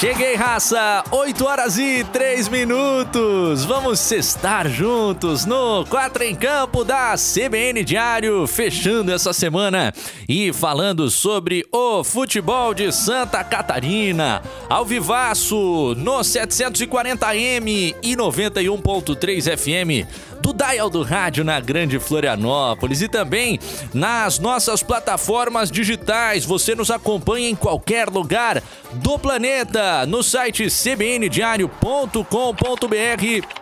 Cheguei, 0.00 0.34
raça! 0.34 1.04
8 1.10 1.44
horas 1.44 1.76
e 1.76 2.02
3 2.04 2.48
minutos! 2.48 3.66
Vamos 3.66 4.00
cestar 4.00 4.66
juntos 4.66 5.44
no 5.44 5.84
4 5.84 6.24
em 6.24 6.34
Campo 6.34 6.84
da 6.84 7.14
CBN 7.16 7.84
Diário, 7.84 8.46
fechando 8.46 9.12
essa 9.12 9.34
semana 9.34 9.92
e 10.26 10.54
falando 10.54 11.10
sobre 11.10 11.66
o 11.70 12.02
futebol 12.02 12.72
de 12.72 12.90
Santa 12.90 13.44
Catarina. 13.44 14.40
Ao 14.70 14.86
vivaço 14.86 15.94
no 15.98 16.20
740M 16.20 17.94
e 18.02 18.16
91.3 18.16 19.58
FM 19.58 20.08
do 20.40 20.52
Dial 20.52 20.90
do 20.90 21.02
Rádio 21.02 21.44
na 21.44 21.60
Grande 21.60 21.98
Florianópolis 21.98 23.02
e 23.02 23.08
também 23.08 23.58
nas 23.92 24.38
nossas 24.38 24.82
plataformas 24.82 25.70
digitais. 25.70 26.44
Você 26.44 26.74
nos 26.74 26.90
acompanha 26.90 27.48
em 27.48 27.54
qualquer 27.54 28.08
lugar 28.08 28.62
do 28.92 29.18
planeta 29.18 30.06
no 30.06 30.22
site 30.22 30.68
cbndiario.com.br 30.70 33.60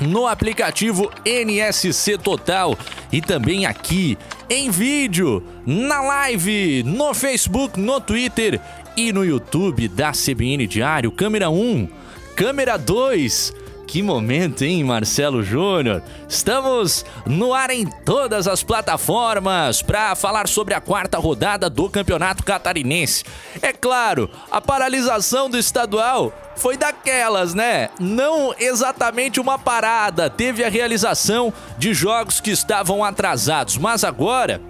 no 0.00 0.26
aplicativo 0.26 1.10
NSC 1.24 2.18
Total 2.18 2.76
e 3.12 3.20
também 3.20 3.66
aqui 3.66 4.18
em 4.48 4.70
vídeo, 4.70 5.42
na 5.64 6.00
live, 6.02 6.82
no 6.84 7.14
Facebook, 7.14 7.80
no 7.80 8.00
Twitter 8.00 8.60
e 8.96 9.12
no 9.12 9.24
YouTube 9.24 9.88
da 9.88 10.12
CBN 10.12 10.66
Diário, 10.66 11.10
câmera 11.10 11.50
1, 11.50 11.88
câmera 12.34 12.76
2 12.76 13.65
que 13.86 14.02
momento, 14.02 14.62
hein, 14.62 14.82
Marcelo 14.82 15.42
Júnior? 15.42 16.02
Estamos 16.28 17.04
no 17.24 17.54
ar 17.54 17.70
em 17.70 17.86
todas 18.04 18.48
as 18.48 18.62
plataformas 18.62 19.80
para 19.80 20.14
falar 20.16 20.48
sobre 20.48 20.74
a 20.74 20.80
quarta 20.80 21.18
rodada 21.18 21.70
do 21.70 21.88
Campeonato 21.88 22.42
Catarinense. 22.42 23.24
É 23.62 23.72
claro, 23.72 24.28
a 24.50 24.60
paralisação 24.60 25.48
do 25.48 25.56
estadual 25.56 26.32
foi 26.56 26.76
daquelas, 26.76 27.54
né? 27.54 27.90
Não 28.00 28.54
exatamente 28.58 29.40
uma 29.40 29.58
parada, 29.58 30.28
teve 30.28 30.64
a 30.64 30.68
realização 30.68 31.52
de 31.78 31.94
jogos 31.94 32.40
que 32.40 32.50
estavam 32.50 33.04
atrasados, 33.04 33.76
mas 33.78 34.02
agora 34.02 34.60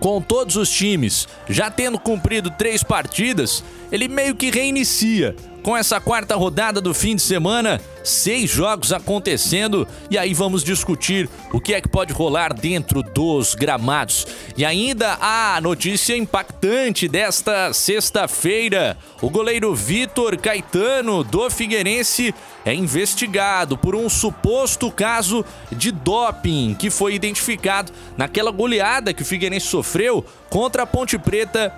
com 0.00 0.20
todos 0.20 0.56
os 0.56 0.70
times 0.70 1.26
já 1.48 1.70
tendo 1.70 1.98
cumprido 1.98 2.50
três 2.50 2.82
partidas, 2.82 3.64
ele 3.90 4.06
meio 4.06 4.34
que 4.34 4.50
reinicia 4.50 5.34
com 5.64 5.74
essa 5.74 5.98
quarta 5.98 6.36
rodada 6.36 6.78
do 6.78 6.92
fim 6.92 7.16
de 7.16 7.22
semana, 7.22 7.80
seis 8.04 8.50
jogos 8.50 8.92
acontecendo 8.92 9.88
e 10.10 10.18
aí 10.18 10.34
vamos 10.34 10.62
discutir 10.62 11.26
o 11.54 11.58
que 11.58 11.72
é 11.72 11.80
que 11.80 11.88
pode 11.88 12.12
rolar 12.12 12.52
dentro 12.52 13.02
dos 13.02 13.54
gramados. 13.54 14.26
E 14.58 14.64
ainda 14.64 15.16
a 15.22 15.58
notícia 15.62 16.14
impactante 16.14 17.08
desta 17.08 17.72
sexta-feira: 17.72 18.98
o 19.22 19.30
goleiro 19.30 19.74
Vitor 19.74 20.36
Caetano 20.36 21.24
do 21.24 21.48
Figueirense 21.48 22.34
é 22.62 22.74
investigado 22.74 23.78
por 23.78 23.96
um 23.96 24.08
suposto 24.10 24.90
caso 24.90 25.42
de 25.72 25.90
doping 25.90 26.76
que 26.78 26.90
foi 26.90 27.14
identificado 27.14 27.90
naquela 28.18 28.50
goleada 28.50 29.14
que 29.14 29.22
o 29.22 29.26
Figueirense 29.26 29.66
sofreu 29.66 30.22
contra 30.50 30.82
a 30.82 30.86
Ponte 30.86 31.18
Preta 31.18 31.72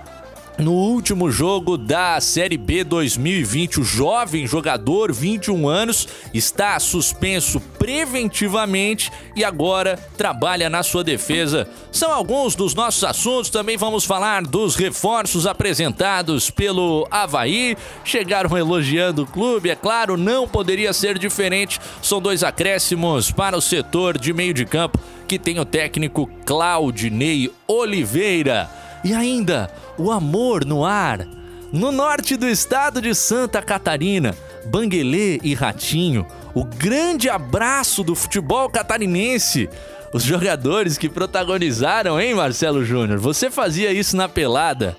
no 0.59 0.73
último 0.73 1.31
jogo 1.31 1.77
da 1.77 2.21
Série 2.21 2.57
B 2.57 2.85
2020. 2.85 3.81
O 3.81 3.85
jovem 3.85 4.47
jogador, 4.47 5.13
21 5.13 5.69
anos, 5.69 6.09
está 6.33 6.79
suspenso 6.81 7.61
preventivamente 7.79 9.13
e 9.35 9.45
agora 9.45 9.99
trabalha 10.17 10.71
na 10.71 10.83
sua 10.83 11.05
defesa. 11.05 11.69
São 11.93 12.13
alguns 12.13 12.55
dos 12.55 12.75
nossos 12.75 13.05
assuntos. 13.05 13.51
Também 13.51 13.77
vamos 13.77 14.05
falar 14.05 14.43
dos 14.43 14.77
reforços 14.77 15.47
apresentados 15.47 16.51
pelo 16.51 17.07
Havaí. 17.11 17.77
Chegaram 18.05 18.57
elogiando 18.57 19.23
o 19.23 19.27
clube, 19.27 19.71
é 19.71 19.77
claro, 19.77 20.17
não 20.17 20.49
poderia 20.49 20.93
ser 20.93 21.19
diferente. 21.19 21.81
São 22.03 22.21
dois 22.21 22.43
acréscimos 22.43 23.31
para 23.31 23.57
o 23.57 23.61
setor 23.61 24.19
de 24.19 24.33
meio 24.33 24.55
de 24.55 24.65
campo 24.65 24.99
que 25.27 25.39
tem 25.39 25.59
o 25.59 25.65
técnico 25.65 26.31
Claudinei 26.45 27.53
Oliveira. 27.67 28.86
E 29.07 29.15
ainda, 29.15 29.71
o 29.97 30.11
amor 30.11 30.65
no 30.65 30.85
ar. 30.85 31.29
No 31.73 31.93
norte 31.93 32.37
do 32.37 32.49
estado 32.49 33.01
de 33.01 33.15
Santa 33.15 33.63
Catarina, 33.63 34.35
Banguelê 34.65 35.39
e 35.45 35.55
Ratinho, 35.55 36.27
o 36.53 36.65
grande 36.65 37.31
abraço 37.31 38.03
do 38.03 38.17
futebol 38.17 38.69
catarinense. 38.69 39.71
Os 40.13 40.25
jogadores 40.25 40.99
que 40.99 41.09
protagonizaram, 41.09 42.21
hein, 42.21 42.35
Marcelo 42.35 42.85
Júnior? 42.85 43.21
Você 43.21 43.49
fazia 43.49 43.93
isso 43.93 44.17
na 44.17 44.29
pelada. 44.29 44.97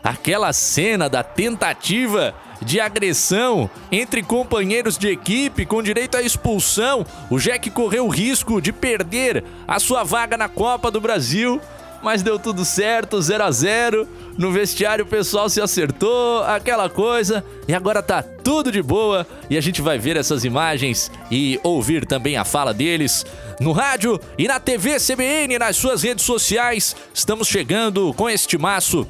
Aquela 0.00 0.52
cena 0.52 1.08
da 1.08 1.24
tentativa 1.24 2.32
de 2.62 2.78
agressão 2.78 3.68
entre 3.90 4.22
companheiros 4.22 4.96
de 4.96 5.08
equipe 5.08 5.66
com 5.66 5.82
direito 5.82 6.16
à 6.16 6.22
expulsão. 6.22 7.04
O 7.28 7.36
Jack 7.36 7.68
correu 7.70 8.06
o 8.06 8.10
risco 8.10 8.60
de 8.60 8.72
perder 8.72 9.42
a 9.66 9.80
sua 9.80 10.04
vaga 10.04 10.36
na 10.36 10.48
Copa 10.48 10.88
do 10.88 11.00
Brasil 11.00 11.60
mas 12.02 12.22
deu 12.22 12.38
tudo 12.38 12.64
certo, 12.64 13.20
0 13.20 13.44
a 13.44 13.50
0 13.50 14.08
No 14.36 14.50
vestiário 14.50 15.04
o 15.04 15.08
pessoal 15.08 15.48
se 15.48 15.60
acertou, 15.60 16.42
aquela 16.44 16.88
coisa, 16.88 17.44
e 17.68 17.74
agora 17.74 18.02
tá 18.02 18.22
tudo 18.22 18.72
de 18.72 18.82
boa 18.82 19.26
e 19.48 19.56
a 19.56 19.60
gente 19.60 19.82
vai 19.82 19.98
ver 19.98 20.16
essas 20.16 20.44
imagens 20.44 21.10
e 21.30 21.60
ouvir 21.62 22.06
também 22.06 22.36
a 22.36 22.44
fala 22.44 22.72
deles 22.72 23.24
no 23.60 23.72
rádio 23.72 24.18
e 24.38 24.48
na 24.48 24.58
TV 24.58 24.96
CBN, 24.98 25.58
nas 25.58 25.76
suas 25.76 26.02
redes 26.02 26.24
sociais. 26.24 26.96
Estamos 27.12 27.48
chegando 27.48 28.12
com 28.14 28.28
este 28.28 28.56
maço 28.56 29.06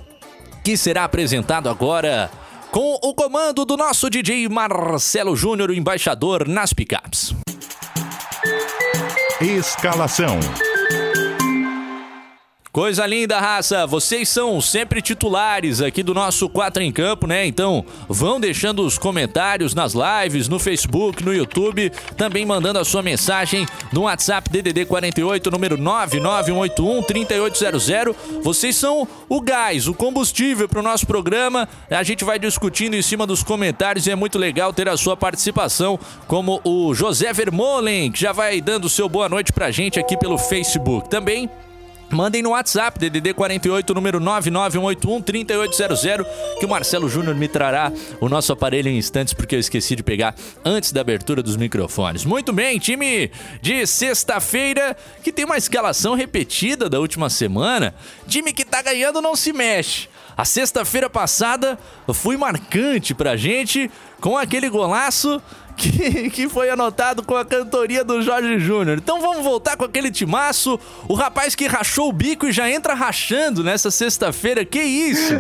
que 0.65 0.77
será 0.77 1.05
apresentado 1.05 1.69
agora 1.69 2.31
com 2.71 2.99
o 3.03 3.15
comando 3.15 3.65
do 3.65 3.77
nosso 3.77 4.09
DJ 4.09 4.49
Marcelo 4.49 5.35
Júnior, 5.35 5.71
o 5.71 5.75
embaixador 5.75 6.47
nas 6.47 6.73
picapes. 6.73 7.35
Escalação. 9.41 10.39
Coisa 12.73 13.05
linda, 13.05 13.41
raça! 13.41 13.85
Vocês 13.85 14.29
são 14.29 14.61
sempre 14.61 15.03
titulares 15.03 15.83
aqui 15.83 16.05
do 16.05 16.15
nosso 16.15 16.49
4 16.49 16.85
em 16.85 16.93
Campo, 16.93 17.27
né? 17.27 17.45
Então 17.45 17.85
vão 18.09 18.39
deixando 18.39 18.87
os 18.87 18.97
comentários 18.97 19.75
nas 19.75 19.93
lives, 19.93 20.47
no 20.47 20.57
Facebook, 20.57 21.25
no 21.25 21.35
YouTube, 21.35 21.91
também 22.17 22.47
mandando 22.47 22.79
a 22.79 22.85
sua 22.85 23.03
mensagem 23.03 23.67
no 23.93 24.03
WhatsApp 24.03 24.49
DDD 24.49 24.85
48, 24.85 25.51
número 25.51 25.77
99181 25.77 27.03
3800. 27.03 28.15
Vocês 28.41 28.77
são 28.77 29.07
o 29.29 29.41
gás, 29.41 29.89
o 29.89 29.95
combustível 29.95 30.69
para 30.69 30.79
o 30.79 30.83
nosso 30.83 31.09
programa. 31.09 31.69
A 31.91 32.05
gente 32.05 32.25
vai 32.25 32.39
discutindo 32.39 32.95
em 32.95 33.03
cima 33.03 33.27
dos 33.27 33.43
comentários 33.43 34.07
e 34.07 34.13
é 34.13 34.15
muito 34.15 34.39
legal 34.39 34.73
ter 34.73 34.89
a 34.89 34.97
sua 34.97 35.17
participação, 35.17 35.99
como 36.29 36.61
o 36.63 36.95
José 36.95 37.33
Vermolen, 37.33 38.13
que 38.13 38.21
já 38.21 38.31
vai 38.31 38.61
dando 38.61 38.89
seu 38.89 39.09
boa 39.09 39.29
noite 39.29 39.53
pra 39.53 39.73
gente 39.73 39.99
aqui 39.99 40.17
pelo 40.17 40.39
Facebook. 40.39 41.11
Também 41.11 41.51
Mandem 42.13 42.43
no 42.43 42.51
WhatsApp, 42.51 42.99
DDD 42.99 43.33
48, 43.35 43.95
número 43.95 44.21
991813800, 44.21 46.27
que 46.59 46.67
o 46.67 46.69
Marcelo 46.69 47.09
Júnior 47.09 47.37
me 47.37 47.47
trará 47.47 47.93
o 48.21 48.29
nosso 48.29 48.53
aparelho 48.53 48.89
em 48.89 48.99
instantes, 48.99 49.33
porque 49.33 49.55
eu 49.55 49.61
esqueci 49.61 49.95
de 49.95 50.03
pegar 50.03 50.35
antes 50.65 50.91
da 50.91 51.01
abertura 51.01 51.41
dos 51.41 51.57
microfones. 51.57 52.25
Muito 52.25 52.53
bem, 52.53 52.81
time 52.81 53.31
de 53.63 53.87
sexta-feira, 53.87 54.97
que 55.23 55.33
tem 55.33 55.45
uma 55.45 55.57
escalação 55.57 56.15
repetida 56.15 56.89
da 56.89 56.99
última 56.99 57.31
semana. 57.31 57.95
Time 58.27 58.53
que 58.53 58.65
tá 58.65 58.83
ganhando 58.83 59.23
não 59.23 59.37
se 59.37 59.53
mexe. 59.53 60.09
A 60.37 60.45
sexta-feira 60.45 61.09
passada 61.09 61.79
foi 62.13 62.37
marcante 62.37 63.15
pra 63.15 63.37
gente 63.37 63.89
com 64.21 64.37
aquele 64.37 64.69
golaço 64.69 65.41
que, 65.77 66.31
que 66.31 66.49
foi 66.49 66.71
anotado 66.71 67.23
com 67.23 67.37
a 67.37 67.45
cantoria 67.45 68.05
do 68.05 68.23
Jorge 68.23 68.59
Júnior. 68.59 68.99
Então 68.99 69.21
vamos 69.21 69.43
voltar 69.43 69.77
com 69.77 69.85
aquele 69.85 70.11
timaço. 70.11 70.79
O 71.09 71.15
rapaz 71.15 71.55
que 71.55 71.67
rachou 71.67 72.09
o 72.09 72.13
bico 72.13 72.47
e 72.47 72.53
já 72.53 72.71
entra 72.71 72.95
rachando 72.95 73.63
nessa 73.63 73.91
sexta-feira. 73.91 74.65
Que 74.65 74.81
isso? 74.81 75.35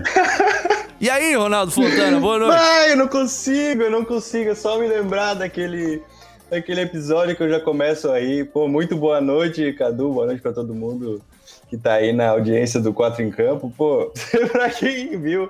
E 1.00 1.09
aí, 1.09 1.35
Ronaldo 1.35 1.73
Fontana, 1.73 2.21
boa 2.21 2.38
noite. 2.38 2.59
Ai, 2.59 2.93
eu 2.93 2.97
não 2.97 3.09
consigo, 3.09 3.82
eu 3.82 3.91
não 3.91 4.05
consigo. 4.05 4.50
É 4.50 4.55
só 4.55 4.79
me 4.79 4.87
lembrar 4.87 5.35
daquele, 5.35 6.03
daquele 6.50 6.82
episódio 6.82 7.35
que 7.35 7.43
eu 7.43 7.49
já 7.49 7.59
começo 7.59 8.11
aí. 8.11 8.44
Pô, 8.44 8.69
muito 8.69 8.97
boa 8.97 9.21
noite, 9.21 9.73
Cadu. 9.73 10.12
Boa 10.12 10.27
noite 10.27 10.43
para 10.43 10.53
todo 10.53 10.75
mundo 10.75 11.23
que 11.71 11.79
tá 11.79 11.94
aí 11.94 12.12
na 12.12 12.31
audiência 12.31 12.81
do 12.81 12.93
Quatro 12.93 13.23
em 13.23 13.31
Campo. 13.31 13.73
Pô, 13.77 14.12
pra 14.53 14.69
quem 14.69 15.17
viu 15.19 15.49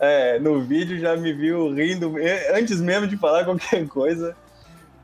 é, 0.00 0.38
no 0.38 0.60
vídeo 0.62 0.98
já 0.98 1.16
me 1.16 1.32
viu 1.32 1.72
rindo 1.72 2.14
antes 2.54 2.80
mesmo 2.80 3.06
de 3.06 3.16
falar 3.16 3.44
qualquer 3.46 3.86
coisa. 3.88 4.36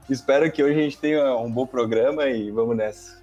Espero 0.09 0.51
que 0.51 0.63
hoje 0.63 0.79
a 0.79 0.83
gente 0.83 0.99
tenha 0.99 1.37
um 1.37 1.51
bom 1.51 1.67
programa 1.67 2.27
e 2.27 2.51
vamos 2.51 2.77
nessa. 2.77 3.21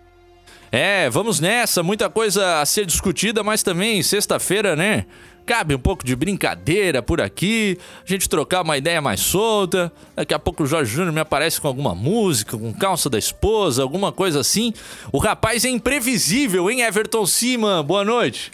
É, 0.72 1.10
vamos 1.10 1.39
nessa, 1.39 1.81
muita 1.81 2.10
coisa 2.10 2.62
a 2.62 2.66
ser 2.66 2.86
discutida, 2.86 3.44
mas 3.44 3.63
também 3.63 4.04
sexta-feira, 4.04 4.75
né? 4.75 5.06
Cabe 5.45 5.74
um 5.74 5.80
pouco 5.80 6.06
de 6.06 6.13
brincadeira 6.13 7.01
por 7.01 7.22
aqui, 7.22 7.78
a 8.06 8.12
gente 8.12 8.28
trocar 8.28 8.63
uma 8.63 8.78
ideia 8.78 9.01
mais 9.01 9.22
solta. 9.22 9.92
Daqui 10.13 10.34
a 10.34 10.39
pouco 10.39 10.63
o 10.63 10.68
Jorge 10.68 10.92
Júnior 10.92 11.13
me 11.13 11.22
aparece 11.22 11.62
com 11.62 11.69
alguma 11.69 11.95
música, 11.95 12.57
com 12.57 12.74
calça 12.74 13.10
da 13.10 13.18
esposa, 13.18 13.81
alguma 13.81 14.12
coisa 14.12 14.42
assim. 14.42 14.74
O 15.10 15.18
rapaz 15.18 15.63
é 15.63 15.69
imprevisível, 15.69 16.69
hein, 16.69 16.81
Everton 16.81 17.25
Cima? 17.25 17.81
Boa 17.81 18.04
noite. 18.04 18.51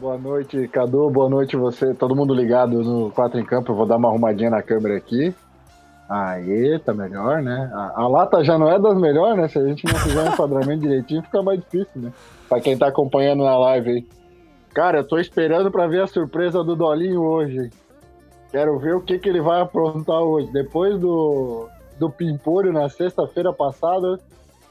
Boa 0.00 0.16
noite, 0.16 0.68
Cadu. 0.68 1.10
Boa 1.10 1.28
noite 1.28 1.56
você. 1.56 1.92
Todo 1.92 2.14
mundo 2.14 2.32
ligado 2.32 2.84
no 2.84 3.10
4 3.10 3.40
em 3.40 3.44
Campo. 3.44 3.72
Eu 3.72 3.76
vou 3.76 3.84
dar 3.84 3.96
uma 3.96 4.08
arrumadinha 4.08 4.48
na 4.48 4.62
câmera 4.62 4.96
aqui. 4.96 5.34
Aí, 6.08 6.78
tá 6.78 6.94
melhor, 6.94 7.42
né? 7.42 7.68
A, 7.74 8.02
a, 8.02 8.08
lata 8.08 8.44
já 8.44 8.56
não 8.56 8.70
é 8.70 8.78
das 8.78 8.96
melhores, 8.96 9.36
né? 9.36 9.48
Se 9.48 9.58
a 9.58 9.66
gente 9.66 9.84
não 9.84 9.96
fizer 9.96 10.22
um 10.22 10.28
enquadramento 10.28 10.82
direitinho, 10.86 11.22
fica 11.22 11.42
mais 11.42 11.58
difícil, 11.58 12.00
né? 12.00 12.12
Pra 12.48 12.60
quem 12.60 12.78
tá 12.78 12.86
acompanhando 12.86 13.42
na 13.42 13.58
live 13.58 13.90
aí. 13.90 14.06
Cara, 14.72 14.98
eu 14.98 15.04
tô 15.04 15.18
esperando 15.18 15.68
pra 15.68 15.88
ver 15.88 16.02
a 16.02 16.06
surpresa 16.06 16.62
do 16.62 16.76
Dolinho 16.76 17.20
hoje. 17.20 17.68
Quero 18.52 18.78
ver 18.78 18.94
o 18.94 19.00
que, 19.00 19.18
que 19.18 19.28
ele 19.28 19.40
vai 19.40 19.60
aprontar 19.60 20.20
hoje. 20.20 20.48
Depois 20.52 20.96
do, 21.00 21.68
do 21.98 22.08
Pimpolho 22.08 22.72
na 22.72 22.88
sexta-feira 22.88 23.52
passada, 23.52 24.20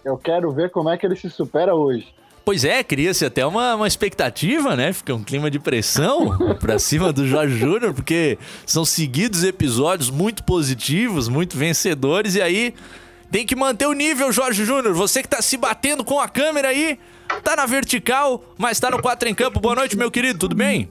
eu 0.05 0.17
quero 0.17 0.51
ver 0.51 0.71
como 0.71 0.89
é 0.89 0.97
que 0.97 1.05
ele 1.05 1.17
se 1.17 1.29
supera 1.29 1.75
hoje. 1.75 2.15
Pois 2.47 2.63
é, 2.63 2.81
cria-se 2.81 3.25
até 3.25 3.45
uma, 3.45 3.75
uma 3.75 3.87
expectativa, 3.89 4.73
né? 4.73 4.93
Fica 4.93 5.13
um 5.13 5.21
clima 5.21 5.51
de 5.51 5.59
pressão 5.59 6.37
pra 6.61 6.79
cima 6.79 7.11
do 7.11 7.27
Jorge 7.27 7.57
Júnior, 7.57 7.93
porque 7.93 8.39
são 8.65 8.85
seguidos 8.85 9.43
episódios 9.43 10.09
muito 10.09 10.45
positivos, 10.45 11.27
muito 11.27 11.57
vencedores, 11.57 12.35
e 12.35 12.41
aí 12.41 12.73
tem 13.29 13.45
que 13.45 13.53
manter 13.53 13.85
o 13.85 13.91
nível, 13.91 14.31
Jorge 14.31 14.63
Júnior. 14.63 14.93
Você 14.93 15.21
que 15.21 15.27
tá 15.27 15.41
se 15.41 15.57
batendo 15.57 16.05
com 16.05 16.21
a 16.21 16.29
câmera 16.29 16.69
aí, 16.69 16.97
tá 17.43 17.53
na 17.53 17.65
vertical, 17.65 18.41
mas 18.57 18.79
tá 18.79 18.89
no 18.89 19.01
4 19.01 19.27
em 19.27 19.35
campo. 19.35 19.59
Boa 19.59 19.75
noite, 19.75 19.97
meu 19.97 20.09
querido, 20.09 20.39
tudo 20.39 20.55
bem? 20.55 20.89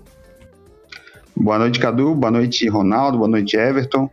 Boa 1.35 1.59
noite, 1.59 1.81
Cadu. 1.81 2.15
Boa 2.15 2.33
noite, 2.33 2.69
Ronaldo. 2.69 3.17
Boa 3.17 3.31
noite, 3.31 3.57
Everton. 3.57 4.11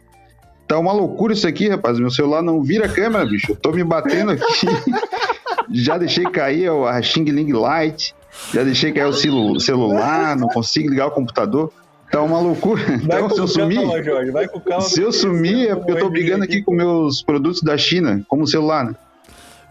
Tá 0.66 0.80
uma 0.80 0.94
loucura 0.94 1.34
isso 1.34 1.46
aqui, 1.46 1.68
rapaz. 1.68 2.00
Meu 2.00 2.10
celular 2.10 2.42
não 2.42 2.62
vira 2.62 2.86
a 2.86 2.89
câmera, 2.89 3.25
bicho. 3.25 3.51
Eu 3.51 3.57
tô 3.57 3.74
me 3.74 3.84
batendo 3.84 4.31
aqui. 4.31 4.44
já 5.71 5.98
deixei 5.98 6.24
cair 6.25 6.69
a 6.69 7.01
Xing 7.01 7.25
Ling 7.25 7.51
Light, 7.51 8.15
já 8.54 8.63
deixei 8.63 8.92
cair 8.92 9.06
o 9.06 9.60
celular, 9.60 10.36
não 10.36 10.48
consigo 10.48 10.89
ligar 10.89 11.07
o 11.07 11.12
computador. 11.12 11.71
Tá 12.12 12.21
uma 12.21 12.39
loucura. 12.39 12.83
Vai 13.04 13.24
então, 13.24 13.30
se 13.31 13.39
eu 13.39 13.48
sumir, 13.48 13.80
calma, 13.80 14.04
Jorge, 14.04 14.31
vai 14.31 14.48
com 14.48 14.60
calma, 14.60 14.81
se 14.81 15.01
eu 15.01 15.12
sumir 15.12 15.69
é 15.69 15.75
porque 15.75 15.94
eu 15.94 16.00
tô 16.00 16.10
brigando 16.12 16.44
aqui 16.44 16.62
com 16.62 16.71
meus 16.71 17.24
produtos 17.24 17.63
da 17.63 17.75
China, 17.75 18.24
como 18.27 18.44
o 18.44 18.48
celular, 18.48 18.86
né? 18.86 18.95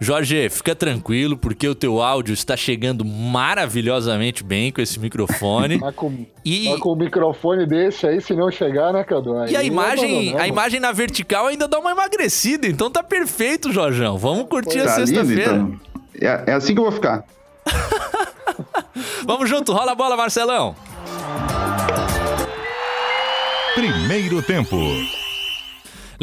Jorge, 0.03 0.49
fica 0.49 0.75
tranquilo, 0.75 1.37
porque 1.37 1.67
o 1.67 1.73
teu 1.73 2.01
áudio 2.01 2.33
está 2.33 2.57
chegando 2.57 3.05
maravilhosamente 3.05 4.43
bem 4.43 4.71
com 4.71 4.81
esse 4.81 4.99
microfone. 4.99 5.77
Mas 5.81 5.95
com, 5.95 6.25
e... 6.43 6.69
mas 6.69 6.79
com 6.79 6.89
o 6.89 6.95
microfone 6.95 7.65
desse 7.65 8.05
aí, 8.05 8.21
se 8.21 8.33
não 8.33 8.51
chegar, 8.51 8.91
né, 8.91 9.03
Cadu? 9.03 9.37
Aí 9.37 9.53
e 9.53 9.55
a 9.55 9.63
imagem, 9.63 10.37
a 10.37 10.47
imagem 10.47 10.79
na 10.79 10.91
vertical 10.91 11.47
ainda 11.47 11.67
dá 11.67 11.79
uma 11.79 11.91
emagrecida, 11.91 12.67
então 12.67 12.91
tá 12.91 13.01
perfeito, 13.01 13.71
Jorjão. 13.71 14.17
Vamos 14.17 14.47
curtir 14.47 14.79
tá 14.79 14.85
a 14.85 14.89
sexta-feira. 14.89 15.55
Então. 15.55 15.79
É, 16.19 16.51
é 16.51 16.53
assim 16.53 16.73
que 16.73 16.79
eu 16.79 16.83
vou 16.83 16.91
ficar. 16.91 17.23
Vamos 19.25 19.49
junto, 19.49 19.71
rola 19.71 19.93
a 19.93 19.95
bola, 19.95 20.17
Marcelão. 20.17 20.75
Primeiro 23.75 24.41
tempo. 24.41 24.77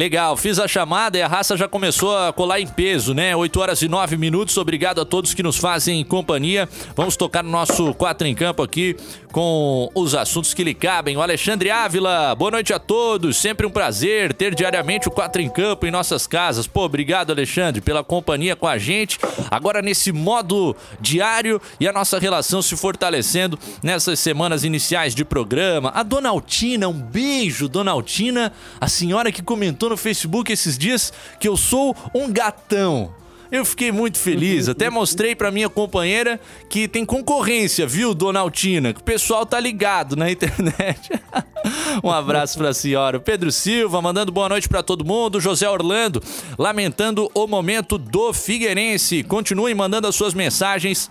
Legal, 0.01 0.35
fiz 0.35 0.59
a 0.59 0.67
chamada 0.67 1.19
e 1.19 1.21
a 1.21 1.29
raça 1.29 1.59
já 1.59 1.69
começou 1.69 2.17
a 2.17 2.33
colar 2.33 2.59
em 2.59 2.67
peso, 2.67 3.13
né? 3.13 3.37
8 3.37 3.61
horas 3.61 3.83
e 3.83 3.87
9 3.87 4.17
minutos. 4.17 4.57
Obrigado 4.57 4.99
a 4.99 5.05
todos 5.05 5.35
que 5.35 5.43
nos 5.43 5.59
fazem 5.59 6.03
companhia. 6.03 6.67
Vamos 6.97 7.19
tocar 7.19 7.45
no 7.45 7.51
nosso 7.51 7.93
4 7.93 8.27
em 8.27 8.35
campo 8.35 8.63
aqui 8.63 8.97
com 9.31 9.91
os 9.95 10.15
assuntos 10.15 10.55
que 10.55 10.65
lhe 10.65 10.73
cabem. 10.73 11.19
O 11.19 11.23
Alexandre 11.23 11.71
Ávila, 11.71 12.35
boa 12.35 12.51
noite 12.51 12.73
a 12.73 12.79
todos. 12.79 13.37
Sempre 13.37 13.67
um 13.67 13.71
prazer 13.71 14.33
ter 14.33 14.55
diariamente 14.55 15.07
o 15.07 15.11
4 15.11 15.43
em 15.43 15.51
campo 15.51 15.87
em 15.87 15.91
nossas 15.91 16.27
casas. 16.27 16.67
Pô, 16.67 16.87
obrigado, 16.87 17.31
Alexandre, 17.31 17.83
pela 17.83 18.03
companhia 18.03 18.57
com 18.57 18.67
a 18.67 18.79
gente. 18.79 19.19
Agora 19.51 19.83
nesse 19.83 20.13
modo 20.13 20.75
diário 20.99 21.61
e 21.79 21.87
a 21.87 21.93
nossa 21.93 22.19
relação 22.19 22.63
se 22.63 22.75
fortalecendo 22.75 23.59
nessas 23.83 24.19
semanas 24.19 24.65
iniciais 24.65 25.15
de 25.15 25.27
programa. 25.27 25.93
A 25.95 26.03
Dona 26.03 26.31
Altina, 26.31 26.89
um 26.89 26.99
beijo, 26.99 27.69
Dona 27.69 27.91
Altina, 27.91 28.51
a 28.81 28.89
senhora 28.89 29.31
que 29.31 29.43
comentou 29.43 29.90
no 29.91 29.97
Facebook 29.97 30.51
esses 30.53 30.79
dias 30.79 31.13
que 31.39 31.47
eu 31.47 31.57
sou 31.57 31.95
um 32.15 32.33
gatão. 32.33 33.15
Eu 33.51 33.65
fiquei 33.65 33.91
muito 33.91 34.17
feliz, 34.17 34.69
até 34.69 34.89
mostrei 34.89 35.35
para 35.35 35.51
minha 35.51 35.69
companheira 35.69 36.41
que 36.69 36.87
tem 36.87 37.05
concorrência, 37.05 37.85
viu, 37.85 38.15
Dona 38.15 38.39
Altina? 38.39 38.95
Que 38.95 39.01
o 39.01 39.05
pessoal 39.05 39.45
tá 39.45 39.59
ligado 39.59 40.15
na 40.15 40.31
internet. 40.31 41.11
um 42.05 42.11
abraço 42.11 42.57
pra 42.57 42.73
senhora. 42.73 43.19
Pedro 43.19 43.51
Silva 43.51 44.01
mandando 44.01 44.31
boa 44.31 44.49
noite 44.49 44.69
para 44.69 44.85
todo 44.85 45.05
mundo. 45.05 45.41
José 45.41 45.69
Orlando 45.69 46.23
lamentando 46.57 47.29
o 47.35 47.47
momento 47.49 47.99
do 47.99 48.33
Figueirense. 48.33 49.25
Continuem 49.25 49.75
mandando 49.75 50.07
as 50.07 50.15
suas 50.15 50.33
mensagens 50.33 51.11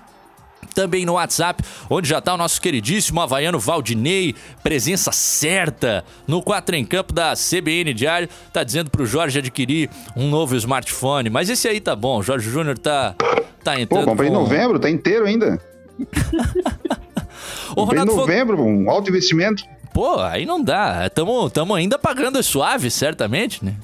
também 0.74 1.06
no 1.06 1.14
WhatsApp, 1.14 1.64
onde 1.90 2.08
já 2.08 2.20
está 2.20 2.34
o 2.34 2.38
nosso 2.38 2.62
queridíssimo 2.62 3.22
havaiano 3.22 3.60
Valdinei, 3.60 4.36
presença 4.64 5.12
certa 5.12 6.04
no 6.28 6.42
4 6.42 6.76
em 6.76 6.86
campo 6.86 7.14
da 7.14 7.34
CBN 7.34 7.94
Diário, 7.94 8.30
tá 8.54 8.64
dizendo 8.64 8.90
pro 8.90 9.06
Jorge 9.06 9.40
adquirir 9.40 9.90
um 10.16 10.30
novo 10.30 10.56
smartphone, 10.56 11.30
mas 11.30 11.50
esse 11.50 11.68
aí 11.68 11.80
tá 11.80 11.96
bom, 11.96 12.20
o 12.20 12.24
Jorge 12.24 12.50
Júnior 12.50 12.78
tá, 12.78 13.16
tá 13.64 13.80
entrando 13.80 14.06
Pô, 14.06 14.12
comprei 14.12 14.30
com... 14.30 14.36
em 14.36 14.40
novembro, 14.40 14.80
tá 14.80 14.90
inteiro 14.90 15.26
ainda. 15.26 15.62
Ô, 17.76 17.86
comprei 17.86 18.02
em 18.02 18.06
novembro, 18.06 18.62
um 18.62 18.90
alto 18.90 19.10
investimento. 19.10 19.64
Pô, 19.94 20.20
aí 20.20 20.46
não 20.46 20.64
dá, 20.64 21.10
tamo, 21.10 21.50
tamo 21.50 21.74
ainda 21.76 22.00
pagando 22.00 22.42
suave, 22.42 22.90
certamente, 22.90 23.64
né? 23.64 23.76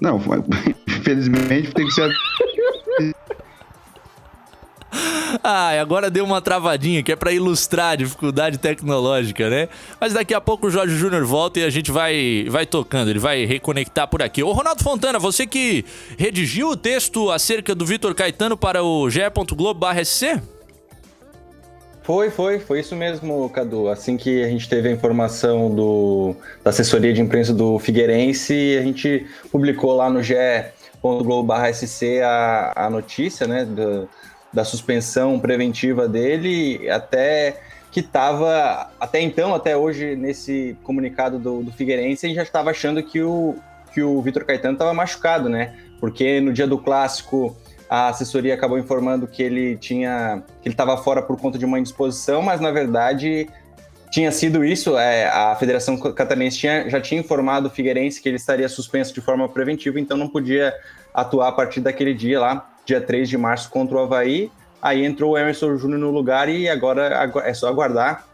Não, 0.00 0.20
infelizmente 0.88 1.72
tem 1.72 1.86
que 1.86 1.92
ser 1.92 2.10
ah, 5.42 5.80
agora 5.80 6.10
deu 6.10 6.24
uma 6.24 6.40
travadinha 6.40 7.02
que 7.02 7.12
é 7.12 7.16
para 7.16 7.32
ilustrar 7.32 7.92
a 7.92 7.96
dificuldade 7.96 8.58
tecnológica, 8.58 9.50
né? 9.50 9.68
Mas 10.00 10.12
daqui 10.12 10.34
a 10.34 10.40
pouco 10.40 10.66
o 10.66 10.70
Jorge 10.70 10.96
Júnior 10.96 11.24
volta 11.24 11.60
e 11.60 11.64
a 11.64 11.70
gente 11.70 11.90
vai, 11.90 12.46
vai 12.48 12.66
tocando, 12.66 13.10
ele 13.10 13.18
vai 13.18 13.44
reconectar 13.44 14.08
por 14.08 14.22
aqui. 14.22 14.42
Ô 14.42 14.52
Ronaldo 14.52 14.82
Fontana, 14.82 15.18
você 15.18 15.46
que 15.46 15.84
redigiu 16.18 16.68
o 16.68 16.76
texto 16.76 17.30
acerca 17.30 17.74
do 17.74 17.84
Vitor 17.84 18.14
Caetano 18.14 18.56
para 18.56 18.82
o 18.82 19.10
ge.globo.sc? 19.10 20.40
Foi, 22.04 22.30
foi, 22.30 22.58
foi 22.58 22.80
isso 22.80 22.94
mesmo, 22.94 23.48
Cadu. 23.48 23.88
Assim 23.88 24.18
que 24.18 24.44
a 24.44 24.48
gente 24.48 24.68
teve 24.68 24.90
a 24.90 24.92
informação 24.92 25.74
do, 25.74 26.36
da 26.62 26.68
assessoria 26.68 27.14
de 27.14 27.20
imprensa 27.22 27.54
do 27.54 27.78
Figueirense, 27.78 28.76
a 28.78 28.82
gente 28.82 29.26
publicou 29.50 29.96
lá 29.96 30.10
no 30.10 30.22
ge.globo.sc 30.22 32.20
a, 32.22 32.72
a 32.76 32.90
notícia, 32.90 33.46
né, 33.46 33.64
do, 33.64 34.06
da 34.54 34.64
suspensão 34.64 35.38
preventiva 35.38 36.08
dele, 36.08 36.88
até 36.88 37.60
que 37.90 38.00
estava, 38.00 38.90
até 38.98 39.20
então, 39.20 39.54
até 39.54 39.76
hoje, 39.76 40.16
nesse 40.16 40.76
comunicado 40.82 41.38
do, 41.38 41.62
do 41.62 41.72
Figueirense, 41.72 42.26
a 42.26 42.28
gente 42.28 42.36
já 42.36 42.42
estava 42.42 42.70
achando 42.70 43.02
que 43.02 43.20
o, 43.20 43.56
que 43.92 44.02
o 44.02 44.20
Vitor 44.22 44.44
Caetano 44.44 44.74
estava 44.74 44.94
machucado, 44.94 45.48
né? 45.48 45.74
Porque 46.00 46.40
no 46.40 46.52
dia 46.52 46.66
do 46.66 46.78
clássico 46.78 47.56
a 47.88 48.08
assessoria 48.08 48.54
acabou 48.54 48.78
informando 48.78 49.26
que 49.26 49.42
ele 49.42 49.76
tinha 49.76 50.42
que 50.60 50.68
ele 50.68 50.74
estava 50.74 50.96
fora 50.96 51.22
por 51.22 51.38
conta 51.38 51.58
de 51.58 51.64
uma 51.64 51.78
indisposição, 51.78 52.42
mas 52.42 52.60
na 52.60 52.72
verdade 52.72 53.48
tinha 54.10 54.32
sido 54.32 54.64
isso. 54.64 54.98
É, 54.98 55.28
a 55.28 55.54
Federação 55.54 55.96
Catarinense 55.96 56.58
tinha, 56.58 56.88
já 56.88 57.00
tinha 57.00 57.20
informado 57.20 57.68
o 57.68 57.70
Figueirense 57.70 58.20
que 58.20 58.28
ele 58.28 58.36
estaria 58.36 58.68
suspenso 58.68 59.14
de 59.14 59.20
forma 59.20 59.48
preventiva, 59.48 60.00
então 60.00 60.16
não 60.16 60.28
podia 60.28 60.74
atuar 61.12 61.48
a 61.48 61.52
partir 61.52 61.80
daquele 61.80 62.12
dia 62.12 62.40
lá 62.40 62.73
dia 62.84 63.00
3 63.00 63.28
de 63.28 63.38
março 63.38 63.70
contra 63.70 63.96
o 63.96 64.00
Havaí. 64.00 64.50
Aí 64.80 65.04
entrou 65.04 65.32
o 65.32 65.38
Emerson 65.38 65.76
Júnior 65.76 66.00
no 66.00 66.10
lugar 66.10 66.48
e 66.48 66.68
agora 66.68 67.32
é 67.44 67.54
só 67.54 67.68
aguardar 67.68 68.26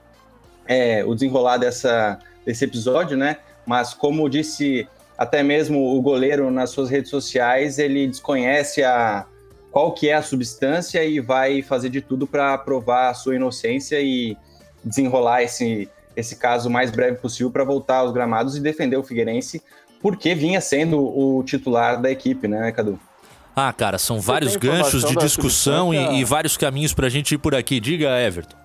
é, 0.66 1.04
o 1.04 1.14
desenrolar 1.14 1.58
dessa, 1.58 2.18
desse 2.44 2.64
episódio, 2.64 3.16
né? 3.16 3.36
Mas 3.66 3.94
como 3.94 4.28
disse 4.28 4.88
até 5.16 5.42
mesmo 5.42 5.96
o 5.96 6.00
goleiro 6.00 6.50
nas 6.50 6.70
suas 6.70 6.88
redes 6.88 7.10
sociais, 7.10 7.78
ele 7.78 8.06
desconhece 8.06 8.82
a, 8.82 9.26
qual 9.70 9.92
que 9.92 10.08
é 10.08 10.14
a 10.14 10.22
substância 10.22 11.04
e 11.04 11.20
vai 11.20 11.62
fazer 11.62 11.90
de 11.90 12.00
tudo 12.00 12.26
para 12.26 12.56
provar 12.58 13.10
a 13.10 13.14
sua 13.14 13.36
inocência 13.36 14.00
e 14.00 14.36
desenrolar 14.82 15.42
esse, 15.42 15.88
esse 16.16 16.36
caso 16.36 16.68
o 16.68 16.72
mais 16.72 16.90
breve 16.90 17.18
possível 17.18 17.50
para 17.50 17.64
voltar 17.64 17.98
aos 17.98 18.12
gramados 18.12 18.56
e 18.56 18.60
defender 18.60 18.96
o 18.96 19.02
Figueirense, 19.02 19.62
porque 20.00 20.34
vinha 20.34 20.60
sendo 20.60 20.98
o 21.00 21.42
titular 21.44 22.00
da 22.00 22.10
equipe, 22.10 22.48
né, 22.48 22.72
Cadu? 22.72 22.98
Ah, 23.54 23.72
cara, 23.72 23.98
são 23.98 24.20
vários 24.20 24.56
ganchos 24.56 25.04
de 25.04 25.16
discussão 25.16 25.92
e, 25.92 26.20
e, 26.20 26.24
vários 26.24 26.56
caminhos 26.56 26.94
pra 26.94 27.08
gente 27.08 27.34
ir 27.34 27.38
por 27.38 27.54
aqui. 27.54 27.80
Diga, 27.80 28.08
Everton. 28.20 28.56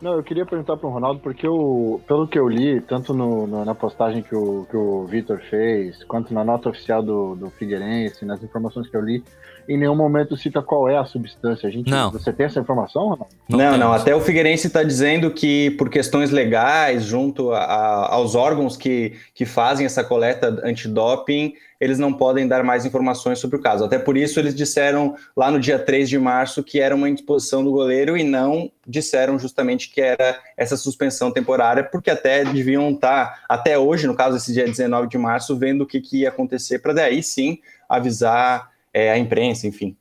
Não, 0.00 0.14
eu 0.14 0.22
queria 0.22 0.46
perguntar 0.46 0.78
para 0.78 0.88
o 0.88 0.92
Ronaldo, 0.92 1.20
porque 1.20 1.46
eu, 1.46 2.00
pelo 2.06 2.26
que 2.26 2.38
eu 2.38 2.48
li, 2.48 2.80
tanto 2.80 3.12
no, 3.12 3.46
no, 3.46 3.64
na 3.66 3.74
postagem 3.74 4.22
que 4.22 4.34
o, 4.34 4.66
que 4.70 4.76
o 4.76 5.04
Vitor 5.04 5.38
fez, 5.50 6.02
quanto 6.04 6.32
na 6.32 6.42
nota 6.42 6.70
oficial 6.70 7.02
do, 7.02 7.34
do 7.34 7.50
Figueirense, 7.50 8.24
nas 8.24 8.42
informações 8.42 8.88
que 8.88 8.96
eu 8.96 9.02
li, 9.02 9.22
em 9.68 9.78
nenhum 9.78 9.94
momento 9.94 10.36
cita 10.36 10.62
qual 10.62 10.88
é 10.88 10.96
a 10.96 11.04
substância. 11.04 11.68
A 11.68 11.72
gente, 11.72 11.90
não. 11.90 12.10
Você 12.10 12.32
tem 12.32 12.46
essa 12.46 12.60
informação, 12.60 13.02
Ronaldo? 13.02 13.28
Não, 13.48 13.58
não, 13.58 13.78
não. 13.78 13.92
Até 13.92 14.14
o 14.14 14.20
Figueirense 14.20 14.66
está 14.66 14.82
dizendo 14.82 15.30
que, 15.30 15.70
por 15.72 15.88
questões 15.88 16.30
legais, 16.30 17.04
junto 17.04 17.52
a, 17.52 17.58
a, 17.58 18.14
aos 18.14 18.34
órgãos 18.34 18.76
que, 18.76 19.14
que 19.34 19.44
fazem 19.44 19.86
essa 19.86 20.04
coleta 20.04 20.60
antidoping, 20.64 21.54
eles 21.80 21.98
não 21.98 22.12
podem 22.12 22.46
dar 22.46 22.62
mais 22.62 22.84
informações 22.84 23.38
sobre 23.38 23.56
o 23.56 23.60
caso. 23.60 23.84
Até 23.84 23.98
por 23.98 24.16
isso 24.16 24.38
eles 24.38 24.54
disseram 24.54 25.16
lá 25.34 25.50
no 25.50 25.58
dia 25.58 25.78
3 25.78 26.08
de 26.08 26.18
março 26.18 26.62
que 26.62 26.78
era 26.78 26.94
uma 26.94 27.08
indisposição 27.08 27.64
do 27.64 27.72
goleiro 27.72 28.18
e 28.18 28.22
não 28.22 28.70
disseram 28.86 29.38
justamente 29.38 29.90
que 29.90 30.00
era 30.00 30.38
essa 30.56 30.76
suspensão 30.76 31.32
temporária, 31.32 31.82
porque 31.82 32.10
até 32.10 32.44
deviam 32.44 32.90
estar, 32.90 33.44
até 33.48 33.78
hoje, 33.78 34.06
no 34.06 34.14
caso 34.14 34.36
esse 34.36 34.52
dia 34.52 34.64
19 34.64 35.08
de 35.08 35.16
março, 35.16 35.56
vendo 35.56 35.82
o 35.82 35.86
que, 35.86 36.00
que 36.00 36.18
ia 36.18 36.28
acontecer, 36.28 36.80
para 36.80 36.92
daí 36.92 37.22
sim 37.22 37.58
avisar 37.88 38.69
é, 38.92 39.10
a 39.10 39.18
imprensa, 39.18 39.66
enfim. 39.66 39.96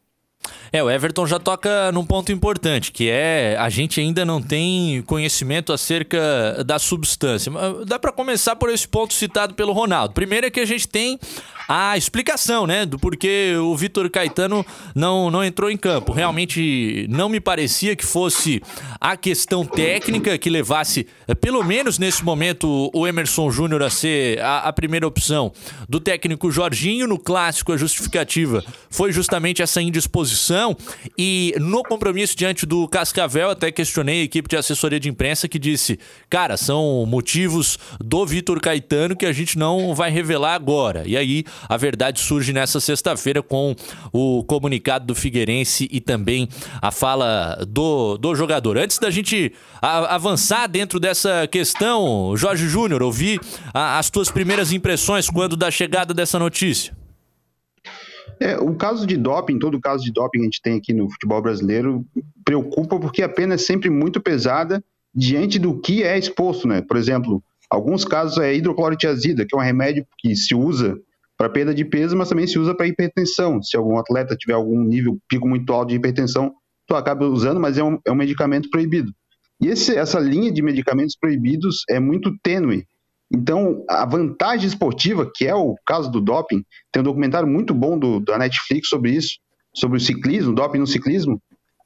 É, 0.72 0.84
o 0.84 0.90
Everton 0.90 1.26
já 1.26 1.40
toca 1.40 1.92
num 1.92 2.06
ponto 2.06 2.32
importante, 2.32 2.92
que 2.92 3.10
é 3.10 3.56
a 3.60 3.70
gente 3.70 4.00
ainda 4.00 4.24
não 4.24 4.42
tem 4.42 5.02
conhecimento 5.04 5.74
acerca 5.74 6.64
da 6.66 6.78
substância. 6.78 7.52
Dá 7.86 7.98
para 7.98 8.12
começar 8.12 8.56
por 8.56 8.70
esse 8.70 8.88
ponto 8.88 9.14
citado 9.14 9.54
pelo 9.54 9.74
Ronaldo. 9.74 10.14
Primeiro 10.14 10.48
é 10.48 10.50
que 10.50 10.60
a 10.60 10.66
gente 10.66 10.88
tem 10.88 11.20
a 11.68 11.96
explicação, 11.96 12.66
né, 12.66 12.84
do 12.86 12.98
porquê 12.98 13.54
o 13.62 13.76
Vitor 13.76 14.10
Caetano 14.10 14.66
não, 14.96 15.30
não 15.30 15.44
entrou 15.44 15.70
em 15.70 15.78
campo. 15.78 16.12
Realmente 16.12 17.06
não 17.10 17.30
me 17.30 17.40
parecia 17.40 17.96
que 17.96 18.06
fosse 18.06 18.62
a 19.00 19.16
questão 19.16 19.64
técnica 19.64 20.38
que 20.38 20.50
levasse, 20.50 21.08
pelo 21.40 21.64
menos 21.64 22.00
nesse 22.00 22.24
momento, 22.24 22.90
o 22.94 23.08
Emerson 23.08 23.52
Júnior 23.52 23.84
a 23.84 23.90
ser 23.90 24.40
a, 24.40 24.60
a 24.62 24.74
primeira 24.74 25.06
opção 25.08 25.52
do 25.88 26.00
técnico 26.00 26.52
Jorginho. 26.52 27.08
No 27.08 27.20
clássico, 27.20 27.72
a 27.72 27.78
justificativa 27.78 28.64
foi 28.90 29.12
justamente 29.12 29.62
essa 29.62 29.82
indisposição. 29.82 30.59
E 31.18 31.54
no 31.60 31.84
compromisso 31.84 32.36
diante 32.36 32.66
do 32.66 32.88
Cascavel, 32.88 33.50
até 33.50 33.72
questionei 33.72 34.22
a 34.22 34.24
equipe 34.24 34.50
de 34.50 34.58
assessoria 34.58 35.00
de 35.00 35.10
imprensa 35.10 35.48
que 35.48 35.60
disse: 35.60 36.00
cara, 36.30 36.58
são 36.58 37.06
motivos 37.06 37.78
do 38.00 38.26
Vitor 38.26 38.60
Caetano 38.60 39.16
que 39.16 39.26
a 39.26 39.32
gente 39.32 39.58
não 39.58 39.94
vai 39.94 40.12
revelar 40.12 40.56
agora. 40.56 41.04
E 41.06 41.16
aí 41.16 41.44
a 41.68 41.78
verdade 41.78 42.20
surge 42.20 42.52
nessa 42.54 42.80
sexta-feira 42.80 43.42
com 43.42 43.76
o 44.12 44.44
comunicado 44.44 45.06
do 45.06 45.16
Figueirense 45.16 45.88
e 45.92 46.00
também 46.00 46.48
a 46.82 46.92
fala 46.92 47.58
do, 47.68 48.18
do 48.18 48.36
jogador. 48.36 48.78
Antes 48.78 49.00
da 49.00 49.10
gente 49.10 49.54
avançar 49.82 50.68
dentro 50.68 51.00
dessa 51.00 51.48
questão, 51.48 52.36
Jorge 52.36 52.68
Júnior, 52.68 53.02
ouvi 53.02 53.40
as 53.74 54.10
tuas 54.10 54.30
primeiras 54.30 54.72
impressões 54.72 55.30
quando 55.30 55.56
da 55.56 55.72
chegada 55.72 56.14
dessa 56.14 56.38
notícia. 56.38 56.99
É, 58.40 58.58
o 58.58 58.74
caso 58.76 59.06
de 59.06 59.18
doping, 59.18 59.60
todo 59.60 59.82
caso 59.82 60.04
de 60.04 60.12
doping 60.12 60.40
que 60.40 60.44
a 60.44 60.46
gente 60.46 60.62
tem 60.62 60.78
aqui 60.78 60.94
no 60.94 61.10
futebol 61.10 61.42
brasileiro, 61.42 62.06
preocupa 62.46 63.00
porque 63.00 63.22
a 63.22 63.30
pena 63.30 63.56
é 63.56 63.58
sempre 63.58 63.90
muito 63.90 64.22
pesada 64.22 64.84
diante 65.14 65.60
do 65.60 65.80
que 65.80 66.04
é 66.04 66.18
exposto, 66.18 66.68
né? 66.68 66.82
Por 66.82 66.96
exemplo, 66.96 67.44
alguns 67.70 68.06
casos 68.06 68.38
é 68.38 68.56
hidroclorotiazida, 68.56 69.46
que 69.46 69.56
é 69.56 69.58
um 69.58 69.62
remédio 69.62 70.06
que 70.18 70.36
se 70.36 70.56
usa 70.56 70.98
para 71.38 71.50
perda 71.50 71.74
de 71.74 71.86
peso, 71.86 72.16
mas 72.18 72.30
também 72.30 72.48
se 72.48 72.60
usa 72.60 72.76
para 72.76 72.88
hipertensão. 72.88 73.62
Se 73.62 73.76
algum 73.78 73.98
atleta 73.98 74.36
tiver 74.36 74.54
algum 74.54 74.84
nível, 74.84 75.18
pico 75.28 75.48
muito 75.48 75.72
alto 75.72 75.90
de 75.90 75.96
hipertensão, 75.96 76.54
tu 76.88 76.96
acaba 76.96 77.26
usando, 77.26 77.60
mas 77.60 77.78
é 77.78 77.84
um, 77.84 77.98
é 78.06 78.12
um 78.12 78.16
medicamento 78.16 78.70
proibido. 78.70 79.14
E 79.62 79.68
esse, 79.68 79.96
essa 79.96 80.20
linha 80.20 80.52
de 80.52 80.62
medicamentos 80.62 81.16
proibidos 81.20 81.84
é 81.90 82.00
muito 82.00 82.38
tênue. 82.42 82.86
Então, 83.32 83.86
a 83.88 84.06
vantagem 84.06 84.68
esportiva, 84.68 85.30
que 85.34 85.46
é 85.46 85.54
o 85.54 85.76
caso 85.86 86.10
do 86.10 86.20
doping, 86.20 86.64
tem 86.92 87.02
um 87.02 87.04
documentário 87.04 87.48
muito 87.48 87.74
bom 87.74 87.98
do, 87.98 88.20
da 88.20 88.38
Netflix 88.38 88.90
sobre 88.90 89.12
isso, 89.12 89.38
sobre 89.74 89.98
o 89.98 90.02
ciclismo, 90.02 90.54
doping 90.54 90.80
no 90.80 90.88
ciclismo. 90.88 91.40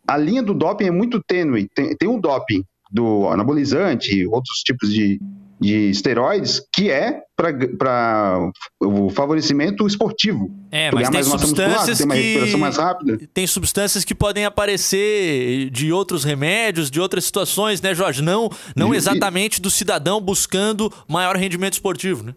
A 0.07 0.17
linha 0.17 0.41
do 0.41 0.53
doping 0.53 0.85
é 0.85 0.91
muito 0.91 1.21
tênue. 1.21 1.67
Tem, 1.75 1.95
tem 1.97 2.09
o 2.09 2.19
doping 2.19 2.63
do 2.91 3.27
anabolizante, 3.27 4.25
outros 4.27 4.59
tipos 4.59 4.93
de, 4.93 5.19
de 5.63 5.89
esteroides, 5.89 6.62
que 6.74 6.91
é 6.91 7.22
para 7.38 8.51
o 8.82 9.10
favorecimento 9.10 9.88
esportivo. 9.88 10.51
É, 10.70 10.91
mas 10.91 11.10
tem 11.10 11.24
substâncias 11.24 11.88
muscular, 11.88 11.98
tem 11.98 12.05
uma 12.05 12.15
recuperação 12.15 12.60
mais 12.60 12.77
rápida. 12.77 13.20
Tem 13.34 13.48
substâncias 13.48 14.03
que 14.03 14.13
podem 14.13 14.46
aparecer 14.46 15.70
de 15.70 15.91
outros 15.91 16.25
remédios, 16.25 16.91
de 16.91 17.00
outras 17.00 17.24
situações, 17.24 17.82
né, 17.82 17.96
Jorge? 17.96 18.22
Não, 18.22 18.50
não 18.75 18.93
exatamente 18.93 19.62
do 19.62 19.72
cidadão 19.72 20.20
buscando 20.20 20.91
maior 21.08 21.38
rendimento 21.38 21.74
esportivo, 21.74 22.24
né? 22.24 22.36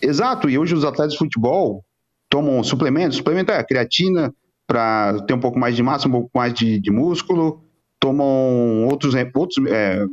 Exato, 0.00 0.50
e 0.50 0.58
hoje 0.58 0.74
os 0.74 0.84
atletas 0.84 1.12
de 1.12 1.18
futebol 1.18 1.82
tomam 2.28 2.62
suplementos, 2.62 3.16
suplemento 3.16 3.52
é 3.52 3.64
creatina 3.64 4.32
para 4.66 5.22
ter 5.26 5.34
um 5.34 5.40
pouco 5.40 5.58
mais 5.58 5.74
de 5.74 5.82
massa, 5.82 6.08
um 6.08 6.12
pouco 6.12 6.30
mais 6.34 6.52
de, 6.52 6.78
de 6.80 6.90
músculo, 6.90 7.62
tomam 8.00 8.86
outros, 8.88 9.14
outros 9.34 9.66
é, 9.68 10.04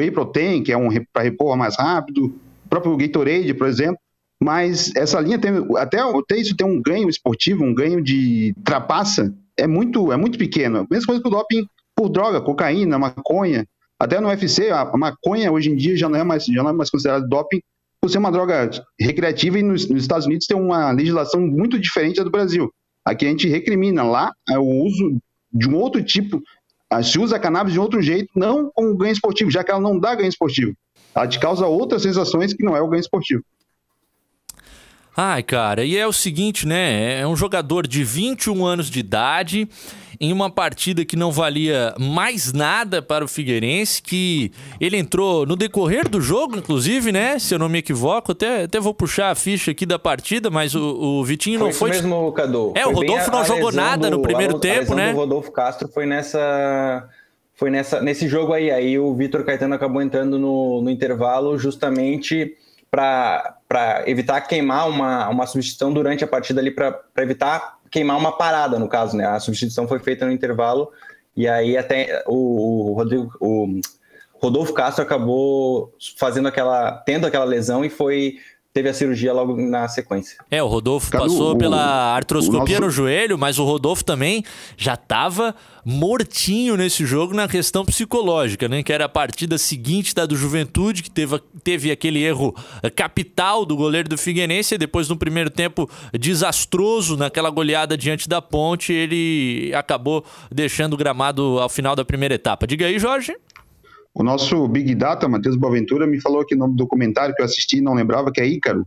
whey 0.00 0.10
protein, 0.10 0.62
que 0.62 0.72
é 0.72 0.76
um 0.76 0.88
para 1.12 1.22
repor 1.22 1.56
mais 1.56 1.76
rápido, 1.76 2.26
o 2.26 2.68
próprio 2.68 2.96
Gatorade, 2.96 3.54
por 3.54 3.66
exemplo. 3.66 3.98
Mas 4.42 4.94
essa 4.96 5.20
linha 5.20 5.38
tem 5.38 5.52
até, 5.76 6.00
até 6.00 6.36
isso 6.36 6.56
tem 6.56 6.66
um 6.66 6.80
ganho 6.80 7.08
esportivo, 7.08 7.62
um 7.62 7.74
ganho 7.74 8.02
de 8.02 8.54
trapaça, 8.64 9.34
é 9.56 9.66
muito, 9.66 10.10
é 10.10 10.16
muito 10.16 10.38
pequeno. 10.38 10.86
Mesma 10.90 11.06
coisa 11.06 11.22
que 11.22 11.28
o 11.28 11.30
doping 11.30 11.66
por 11.94 12.08
droga, 12.08 12.40
cocaína, 12.40 12.98
maconha. 12.98 13.66
Até 13.98 14.18
no 14.18 14.28
UFC, 14.28 14.70
a 14.70 14.90
maconha 14.96 15.52
hoje 15.52 15.70
em 15.70 15.76
dia 15.76 15.94
já 15.94 16.08
não 16.08 16.18
é 16.18 16.24
mais, 16.24 16.46
já 16.46 16.62
não 16.62 16.70
é 16.70 16.72
mais 16.72 16.88
considerada 16.88 17.26
doping 17.28 17.60
por 18.00 18.10
ser 18.10 18.16
uma 18.16 18.32
droga 18.32 18.70
recreativa 18.98 19.58
e 19.58 19.62
nos, 19.62 19.86
nos 19.86 20.00
Estados 20.00 20.24
Unidos 20.24 20.46
tem 20.46 20.56
uma 20.56 20.90
legislação 20.90 21.46
muito 21.46 21.78
diferente 21.78 22.16
da 22.16 22.24
do 22.24 22.30
Brasil. 22.30 22.72
Aqui 23.04 23.26
a 23.26 23.28
gente 23.28 23.46
recrimina, 23.46 24.02
lá 24.02 24.32
é 24.48 24.58
o 24.58 24.64
uso 24.64 25.20
de 25.52 25.68
um 25.68 25.76
outro 25.76 26.02
tipo 26.02 26.40
se 27.02 27.18
usa 27.18 27.36
a 27.36 27.38
cannabis 27.38 27.72
de 27.72 27.78
outro 27.78 28.02
jeito, 28.02 28.30
não 28.34 28.70
como 28.74 28.96
ganho 28.96 29.12
esportivo, 29.12 29.50
já 29.50 29.62
que 29.62 29.70
ela 29.70 29.80
não 29.80 29.98
dá 29.98 30.14
ganho 30.14 30.28
esportivo. 30.28 30.74
Ela 31.14 31.26
te 31.26 31.38
causa 31.38 31.66
outras 31.66 32.02
sensações 32.02 32.52
que 32.52 32.64
não 32.64 32.76
é 32.76 32.80
o 32.80 32.88
ganho 32.88 33.00
esportivo. 33.00 33.42
Ai, 35.16 35.42
cara, 35.42 35.84
e 35.84 35.96
é 35.96 36.06
o 36.06 36.12
seguinte, 36.12 36.66
né? 36.66 37.20
É 37.20 37.26
um 37.26 37.36
jogador 37.36 37.86
de 37.86 38.02
21 38.02 38.64
anos 38.64 38.88
de 38.88 39.00
idade 39.00 39.68
em 40.20 40.32
uma 40.34 40.50
partida 40.50 41.02
que 41.02 41.16
não 41.16 41.32
valia 41.32 41.94
mais 41.98 42.52
nada 42.52 43.00
para 43.00 43.24
o 43.24 43.28
Figueirense, 43.28 44.02
que 44.02 44.52
ele 44.78 44.98
entrou 44.98 45.46
no 45.46 45.56
decorrer 45.56 46.06
do 46.06 46.20
jogo, 46.20 46.58
inclusive, 46.58 47.10
né? 47.10 47.38
Se 47.38 47.54
eu 47.54 47.58
não 47.58 47.70
me 47.70 47.78
equivoco, 47.78 48.32
até, 48.32 48.64
até 48.64 48.78
vou 48.78 48.92
puxar 48.92 49.30
a 49.30 49.34
ficha 49.34 49.70
aqui 49.70 49.86
da 49.86 49.98
partida, 49.98 50.50
mas 50.50 50.74
o, 50.74 50.82
o 50.82 51.24
Vitinho 51.24 51.58
foi 51.58 51.68
não 51.68 51.74
foi. 51.74 51.90
Mesmo, 51.90 52.32
Cadu. 52.32 52.74
É, 52.76 52.82
foi 52.82 52.92
o 52.92 52.96
Rodolfo 52.96 53.30
não 53.30 53.44
jogou 53.46 53.72
nada 53.72 54.10
do, 54.10 54.18
no 54.18 54.22
primeiro 54.22 54.56
a, 54.56 54.60
tempo, 54.60 54.92
a 54.92 54.96
né? 54.96 55.12
O 55.12 55.16
Rodolfo 55.16 55.50
Castro 55.50 55.88
foi 55.88 56.04
nessa. 56.04 57.08
Foi 57.54 57.70
nessa, 57.70 58.00
nesse 58.00 58.28
jogo 58.28 58.52
aí. 58.52 58.70
Aí 58.70 58.98
o 58.98 59.14
Vitor 59.14 59.42
Caetano 59.42 59.74
acabou 59.74 60.02
entrando 60.02 60.38
no, 60.38 60.82
no 60.82 60.90
intervalo 60.90 61.58
justamente 61.58 62.56
para 62.90 64.02
evitar 64.06 64.40
queimar 64.42 64.88
uma, 64.88 65.28
uma 65.28 65.46
substituição 65.46 65.92
durante 65.92 66.24
a 66.24 66.26
partida 66.26 66.60
ali, 66.60 66.70
para 66.70 67.00
evitar 67.18 67.79
queimar 67.90 68.16
uma 68.16 68.36
parada, 68.36 68.78
no 68.78 68.88
caso, 68.88 69.16
né? 69.16 69.26
A 69.26 69.40
substituição 69.40 69.88
foi 69.88 69.98
feita 69.98 70.24
no 70.24 70.32
intervalo 70.32 70.90
e 71.36 71.48
aí 71.48 71.76
até 71.76 72.22
o, 72.26 72.90
o 72.90 72.94
Rodrigo, 72.94 73.32
o 73.40 73.80
Rodolfo 74.34 74.72
Castro 74.72 75.02
acabou 75.02 75.94
fazendo 76.16 76.48
aquela, 76.48 76.92
tendo 77.04 77.26
aquela 77.26 77.44
lesão 77.44 77.84
e 77.84 77.90
foi 77.90 78.38
teve 78.72 78.88
a 78.88 78.94
cirurgia 78.94 79.32
logo 79.32 79.56
na 79.56 79.88
sequência. 79.88 80.38
É, 80.50 80.62
o 80.62 80.66
Rodolfo 80.66 81.10
Cadu, 81.10 81.24
passou 81.24 81.52
o, 81.52 81.58
pela 81.58 82.14
artroscopia 82.14 82.78
nosso... 82.78 82.82
no 82.82 82.90
joelho, 82.90 83.36
mas 83.36 83.58
o 83.58 83.64
Rodolfo 83.64 84.04
também 84.04 84.44
já 84.76 84.94
estava 84.94 85.54
mortinho 85.84 86.76
nesse 86.76 87.04
jogo 87.04 87.34
na 87.34 87.48
questão 87.48 87.84
psicológica, 87.84 88.68
né? 88.68 88.82
Que 88.82 88.92
era 88.92 89.06
a 89.06 89.08
partida 89.08 89.58
seguinte 89.58 90.14
da 90.14 90.24
do 90.24 90.36
Juventude, 90.36 91.02
que 91.02 91.10
teve, 91.10 91.40
teve 91.64 91.90
aquele 91.90 92.22
erro 92.22 92.54
eh, 92.82 92.90
capital 92.90 93.64
do 93.64 93.74
goleiro 93.74 94.08
do 94.08 94.16
Figueirense, 94.16 94.76
e 94.76 94.78
depois 94.78 95.08
no 95.08 95.16
primeiro 95.16 95.50
tempo 95.50 95.90
desastroso 96.12 97.16
naquela 97.16 97.50
goleada 97.50 97.96
diante 97.96 98.28
da 98.28 98.40
Ponte, 98.40 98.92
ele 98.92 99.72
acabou 99.74 100.24
deixando 100.50 100.94
o 100.94 100.96
gramado 100.96 101.58
ao 101.58 101.68
final 101.68 101.96
da 101.96 102.04
primeira 102.04 102.34
etapa. 102.34 102.66
Diga 102.66 102.86
aí, 102.86 102.98
Jorge. 102.98 103.34
O 104.20 104.22
nosso 104.22 104.68
Big 104.68 104.94
Data, 104.94 105.26
Matheus 105.26 105.56
Boaventura, 105.56 106.06
me 106.06 106.20
falou 106.20 106.42
aqui 106.42 106.54
no 106.54 106.68
documentário 106.68 107.34
que 107.34 107.40
eu 107.40 107.46
assisti 107.46 107.78
e 107.78 107.80
não 107.80 107.94
lembrava, 107.94 108.30
que 108.30 108.38
é 108.38 108.46
Ícaro. 108.46 108.86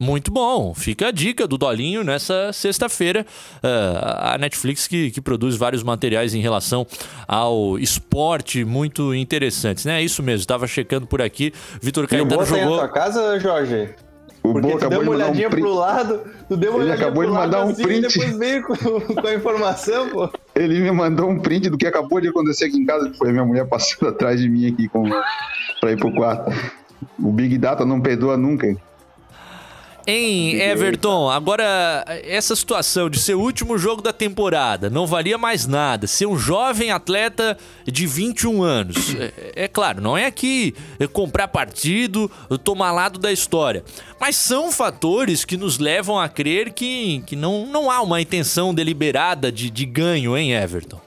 Muito 0.00 0.32
bom. 0.32 0.74
Fica 0.74 1.06
a 1.06 1.10
dica 1.12 1.46
do 1.46 1.56
Dolinho 1.56 2.02
nessa 2.02 2.52
sexta-feira. 2.52 3.24
Uh, 3.58 4.34
a 4.34 4.38
Netflix 4.38 4.88
que, 4.88 5.12
que 5.12 5.20
produz 5.20 5.54
vários 5.54 5.84
materiais 5.84 6.34
em 6.34 6.40
relação 6.40 6.84
ao 7.28 7.78
esporte 7.78 8.64
muito 8.64 9.14
interessantes, 9.14 9.84
né? 9.84 10.00
É 10.00 10.02
isso 10.02 10.20
mesmo. 10.20 10.40
Estava 10.40 10.66
checando 10.66 11.06
por 11.06 11.22
aqui. 11.22 11.52
Vitor 11.80 12.08
Caetano 12.08 12.44
jogou. 12.44 12.70
na 12.70 12.78
tua 12.78 12.88
casa, 12.88 13.38
Jorge? 13.38 13.94
O 14.42 14.52
Porque 14.52 14.72
Bo 14.72 14.78
deu 14.88 15.00
uma 15.02 15.10
olhadinha 15.12 15.46
um 15.46 15.50
pro 15.50 15.74
lado, 15.74 16.20
tu 16.48 16.56
deu 16.56 16.72
uma 16.72 16.82
Ele 16.82 16.92
acabou 16.92 17.24
de 17.24 17.30
mandar 17.30 17.64
um 17.64 17.70
assim, 17.70 17.82
print. 17.84 18.04
E 18.04 18.08
depois 18.08 18.36
veio 18.36 18.62
com, 18.64 18.74
com 18.74 19.26
a 19.26 19.34
informação, 19.34 20.08
pô. 20.08 20.28
ele 20.54 20.80
me 20.80 20.90
mandou 20.90 21.30
um 21.30 21.38
print 21.38 21.70
do 21.70 21.78
que 21.78 21.86
acabou 21.86 22.20
de 22.20 22.28
acontecer 22.28 22.64
aqui 22.64 22.76
em 22.76 22.84
casa, 22.84 23.08
que 23.08 23.16
foi 23.16 23.30
minha 23.30 23.44
mulher 23.44 23.66
passando 23.66 24.08
atrás 24.10 24.40
de 24.40 24.48
mim 24.48 24.66
aqui 24.66 24.88
com, 24.88 25.04
pra 25.80 25.92
ir 25.92 25.96
pro 25.96 26.12
quarto. 26.12 26.50
O 27.20 27.30
Big 27.30 27.56
Data 27.56 27.84
não 27.84 28.00
perdoa 28.00 28.36
nunca. 28.36 28.76
Em 30.06 30.60
Everton, 30.60 31.30
agora 31.30 32.04
essa 32.24 32.56
situação 32.56 33.08
de 33.08 33.20
ser 33.20 33.34
o 33.34 33.40
último 33.40 33.78
jogo 33.78 34.02
da 34.02 34.12
temporada, 34.12 34.90
não 34.90 35.06
valia 35.06 35.38
mais 35.38 35.66
nada, 35.66 36.08
ser 36.08 36.26
um 36.26 36.36
jovem 36.36 36.90
atleta 36.90 37.56
de 37.84 38.04
21 38.04 38.62
anos. 38.62 39.14
É, 39.14 39.64
é 39.64 39.68
claro, 39.68 40.00
não 40.00 40.18
é 40.18 40.26
aqui 40.26 40.74
comprar 41.12 41.46
partido, 41.46 42.28
tomar 42.64 42.90
lado 42.90 43.18
da 43.18 43.30
história, 43.30 43.84
mas 44.20 44.34
são 44.34 44.72
fatores 44.72 45.44
que 45.44 45.56
nos 45.56 45.78
levam 45.78 46.18
a 46.18 46.28
crer 46.28 46.72
que, 46.72 47.22
que 47.22 47.36
não, 47.36 47.64
não 47.66 47.88
há 47.88 48.00
uma 48.00 48.20
intenção 48.20 48.74
deliberada 48.74 49.52
de, 49.52 49.70
de 49.70 49.86
ganho, 49.86 50.36
em 50.36 50.52
Everton? 50.52 51.00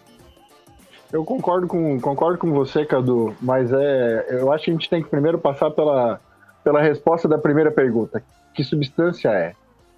Eu 1.12 1.26
concordo 1.26 1.68
com, 1.68 2.00
concordo 2.00 2.38
com 2.38 2.52
você, 2.52 2.86
Cadu, 2.86 3.36
mas 3.42 3.72
é, 3.74 4.28
eu 4.30 4.52
acho 4.54 4.66
que 4.66 4.72
a 4.72 4.74
gente 4.74 4.90
tem 4.90 5.04
que 5.04 5.10
primeiro 5.10 5.38
passar 5.38 5.72
pela, 5.72 6.20
pela 6.64 6.82
resposta 6.82 7.28
da 7.28 7.38
primeira 7.38 7.72
pergunta 7.72 8.24
que 8.56 8.64
substância 8.64 9.30
é. 9.30 9.54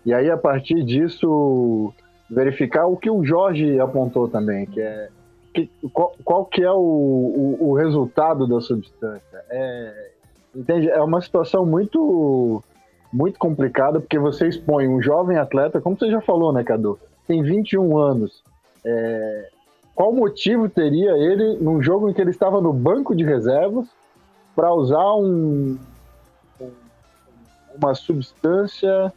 E 0.06 0.14
aí, 0.14 0.30
a 0.30 0.38
partir 0.38 0.84
disso, 0.84 1.94
verificar 2.30 2.88
o 2.88 2.98
que 2.98 3.10
o 3.10 3.24
Jorge 3.24 3.80
apontou 3.80 4.28
também, 4.28 4.66
que 4.66 4.82
é 4.82 5.10
que, 5.54 5.70
qual, 5.92 6.16
qual, 6.24 6.46
que 6.46 6.62
é 6.62 6.72
o, 6.72 6.78
o, 6.78 7.70
o, 7.70 7.74
resultado 7.74 8.46
da 8.46 8.62
substância. 8.62 9.44
É, 9.50 10.12
entende? 10.56 10.90
É 10.90 11.02
uma 11.02 11.20
situação 11.20 11.66
muito, 11.66 12.64
muito 13.12 13.40
complicada, 13.40 14.00
porque 14.00 14.20
você 14.20 14.48
expõe 14.48 14.88
um 14.88 15.02
jovem 15.02 15.38
atleta, 15.38 15.82
como 15.82 15.98
você 15.98 16.12
já 16.12 16.22
falou, 16.22 16.54
né, 16.54 16.64
Cadu? 16.64 17.00
Tem 17.28 17.42
21 17.42 17.98
anos. 17.98 18.44
É, 18.86 19.50
qual 19.96 20.14
motivo 20.14 20.70
teria 20.70 21.12
ele, 21.18 21.58
num 21.60 21.82
jogo 21.82 22.10
em 22.10 22.14
que 22.14 22.22
ele 22.22 22.30
estava 22.30 22.62
no 22.62 22.72
banco 22.72 23.16
de 23.16 23.24
reservas, 23.24 23.88
para 24.56 24.72
usar 24.74 25.16
um, 25.16 25.78
uma 27.82 27.96
substância 27.96 29.14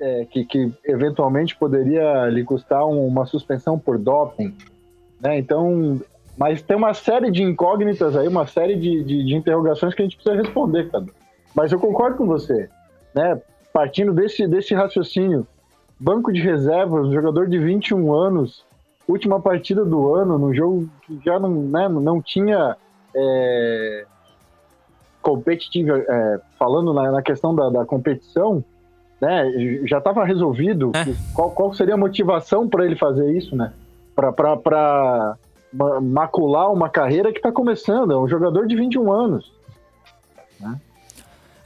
é, 0.00 0.26
que, 0.26 0.44
que, 0.44 0.72
eventualmente 0.84 1.56
poderia 1.56 2.26
lhe 2.26 2.44
custar 2.44 2.86
uma 2.86 3.26
suspensão 3.26 3.78
por 3.78 3.98
doping. 3.98 4.54
Né? 5.20 5.38
Então, 5.38 6.00
mas 6.36 6.60
tem 6.60 6.76
uma 6.76 6.92
série 6.92 7.30
de 7.30 7.42
incógnitas 7.42 8.14
aí, 8.16 8.28
uma 8.28 8.46
série 8.46 8.76
de, 8.76 9.02
de, 9.02 9.24
de, 9.24 9.34
interrogações 9.34 9.94
que 9.94 10.02
a 10.02 10.04
gente 10.04 10.16
precisa 10.16 10.36
responder, 10.36 10.90
cara. 10.90 11.06
Mas 11.54 11.72
eu 11.72 11.78
concordo 11.78 12.18
com 12.18 12.26
você, 12.26 12.68
né? 13.14 13.40
Partindo 13.72 14.12
desse, 14.12 14.46
desse 14.46 14.74
raciocínio, 14.74 15.46
banco 15.98 16.32
de 16.32 16.40
reservas, 16.40 17.10
jogador 17.10 17.48
de 17.48 17.58
21 17.58 18.12
anos, 18.12 18.64
última 19.08 19.40
partida 19.40 19.84
do 19.84 20.14
ano, 20.14 20.38
num 20.38 20.52
jogo 20.52 20.88
que 21.06 21.18
já 21.24 21.38
não, 21.38 21.50
né, 21.50 21.88
não 21.88 22.20
tinha 22.20 22.76
é, 23.14 24.06
competitiva, 25.26 25.98
é, 25.98 26.40
falando 26.56 26.94
na, 26.94 27.10
na, 27.10 27.20
questão 27.20 27.52
da, 27.52 27.68
da 27.68 27.84
competição, 27.84 28.64
né, 29.20 29.50
já 29.84 29.98
estava 29.98 30.24
resolvido 30.24 30.92
é. 30.94 31.04
qual, 31.34 31.50
qual, 31.50 31.74
seria 31.74 31.94
a 31.94 31.96
motivação 31.96 32.68
para 32.68 32.86
ele 32.86 32.94
fazer 32.94 33.36
isso, 33.36 33.56
né? 33.56 33.72
Para 34.14 35.36
macular 36.00 36.72
uma 36.72 36.88
carreira 36.88 37.32
que 37.32 37.38
está 37.38 37.50
começando, 37.50 38.12
é 38.12 38.16
um 38.16 38.28
jogador 38.28 38.68
de 38.68 38.76
21 38.76 39.12
anos. 39.12 39.52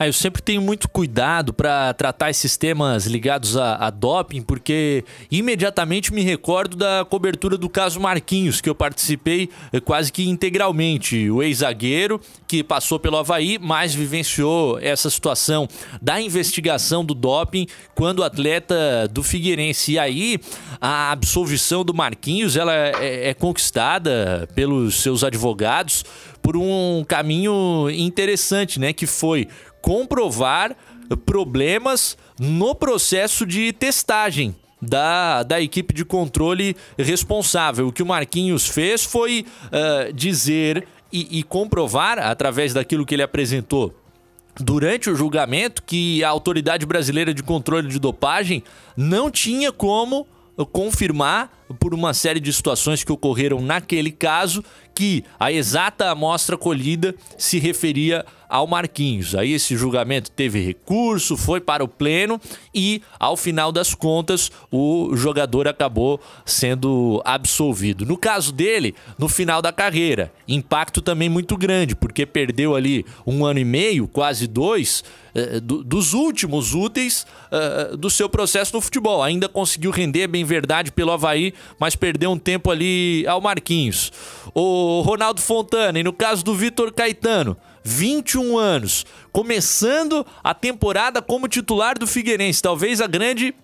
Ah, 0.02 0.07
eu 0.07 0.14
sempre 0.14 0.40
tenho 0.40 0.62
muito 0.62 0.88
cuidado 0.88 1.52
para 1.52 1.92
tratar 1.92 2.30
esses 2.30 2.57
temas 2.57 3.04
ligados 3.04 3.54
a, 3.54 3.75
a, 3.75 3.90
doping, 3.90 4.40
porque 4.40 5.04
imediatamente 5.30 6.11
me 6.11 6.23
recordo 6.23 6.75
da 6.75 7.04
cobertura 7.04 7.59
do 7.59 7.69
caso 7.69 8.00
Marquinhos, 8.00 8.62
que 8.62 8.71
eu 8.71 8.75
participei 8.75 9.50
eh, 9.71 9.78
quase 9.78 10.11
que 10.11 10.26
integralmente. 10.26 11.30
O 11.30 11.42
ex-zagueiro 11.42 12.19
que 12.49 12.64
passou 12.64 12.99
pelo 12.99 13.19
Havaí, 13.19 13.59
mas 13.61 13.95
vivenciou 13.95 14.78
essa 14.80 15.11
situação 15.11 15.69
da 16.00 16.19
investigação 16.19 17.04
do 17.04 17.12
doping 17.12 17.66
quando 17.95 18.21
o 18.21 18.25
atleta 18.25 19.07
do 19.07 19.23
Figueirense. 19.23 19.92
E 19.92 19.99
aí, 19.99 20.40
a 20.80 21.12
absolvição 21.12 21.85
do 21.85 21.92
Marquinhos 21.92 22.57
ela 22.57 22.75
é, 22.75 23.28
é 23.28 23.35
conquistada 23.35 24.48
pelos 24.55 25.03
seus 25.03 25.22
advogados 25.22 26.07
por 26.42 26.57
um 26.57 27.05
caminho 27.07 27.90
interessante, 27.90 28.81
né? 28.81 28.92
Que 28.92 29.07
foi 29.07 29.46
comprovar 29.83 30.77
problemas 31.25 32.16
no 32.38 32.75
processo 32.75 33.45
de 33.45 33.73
testagem 33.73 34.55
da, 34.81 35.43
da 35.43 35.61
equipe 35.61 35.93
de 35.93 36.05
controle 36.05 36.77
responsável. 36.99 37.88
O 37.88 37.93
que 37.93 38.03
o 38.03 38.07
Marquinhos 38.07 38.66
fez 38.66 39.05
foi 39.05 39.45
uh, 39.66 40.12
dizer 40.12 40.87
e, 41.12 41.40
e 41.40 41.43
comprovar, 41.43 42.19
através 42.19 42.73
daquilo 42.73 43.05
que 43.05 43.14
ele 43.14 43.23
apresentou 43.23 43.95
durante 44.59 45.09
o 45.11 45.14
julgamento, 45.14 45.83
que 45.83 46.23
a 46.25 46.29
Autoridade 46.29 46.87
Brasileira 46.87 47.33
de 47.33 47.43
Controle 47.43 47.88
de 47.88 47.99
Dopagem 47.99 48.62
não 48.97 49.31
tinha 49.31 49.73
como 49.73 50.27
confirmar 50.73 51.51
por 51.79 51.95
uma 51.95 52.12
série 52.12 52.40
de 52.40 52.53
situações 52.53 53.03
que 53.03 53.12
ocorreram 53.12 53.61
naquele 53.61 54.11
caso 54.11 54.62
que 54.95 55.25
a 55.38 55.51
exata 55.51 56.11
amostra 56.11 56.57
colhida 56.59 57.14
se 57.38 57.59
referia 57.59 58.27
ao 58.51 58.67
Marquinhos. 58.67 59.37
Aí 59.37 59.53
esse 59.53 59.77
julgamento 59.77 60.31
teve 60.31 60.61
recurso, 60.61 61.37
foi 61.37 61.61
para 61.61 61.85
o 61.85 61.89
pleno 61.89 62.41
e, 62.75 63.01
ao 63.19 63.37
final 63.37 63.71
das 63.71 63.95
contas, 63.95 64.51
o 64.71 65.15
jogador 65.15 65.69
acabou 65.69 66.21
sendo 66.45 67.23
absolvido. 67.25 68.05
No 68.05 68.19
caso 68.19 68.53
dele, 68.53 68.95
no 69.17 69.29
final 69.29 69.63
da 69.63 69.73
carreira, 69.73 70.33
impacto 70.49 71.01
também 71.01 71.29
muito 71.29 71.57
grande, 71.57 71.95
porque 71.95 72.27
perdeu 72.27 72.75
ali 72.75 73.07
um 73.25 73.47
ano 73.47 73.61
e 73.61 73.65
meio, 73.65 74.09
quase 74.09 74.49
dois, 74.49 75.05
eh, 75.33 75.61
dos 75.61 76.13
últimos 76.13 76.75
úteis 76.75 77.25
uh, 77.53 77.97
do 77.97 78.11
seu 78.11 78.29
processo 78.29 78.75
no 78.75 78.81
futebol. 78.81 79.23
Ainda 79.23 79.49
conseguiu 79.49 79.93
render, 79.93 80.27
bem 80.27 80.45
verdade, 80.45 80.91
pelo 80.91 81.13
Havaí, 81.13 81.55
mas 81.79 81.95
perdeu 81.95 82.33
um 82.33 82.39
tempo 82.39 82.71
ali 82.71 83.25
ao 83.29 83.41
Marquinhos. 83.41 84.11
O 84.53 85.03
Ronaldo 85.03 85.41
Fontana, 85.41 86.01
e 86.01 86.03
no 86.03 86.13
caso 86.13 86.45
do 86.45 86.55
Vitor 86.55 86.93
Caetano, 86.93 87.57
21 87.83 88.59
anos, 88.59 89.07
começando 89.33 90.27
a 90.43 90.55
temporada 90.55 91.23
como 91.23 91.49
titular 91.49 91.99
do 91.99 92.07
Figueirense, 92.07 92.62
talvez 92.62 93.01
a 93.01 93.07
grande 93.07 93.55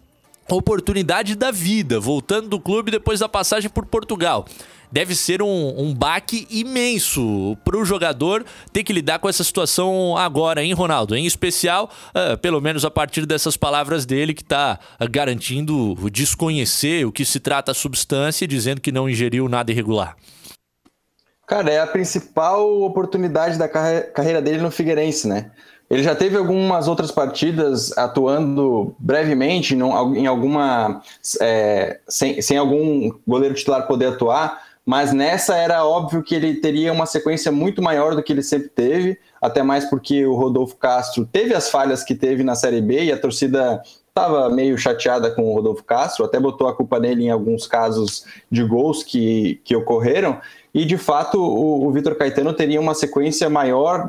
oportunidade 0.48 1.34
da 1.34 1.50
vida, 1.50 1.98
voltando 1.98 2.48
do 2.48 2.60
clube 2.60 2.90
depois 2.90 3.20
da 3.20 3.28
passagem 3.28 3.68
por 3.68 3.84
Portugal. 3.86 4.46
Deve 4.90 5.16
ser 5.16 5.42
um, 5.42 5.80
um 5.80 5.92
baque 5.92 6.46
imenso 6.48 7.56
para 7.64 7.76
o 7.76 7.84
jogador 7.84 8.44
ter 8.72 8.84
que 8.84 8.92
lidar 8.92 9.18
com 9.18 9.28
essa 9.28 9.42
situação 9.42 10.16
agora, 10.16 10.62
hein, 10.62 10.72
Ronaldo? 10.72 11.16
Em 11.16 11.26
especial, 11.26 11.90
uh, 12.14 12.38
pelo 12.38 12.60
menos 12.60 12.84
a 12.84 12.90
partir 12.90 13.26
dessas 13.26 13.56
palavras 13.56 14.06
dele, 14.06 14.32
que 14.32 14.42
está 14.42 14.78
uh, 15.00 15.10
garantindo 15.10 15.96
desconhecer 16.10 17.04
o 17.04 17.10
que 17.10 17.24
se 17.24 17.40
trata 17.40 17.72
a 17.72 17.74
substância, 17.74 18.46
dizendo 18.46 18.80
que 18.80 18.92
não 18.92 19.10
ingeriu 19.10 19.48
nada 19.48 19.72
irregular. 19.72 20.16
Cara, 21.46 21.70
é 21.70 21.80
a 21.80 21.86
principal 21.86 22.82
oportunidade 22.82 23.56
da 23.56 23.68
carreira 23.68 24.42
dele 24.42 24.60
no 24.60 24.70
Figueirense, 24.70 25.28
né? 25.28 25.50
Ele 25.88 26.02
já 26.02 26.16
teve 26.16 26.36
algumas 26.36 26.88
outras 26.88 27.12
partidas 27.12 27.96
atuando 27.96 28.96
brevemente 28.98 29.76
em 29.76 30.26
alguma. 30.26 31.00
É, 31.40 32.00
sem, 32.08 32.42
sem 32.42 32.58
algum 32.58 33.12
goleiro 33.24 33.54
titular 33.54 33.86
poder 33.86 34.06
atuar, 34.06 34.60
mas 34.84 35.12
nessa 35.12 35.56
era 35.56 35.84
óbvio 35.84 36.24
que 36.24 36.34
ele 36.34 36.54
teria 36.54 36.92
uma 36.92 37.06
sequência 37.06 37.52
muito 37.52 37.80
maior 37.80 38.16
do 38.16 38.22
que 38.22 38.32
ele 38.32 38.42
sempre 38.42 38.68
teve, 38.68 39.18
até 39.40 39.62
mais 39.62 39.84
porque 39.84 40.26
o 40.26 40.34
Rodolfo 40.34 40.76
Castro 40.76 41.24
teve 41.24 41.54
as 41.54 41.70
falhas 41.70 42.02
que 42.02 42.14
teve 42.16 42.42
na 42.42 42.56
Série 42.56 42.80
B 42.80 43.04
e 43.04 43.12
a 43.12 43.20
torcida 43.20 43.80
estava 44.08 44.48
meio 44.48 44.78
chateada 44.78 45.30
com 45.30 45.42
o 45.44 45.54
Rodolfo 45.54 45.84
Castro, 45.84 46.24
até 46.24 46.40
botou 46.40 46.66
a 46.66 46.74
culpa 46.74 46.98
nele 46.98 47.24
em 47.24 47.30
alguns 47.30 47.66
casos 47.66 48.24
de 48.50 48.64
gols 48.64 49.02
que, 49.02 49.60
que 49.62 49.76
ocorreram. 49.76 50.40
E 50.76 50.84
de 50.84 50.98
fato, 50.98 51.40
o, 51.40 51.86
o 51.86 51.90
Vitor 51.90 52.14
Caetano 52.16 52.52
teria 52.52 52.78
uma 52.78 52.94
sequência 52.94 53.48
maior 53.48 54.06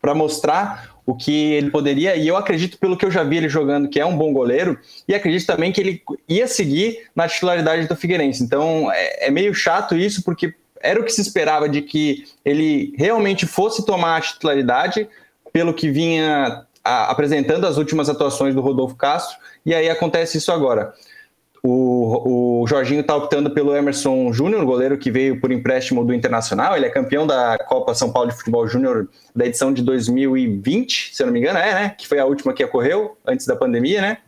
para 0.00 0.14
mostrar 0.14 0.90
o 1.04 1.14
que 1.14 1.52
ele 1.52 1.70
poderia, 1.70 2.16
e 2.16 2.26
eu 2.26 2.34
acredito, 2.34 2.78
pelo 2.78 2.96
que 2.96 3.04
eu 3.04 3.10
já 3.10 3.22
vi 3.22 3.36
ele 3.36 3.48
jogando, 3.48 3.90
que 3.90 4.00
é 4.00 4.06
um 4.06 4.16
bom 4.16 4.32
goleiro, 4.32 4.78
e 5.06 5.14
acredito 5.14 5.46
também 5.46 5.70
que 5.70 5.80
ele 5.82 6.02
ia 6.26 6.46
seguir 6.46 7.10
na 7.14 7.28
titularidade 7.28 7.86
do 7.86 7.94
Figueirense. 7.94 8.42
Então 8.42 8.90
é, 8.90 9.26
é 9.26 9.30
meio 9.30 9.52
chato 9.52 9.94
isso, 9.94 10.24
porque 10.24 10.54
era 10.80 10.98
o 10.98 11.04
que 11.04 11.12
se 11.12 11.20
esperava 11.20 11.68
de 11.68 11.82
que 11.82 12.24
ele 12.42 12.94
realmente 12.96 13.46
fosse 13.46 13.84
tomar 13.84 14.16
a 14.16 14.20
titularidade, 14.22 15.06
pelo 15.52 15.74
que 15.74 15.90
vinha 15.90 16.64
a, 16.82 17.10
apresentando 17.10 17.66
as 17.66 17.76
últimas 17.76 18.08
atuações 18.08 18.54
do 18.54 18.62
Rodolfo 18.62 18.94
Castro, 18.94 19.36
e 19.66 19.74
aí 19.74 19.90
acontece 19.90 20.38
isso 20.38 20.50
agora. 20.50 20.94
O, 21.64 22.62
o 22.62 22.66
Jorginho 22.66 23.02
está 23.02 23.14
optando 23.14 23.48
pelo 23.50 23.76
Emerson 23.76 24.32
Júnior, 24.32 24.64
goleiro 24.64 24.98
que 24.98 25.12
veio 25.12 25.40
por 25.40 25.52
empréstimo 25.52 26.04
do 26.04 26.12
Internacional. 26.12 26.76
Ele 26.76 26.86
é 26.86 26.90
campeão 26.90 27.24
da 27.24 27.56
Copa 27.56 27.94
São 27.94 28.12
Paulo 28.12 28.30
de 28.30 28.36
Futebol 28.36 28.66
Júnior 28.66 29.08
da 29.34 29.46
edição 29.46 29.72
de 29.72 29.80
2020, 29.82 31.14
se 31.14 31.22
eu 31.22 31.26
não 31.26 31.32
me 31.32 31.38
engano, 31.38 31.60
é, 31.60 31.74
né? 31.74 31.94
Que 31.96 32.08
foi 32.08 32.18
a 32.18 32.26
última 32.26 32.52
que 32.52 32.64
ocorreu 32.64 33.16
antes 33.24 33.46
da 33.46 33.54
pandemia, 33.54 34.00
né? 34.00 34.18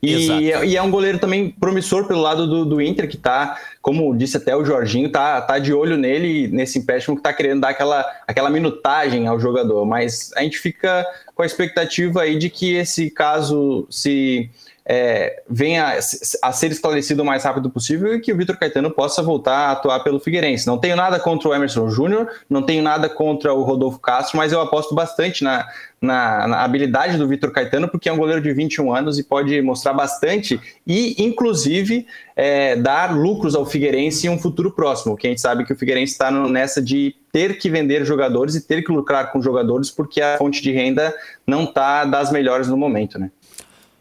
E, 0.00 0.28
e, 0.30 0.76
é 0.76 0.82
um 0.82 0.90
goleiro 0.90 1.18
também 1.18 1.50
promissor 1.50 2.06
pelo 2.06 2.20
lado 2.20 2.46
do, 2.46 2.64
do 2.64 2.80
Inter, 2.80 3.08
que 3.08 3.16
tá, 3.16 3.58
como 3.82 4.16
disse 4.16 4.36
até 4.36 4.54
o 4.54 4.64
Jorginho, 4.64 5.10
tá, 5.10 5.40
tá 5.40 5.58
de 5.58 5.72
olho 5.72 5.96
nele, 5.96 6.46
nesse 6.46 6.78
empréstimo 6.78 7.16
que 7.16 7.22
tá 7.22 7.32
querendo 7.32 7.62
dar 7.62 7.70
aquela, 7.70 8.06
aquela 8.24 8.48
minutagem 8.48 9.26
ao 9.26 9.40
jogador. 9.40 9.84
Mas 9.84 10.30
a 10.36 10.42
gente 10.42 10.58
fica 10.58 11.04
com 11.34 11.42
a 11.42 11.46
expectativa 11.46 12.22
aí 12.22 12.38
de 12.38 12.48
que 12.48 12.74
esse 12.74 13.10
caso 13.10 13.88
se 13.90 14.48
é, 14.90 15.42
venha 15.48 15.98
a 16.42 16.52
ser 16.52 16.70
esclarecido 16.72 17.22
o 17.22 17.26
mais 17.26 17.44
rápido 17.44 17.68
possível 17.68 18.14
e 18.14 18.20
que 18.20 18.32
o 18.32 18.36
Vitor 18.36 18.56
Caetano 18.56 18.90
possa 18.90 19.22
voltar 19.22 19.68
a 19.68 19.72
atuar 19.72 20.00
pelo 20.00 20.18
Figueirense. 20.18 20.66
Não 20.66 20.78
tenho 20.78 20.96
nada 20.96 21.20
contra 21.20 21.50
o 21.50 21.54
Emerson 21.54 21.90
Júnior, 21.90 22.26
não 22.48 22.62
tenho 22.62 22.82
nada 22.82 23.06
contra 23.06 23.52
o 23.52 23.62
Rodolfo 23.64 23.98
Castro, 23.98 24.38
mas 24.38 24.50
eu 24.50 24.62
aposto 24.62 24.94
bastante 24.94 25.44
na, 25.44 25.68
na, 26.00 26.48
na 26.48 26.64
habilidade 26.64 27.18
do 27.18 27.28
Vitor 27.28 27.50
Caetano, 27.50 27.86
porque 27.86 28.08
é 28.08 28.12
um 28.12 28.16
goleiro 28.16 28.40
de 28.40 28.50
21 28.50 28.94
anos 28.94 29.18
e 29.18 29.24
pode 29.24 29.60
mostrar 29.60 29.92
bastante 29.92 30.58
e, 30.86 31.22
inclusive, 31.22 32.06
é, 32.34 32.74
dar 32.74 33.14
lucros 33.14 33.54
ao 33.54 33.66
Figueirense 33.66 34.26
em 34.26 34.30
um 34.30 34.38
futuro 34.38 34.70
próximo, 34.70 35.18
que 35.18 35.26
a 35.26 35.30
gente 35.30 35.42
sabe 35.42 35.66
que 35.66 35.72
o 35.74 35.76
Figueirense 35.76 36.12
está 36.12 36.30
nessa 36.30 36.80
de 36.80 37.14
ter 37.30 37.58
que 37.58 37.68
vender 37.68 38.06
jogadores 38.06 38.54
e 38.54 38.66
ter 38.66 38.82
que 38.82 38.90
lucrar 38.90 39.32
com 39.32 39.42
jogadores, 39.42 39.90
porque 39.90 40.22
a 40.22 40.38
fonte 40.38 40.62
de 40.62 40.72
renda 40.72 41.14
não 41.46 41.64
está 41.64 42.06
das 42.06 42.32
melhores 42.32 42.68
no 42.68 42.76
momento, 42.76 43.18
né? 43.18 43.30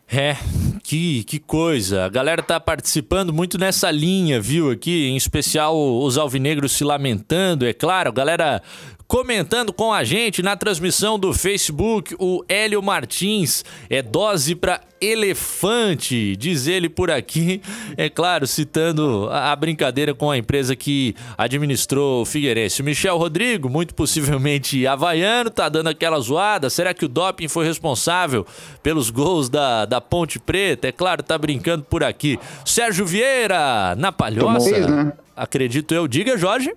É, 0.10 0.38
que, 0.84 1.26
que 1.26 1.38
coisa. 1.38 2.06
A 2.06 2.10
galera 2.10 2.42
tá 2.42 2.60
participando 2.60 3.34
muito 3.34 3.58
nessa 3.58 3.92
linha, 3.92 4.40
viu? 4.40 4.72
Aqui, 4.72 5.08
em 5.08 5.18
especial 5.18 5.78
os 5.78 6.18
alvinegros 6.18 6.72
se 6.72 6.84
lamentando, 6.86 7.66
é 7.66 7.74
claro. 7.74 8.14
Galera 8.14 8.62
comentando 9.08 9.72
com 9.72 9.94
a 9.94 10.04
gente 10.04 10.42
na 10.42 10.56
transmissão 10.56 11.18
do 11.18 11.34
Facebook, 11.34 12.16
o 12.20 12.44
Hélio 12.48 12.84
Martins. 12.84 13.64
É 13.90 14.02
dose 14.02 14.54
para 14.54 14.82
elefante, 15.00 16.36
diz 16.36 16.68
ele 16.68 16.90
por 16.90 17.10
aqui. 17.10 17.62
É 17.96 18.10
claro, 18.10 18.46
citando 18.46 19.30
a, 19.32 19.56
brincadeira 19.56 20.14
com 20.14 20.30
a 20.30 20.38
empresa 20.38 20.76
que 20.76 21.16
administrou 21.38 22.24
o 22.24 22.26
Figueirense. 22.26 22.82
O 22.82 22.86
Michel 22.86 23.18
Rodrigo, 23.18 23.70
muito 23.70 23.96
possivelmente 23.96 24.86
havaiano, 24.86 25.50
tá 25.50 25.70
dando 25.70 25.88
aquela 25.88 26.20
zoada. 26.20 26.70
Será 26.70 26.94
que 26.94 27.06
o 27.06 27.10
doping 27.10 27.48
foi 27.48 27.66
responsável 27.66 28.46
pelos 28.84 29.10
gols 29.10 29.48
da, 29.48 29.86
da 29.86 30.02
Ponte 30.02 30.38
Preta? 30.38 30.88
É 30.88 30.92
claro, 30.92 31.24
tá 31.24 31.38
brincando 31.38 31.86
por 31.86 32.04
aqui. 32.04 32.38
Sérgio 32.66 33.06
Vieira, 33.06 33.96
na 33.96 34.12
palhoça. 34.12 34.70
Tomou, 34.70 34.90
né? 34.90 35.14
Acredito 35.36 35.94
eu. 35.94 36.08
Diga, 36.08 36.38
Jorge. 36.38 36.74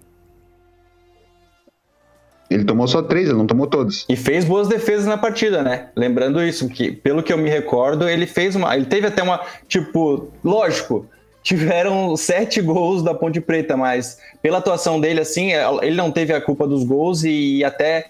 Ele 2.51 2.65
tomou 2.65 2.89
só 2.89 3.01
três, 3.01 3.29
ele 3.29 3.39
não 3.39 3.47
tomou 3.47 3.69
todos. 3.69 4.05
E 4.09 4.17
fez 4.17 4.45
boas 4.45 4.67
defesas 4.67 5.07
na 5.07 5.17
partida, 5.17 5.63
né? 5.63 5.91
Lembrando 5.95 6.43
isso, 6.43 6.69
que 6.69 6.91
pelo 6.91 7.23
que 7.23 7.33
eu 7.33 7.39
me 7.39 7.49
recordo, 7.49 8.09
ele 8.09 8.27
fez 8.27 8.57
uma. 8.57 8.75
Ele 8.75 8.87
teve 8.87 9.07
até 9.07 9.23
uma. 9.23 9.41
Tipo, 9.69 10.29
lógico, 10.43 11.07
tiveram 11.45 12.17
sete 12.17 12.61
gols 12.61 13.03
da 13.05 13.15
Ponte 13.15 13.41
Preta, 13.41 13.77
mas 13.77 14.19
pela 14.43 14.59
atuação 14.59 15.01
dele, 15.01 15.21
assim, 15.21 15.53
ele 15.81 15.97
não 15.97 16.11
teve 16.11 16.33
a 16.33 16.41
culpa 16.41 16.67
dos 16.67 16.83
gols 16.83 17.23
e 17.23 17.63
até 17.63 18.07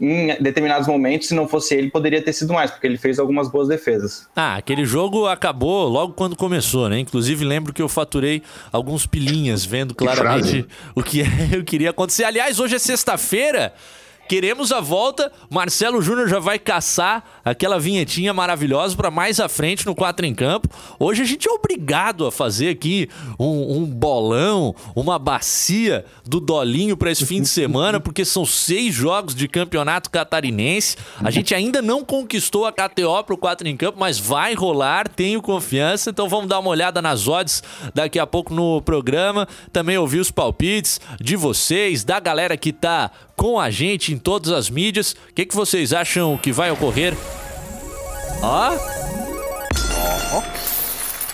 em 0.00 0.34
determinados 0.42 0.88
momentos, 0.88 1.28
se 1.28 1.34
não 1.34 1.46
fosse 1.46 1.74
ele, 1.74 1.90
poderia 1.90 2.20
ter 2.20 2.32
sido 2.32 2.52
mais, 2.52 2.70
porque 2.70 2.86
ele 2.86 2.98
fez 2.98 3.18
algumas 3.18 3.48
boas 3.50 3.68
defesas. 3.68 4.28
Ah, 4.34 4.56
aquele 4.56 4.84
jogo 4.84 5.26
acabou 5.26 5.88
logo 5.88 6.14
quando 6.14 6.36
começou, 6.36 6.88
né? 6.88 6.98
Inclusive, 6.98 7.44
lembro 7.44 7.72
que 7.72 7.80
eu 7.80 7.88
faturei 7.88 8.42
alguns 8.72 9.06
pilinhas, 9.06 9.64
vendo 9.64 9.94
claramente 9.94 10.66
o 10.94 11.02
que 11.02 11.22
eu 11.52 11.62
queria 11.64 11.90
acontecer. 11.90 12.24
Aliás, 12.24 12.58
hoje 12.58 12.74
é 12.74 12.78
sexta-feira. 12.78 13.72
Queremos 14.28 14.72
a 14.72 14.80
volta. 14.80 15.30
Marcelo 15.50 16.00
Júnior 16.00 16.28
já 16.28 16.38
vai 16.38 16.58
caçar 16.58 17.22
aquela 17.44 17.78
vinhetinha 17.78 18.32
maravilhosa 18.32 18.96
para 18.96 19.10
mais 19.10 19.38
à 19.38 19.48
frente 19.48 19.84
no 19.84 19.94
4 19.94 20.24
em 20.24 20.34
Campo. 20.34 20.68
Hoje 20.98 21.22
a 21.22 21.24
gente 21.26 21.46
é 21.46 21.52
obrigado 21.52 22.26
a 22.26 22.32
fazer 22.32 22.70
aqui 22.70 23.08
um, 23.38 23.78
um 23.78 23.84
bolão, 23.84 24.74
uma 24.96 25.18
bacia 25.18 26.06
do 26.24 26.40
Dolinho 26.40 26.96
para 26.96 27.10
esse 27.10 27.26
fim 27.26 27.42
de 27.42 27.48
semana, 27.48 28.00
porque 28.00 28.24
são 28.24 28.46
seis 28.46 28.94
jogos 28.94 29.34
de 29.34 29.46
campeonato 29.46 30.08
catarinense. 30.08 30.96
A 31.22 31.30
gente 31.30 31.54
ainda 31.54 31.82
não 31.82 32.02
conquistou 32.02 32.64
a 32.64 32.72
KTO 32.72 33.22
para 33.24 33.34
o 33.34 33.38
4 33.38 33.68
em 33.68 33.76
Campo, 33.76 33.98
mas 34.00 34.18
vai 34.18 34.54
rolar, 34.54 35.06
tenho 35.06 35.42
confiança. 35.42 36.10
Então 36.10 36.28
vamos 36.28 36.48
dar 36.48 36.60
uma 36.60 36.70
olhada 36.70 37.02
nas 37.02 37.28
odds 37.28 37.62
daqui 37.92 38.18
a 38.18 38.26
pouco 38.26 38.54
no 38.54 38.80
programa. 38.80 39.46
Também 39.70 39.98
ouvir 39.98 40.20
os 40.20 40.30
palpites 40.30 41.00
de 41.20 41.36
vocês, 41.36 42.04
da 42.04 42.18
galera 42.18 42.56
que 42.56 42.72
tá 42.72 43.10
com 43.36 43.58
a 43.58 43.70
gente 43.70 44.13
em 44.14 44.18
todas 44.18 44.52
as 44.52 44.70
mídias. 44.70 45.12
O 45.12 45.34
que, 45.34 45.44
que 45.44 45.54
vocês 45.54 45.92
acham 45.92 46.38
que 46.38 46.52
vai 46.52 46.70
ocorrer? 46.70 47.14
Ó. 48.40 48.76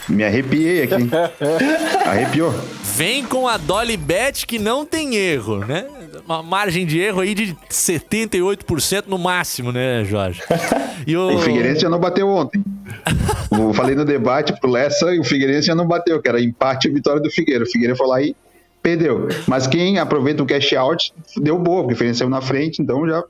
Me 0.08 0.24
arrepiei 0.24 0.82
aqui. 0.82 1.08
Arrepiou. 2.04 2.52
Vem 2.96 3.24
com 3.24 3.46
a 3.46 3.56
Dolly 3.56 3.96
Bet 3.96 4.46
que 4.46 4.58
não 4.58 4.84
tem 4.84 5.14
erro, 5.14 5.58
né? 5.58 5.86
Uma 6.26 6.42
margem 6.42 6.84
de 6.84 6.98
erro 6.98 7.20
aí 7.20 7.34
de 7.34 7.54
78% 7.70 9.04
no 9.06 9.18
máximo, 9.18 9.70
né, 9.70 10.04
Jorge? 10.04 10.42
E 11.06 11.16
o... 11.16 11.34
o 11.34 11.38
Figueirense 11.38 11.80
já 11.80 11.88
não 11.88 11.98
bateu 11.98 12.28
ontem. 12.28 12.62
Eu 13.50 13.72
falei 13.72 13.96
no 13.96 14.04
debate 14.04 14.52
pro 14.60 14.70
Lessa 14.70 15.14
e 15.14 15.18
o 15.18 15.24
Figueirense 15.24 15.68
já 15.68 15.74
não 15.74 15.86
bateu, 15.86 16.20
que 16.20 16.28
era 16.28 16.38
empate 16.38 16.88
e 16.88 16.90
vitória 16.90 17.22
do 17.22 17.30
Figueira. 17.30 17.64
O 17.64 17.66
Figueira 17.66 17.96
foi 17.96 18.06
lá 18.06 18.20
e 18.20 18.36
perdeu. 18.82 19.28
Mas 19.46 19.66
quem 19.66 19.98
aproveita 19.98 20.42
o 20.42 20.46
cash 20.46 20.72
out 20.72 21.12
deu 21.36 21.58
boa, 21.58 21.86
porque 21.86 22.04
o 22.04 22.14
saiu 22.14 22.30
na 22.30 22.40
frente, 22.40 22.82
então 22.82 23.06
já 23.06 23.22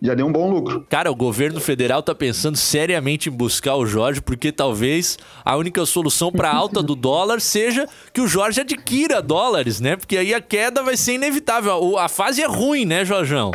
já 0.00 0.14
deu 0.14 0.26
um 0.26 0.32
bom 0.32 0.50
lucro. 0.50 0.86
Cara, 0.90 1.10
o 1.10 1.14
governo 1.14 1.58
federal 1.58 2.02
tá 2.02 2.14
pensando 2.14 2.56
seriamente 2.56 3.28
em 3.28 3.32
buscar 3.32 3.76
o 3.76 3.86
Jorge, 3.86 4.20
porque 4.20 4.52
talvez 4.52 5.18
a 5.44 5.56
única 5.56 5.86
solução 5.86 6.30
para 6.30 6.52
alta 6.52 6.82
do 6.82 6.94
dólar 6.94 7.40
seja 7.40 7.88
que 8.12 8.20
o 8.20 8.28
Jorge 8.28 8.60
adquira 8.60 9.22
dólares, 9.22 9.80
né? 9.80 9.96
Porque 9.96 10.16
aí 10.16 10.34
a 10.34 10.40
queda 10.40 10.82
vai 10.82 10.96
ser 10.96 11.14
inevitável. 11.14 11.98
A 11.98 12.08
fase 12.08 12.42
é 12.42 12.46
ruim, 12.46 12.84
né, 12.84 13.04
Jorjão? 13.04 13.52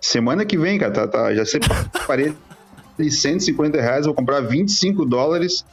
Semana 0.00 0.44
que 0.44 0.56
vem, 0.56 0.78
cara, 0.78 0.92
tá, 0.92 1.08
tá 1.08 1.34
já 1.34 1.44
separei 1.44 2.32
de 2.96 3.10
150 3.10 3.80
reais, 3.80 4.06
vou 4.06 4.14
comprar 4.14 4.40
25 4.40 5.04
dólares 5.04 5.64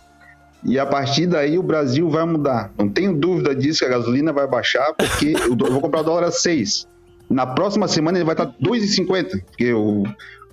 e 0.65 0.79
a 0.79 0.85
partir 0.85 1.27
daí 1.27 1.57
o 1.57 1.63
Brasil 1.63 2.09
vai 2.09 2.25
mudar. 2.25 2.71
Não 2.77 2.87
tenho 2.89 3.13
dúvida 3.13 3.55
disso 3.55 3.79
que 3.79 3.85
a 3.85 3.89
gasolina 3.89 4.31
vai 4.31 4.47
baixar, 4.47 4.93
porque 4.93 5.33
eu 5.33 5.55
vou 5.55 5.81
comprar 5.81 6.01
o 6.01 6.03
dólar 6.03 6.27
a 6.27 6.31
6. 6.31 6.87
Na 7.29 7.45
próxima 7.45 7.87
semana 7.87 8.17
ele 8.17 8.25
vai 8.25 8.33
estar 8.33 8.47
2,50, 8.61 9.43
porque 9.45 9.65
eu, 9.65 10.03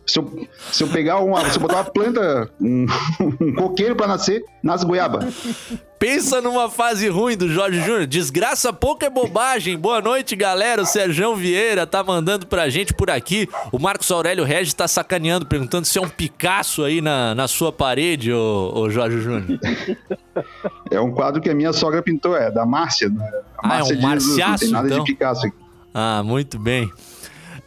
se 0.06 0.18
eu, 0.18 0.48
se 0.72 0.82
eu 0.82 0.88
pegar 0.88 1.18
uma, 1.20 1.48
se 1.50 1.56
eu 1.56 1.60
botar 1.60 1.76
uma 1.76 1.84
planta, 1.84 2.50
um, 2.60 2.86
um 3.40 3.54
coqueiro 3.54 3.94
para 3.94 4.08
nascer, 4.08 4.44
nasce 4.62 4.84
goiaba. 4.84 5.28
Pensa 5.98 6.40
numa 6.40 6.70
fase 6.70 7.08
ruim 7.08 7.36
do 7.36 7.46
Jorge 7.48 7.80
Júnior. 7.82 8.06
Desgraça 8.06 8.72
pouco 8.72 9.04
é 9.04 9.10
bobagem. 9.10 9.78
Boa 9.78 10.00
noite, 10.00 10.34
galera. 10.34 10.80
O 10.80 10.86
Serjão 10.86 11.36
Vieira 11.36 11.86
tá 11.86 12.02
mandando 12.02 12.46
pra 12.46 12.70
gente 12.70 12.94
por 12.94 13.10
aqui. 13.10 13.46
O 13.70 13.78
Marcos 13.78 14.10
Aurélio 14.10 14.42
Regis 14.42 14.72
tá 14.72 14.88
sacaneando, 14.88 15.44
perguntando 15.44 15.86
se 15.86 15.98
é 15.98 16.00
um 16.00 16.08
Picasso 16.08 16.84
aí 16.84 17.02
na, 17.02 17.34
na 17.34 17.46
sua 17.46 17.70
parede, 17.70 18.32
ô, 18.32 18.72
ô 18.74 18.88
Jorge 18.88 19.20
Júnior. 19.20 19.60
É 20.90 20.98
um 20.98 21.12
quadro 21.12 21.40
que 21.40 21.50
a 21.50 21.54
minha 21.54 21.72
sogra 21.72 22.02
pintou, 22.02 22.34
é 22.34 22.50
da 22.50 22.64
Márcia. 22.64 23.10
Né? 23.10 23.30
Márcia 23.62 23.94
ah, 23.94 23.96
é 23.96 23.98
um 23.98 24.02
marciaço, 24.02 24.50
não 24.50 24.58
tem 24.58 24.70
nada 24.70 24.88
então? 24.88 25.04
de 25.04 25.12
Picasso 25.12 25.46
aqui. 25.46 25.56
Ah, 25.92 26.22
muito 26.24 26.58
bem. 26.58 26.90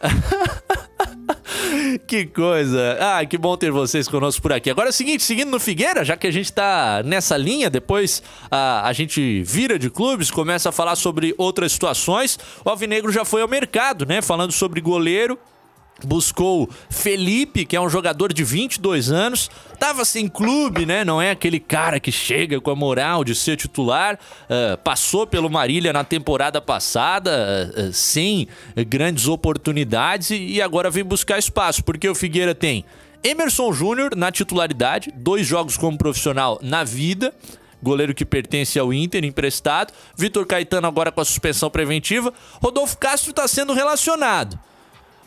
que 2.06 2.26
coisa. 2.26 2.98
Ah, 3.00 3.24
que 3.24 3.38
bom 3.38 3.56
ter 3.56 3.70
vocês 3.70 4.08
conosco 4.08 4.42
por 4.42 4.52
aqui. 4.52 4.70
Agora 4.70 4.88
é 4.88 4.90
o 4.90 4.92
seguinte, 4.92 5.22
seguindo 5.22 5.50
no 5.50 5.60
Figueira, 5.60 6.04
já 6.04 6.16
que 6.16 6.26
a 6.26 6.30
gente 6.30 6.52
tá 6.52 7.02
nessa 7.04 7.36
linha, 7.36 7.70
depois 7.70 8.22
a, 8.50 8.86
a 8.88 8.92
gente 8.92 9.42
vira 9.42 9.78
de 9.78 9.90
clubes, 9.90 10.30
começa 10.30 10.68
a 10.68 10.72
falar 10.72 10.96
sobre 10.96 11.34
outras 11.38 11.72
situações. 11.72 12.38
O 12.64 12.70
Alvinegro 12.70 13.12
já 13.12 13.24
foi 13.24 13.42
ao 13.42 13.48
mercado, 13.48 14.06
né? 14.06 14.20
Falando 14.22 14.52
sobre 14.52 14.80
goleiro 14.80 15.38
buscou 16.04 16.68
Felipe, 16.88 17.64
que 17.64 17.74
é 17.74 17.80
um 17.80 17.88
jogador 17.88 18.32
de 18.32 18.44
22 18.44 19.10
anos, 19.10 19.50
tava 19.78 20.04
sem 20.04 20.28
clube, 20.28 20.86
né? 20.86 21.04
Não 21.04 21.20
é 21.20 21.30
aquele 21.30 21.58
cara 21.58 21.98
que 21.98 22.12
chega 22.12 22.60
com 22.60 22.70
a 22.70 22.76
moral 22.76 23.24
de 23.24 23.34
ser 23.34 23.56
titular. 23.56 24.18
Uh, 24.44 24.76
passou 24.78 25.26
pelo 25.26 25.50
Marília 25.50 25.92
na 25.92 26.04
temporada 26.04 26.60
passada, 26.60 27.72
uh, 27.76 27.80
uh, 27.88 27.92
sem 27.92 28.48
grandes 28.86 29.26
oportunidades 29.26 30.30
e, 30.30 30.36
e 30.36 30.62
agora 30.62 30.90
vem 30.90 31.04
buscar 31.04 31.38
espaço, 31.38 31.82
porque 31.82 32.08
o 32.08 32.14
Figueira 32.14 32.54
tem 32.54 32.84
Emerson 33.22 33.72
Júnior 33.72 34.14
na 34.14 34.30
titularidade, 34.30 35.10
dois 35.16 35.46
jogos 35.46 35.76
como 35.76 35.96
profissional 35.96 36.58
na 36.62 36.84
vida 36.84 37.32
goleiro 37.84 38.14
que 38.14 38.24
pertence 38.24 38.78
ao 38.78 38.92
Inter, 38.92 39.24
emprestado. 39.24 39.92
Vitor 40.16 40.46
Caetano 40.46 40.88
agora 40.88 41.12
com 41.12 41.20
a 41.20 41.24
suspensão 41.24 41.70
preventiva. 41.70 42.32
Rodolfo 42.60 42.96
Castro 42.96 43.30
está 43.30 43.46
sendo 43.46 43.74
relacionado 43.74 44.58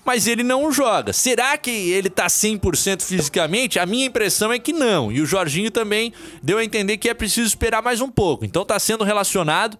mas 0.08 0.26
ele 0.26 0.41
não 0.41 0.72
joga. 0.72 1.12
Será 1.12 1.58
que 1.58 1.70
ele 1.70 2.10
tá 2.10 2.28
100% 2.28 3.02
fisicamente? 3.02 3.78
A 3.78 3.86
minha 3.86 4.06
impressão 4.06 4.54
é 4.54 4.58
que 4.58 4.72
não. 4.72 5.12
E 5.12 5.20
o 5.20 5.26
Jorginho 5.26 5.70
também 5.70 6.13
deu 6.41 6.60
a 6.60 6.63
entender 6.63 6.96
que 6.96 7.10
é 7.10 7.13
preciso 7.13 7.46
esperar 7.46 7.84
mais 7.84 8.00
um 8.00 8.10
pouco. 8.10 8.46
Então 8.46 8.63
tá 8.63 8.80
sendo 8.80 9.04
relacionado 9.04 9.78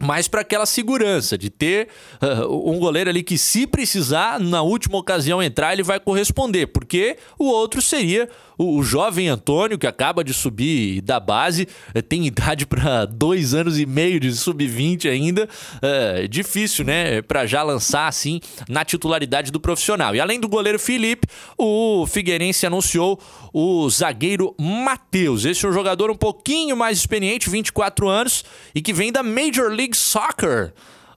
mais 0.00 0.26
para 0.26 0.40
aquela 0.40 0.64
segurança 0.64 1.36
de 1.36 1.50
ter 1.50 1.88
uh, 2.22 2.70
um 2.70 2.78
goleiro 2.78 3.10
ali 3.10 3.22
que, 3.22 3.36
se 3.36 3.66
precisar, 3.66 4.40
na 4.40 4.62
última 4.62 4.96
ocasião 4.96 5.42
entrar, 5.42 5.74
ele 5.74 5.82
vai 5.82 6.00
corresponder, 6.00 6.68
porque 6.68 7.18
o 7.38 7.44
outro 7.44 7.82
seria 7.82 8.30
O, 8.60 8.76
o, 8.76 8.82
jovem 8.82 9.26
Antônio, 9.26 9.78
que 9.78 9.86
acaba 9.86 10.22
de 10.22 10.34
subir 10.34 11.00
da 11.00 11.18
base, 11.18 11.66
eh, 11.94 12.02
tem 12.02 12.26
idade 12.26 12.66
para 12.66 13.06
dois 13.06 13.54
anos 13.54 13.78
e 13.78 13.86
meio 13.86 14.20
de 14.20 14.30
sub-20 14.36 15.10
ainda. 15.10 15.48
É 15.80 16.28
difícil, 16.28 16.84
né? 16.84 17.22
Para 17.22 17.46
já 17.46 17.62
lançar 17.62 18.06
assim 18.06 18.38
na 18.68 18.84
titularidade 18.84 19.50
do 19.50 19.58
profissional. 19.58 20.14
E 20.14 20.20
além 20.20 20.38
do 20.38 20.46
goleiro 20.46 20.78
Felipe, 20.78 21.26
o 21.56 22.06
Figueirense 22.06 22.66
anunciou 22.66 23.18
o 23.50 23.88
zagueiro 23.88 24.54
Matheus. 24.60 25.46
Esse 25.46 25.64
é 25.64 25.68
um 25.70 25.72
jogador 25.72 26.10
um 26.10 26.16
pouquinho 26.16 26.76
mais 26.76 26.98
experiente, 26.98 27.48
24 27.48 28.10
anos, 28.10 28.44
e 28.74 28.82
que 28.82 28.92
vem 28.92 29.10
da 29.10 29.22
Major 29.22 29.70
League 29.70 29.96
Soccer 29.96 30.74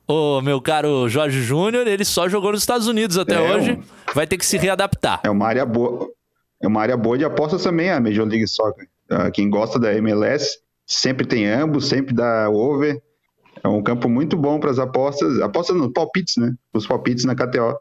o 0.08 0.42
meu 0.42 0.62
caro 0.62 1.08
Jorge 1.10 1.42
Júnior, 1.42 1.88
ele 1.88 2.04
só 2.06 2.28
jogou 2.28 2.52
nos 2.52 2.62
Estados 2.62 2.88
Unidos 2.88 3.18
até 3.18 3.36
é 3.36 3.42
hoje. 3.42 3.72
Um... 3.74 4.14
Vai 4.14 4.28
ter 4.28 4.38
que 4.38 4.46
se 4.46 4.58
readaptar. 4.58 5.22
É 5.24 5.30
uma 5.30 5.48
área 5.48 5.66
boa. 5.66 6.10
É 6.64 6.68
uma 6.68 6.82
área 6.82 6.96
boa 6.96 7.18
de 7.18 7.26
apostas 7.26 7.62
também, 7.62 7.90
a 7.90 8.00
Major 8.00 8.26
League 8.26 8.48
Soccer. 8.48 8.88
Ah, 9.10 9.30
quem 9.30 9.50
gosta 9.50 9.78
da 9.78 9.94
MLS 9.96 10.60
sempre 10.88 11.28
tem 11.28 11.46
ambos, 11.46 11.90
sempre 11.90 12.16
dá 12.16 12.50
over. 12.50 13.04
É 13.62 13.68
um 13.68 13.84
campo 13.84 14.08
muito 14.08 14.38
bom 14.38 14.62
para 14.62 14.72
as 14.72 14.80
apostas. 14.80 15.42
Apostas 15.42 15.76
nos 15.76 15.92
palpites, 15.92 16.38
né? 16.38 16.54
Os 16.74 16.88
palpites 16.88 17.26
na 17.26 17.36
KTO. 17.36 17.78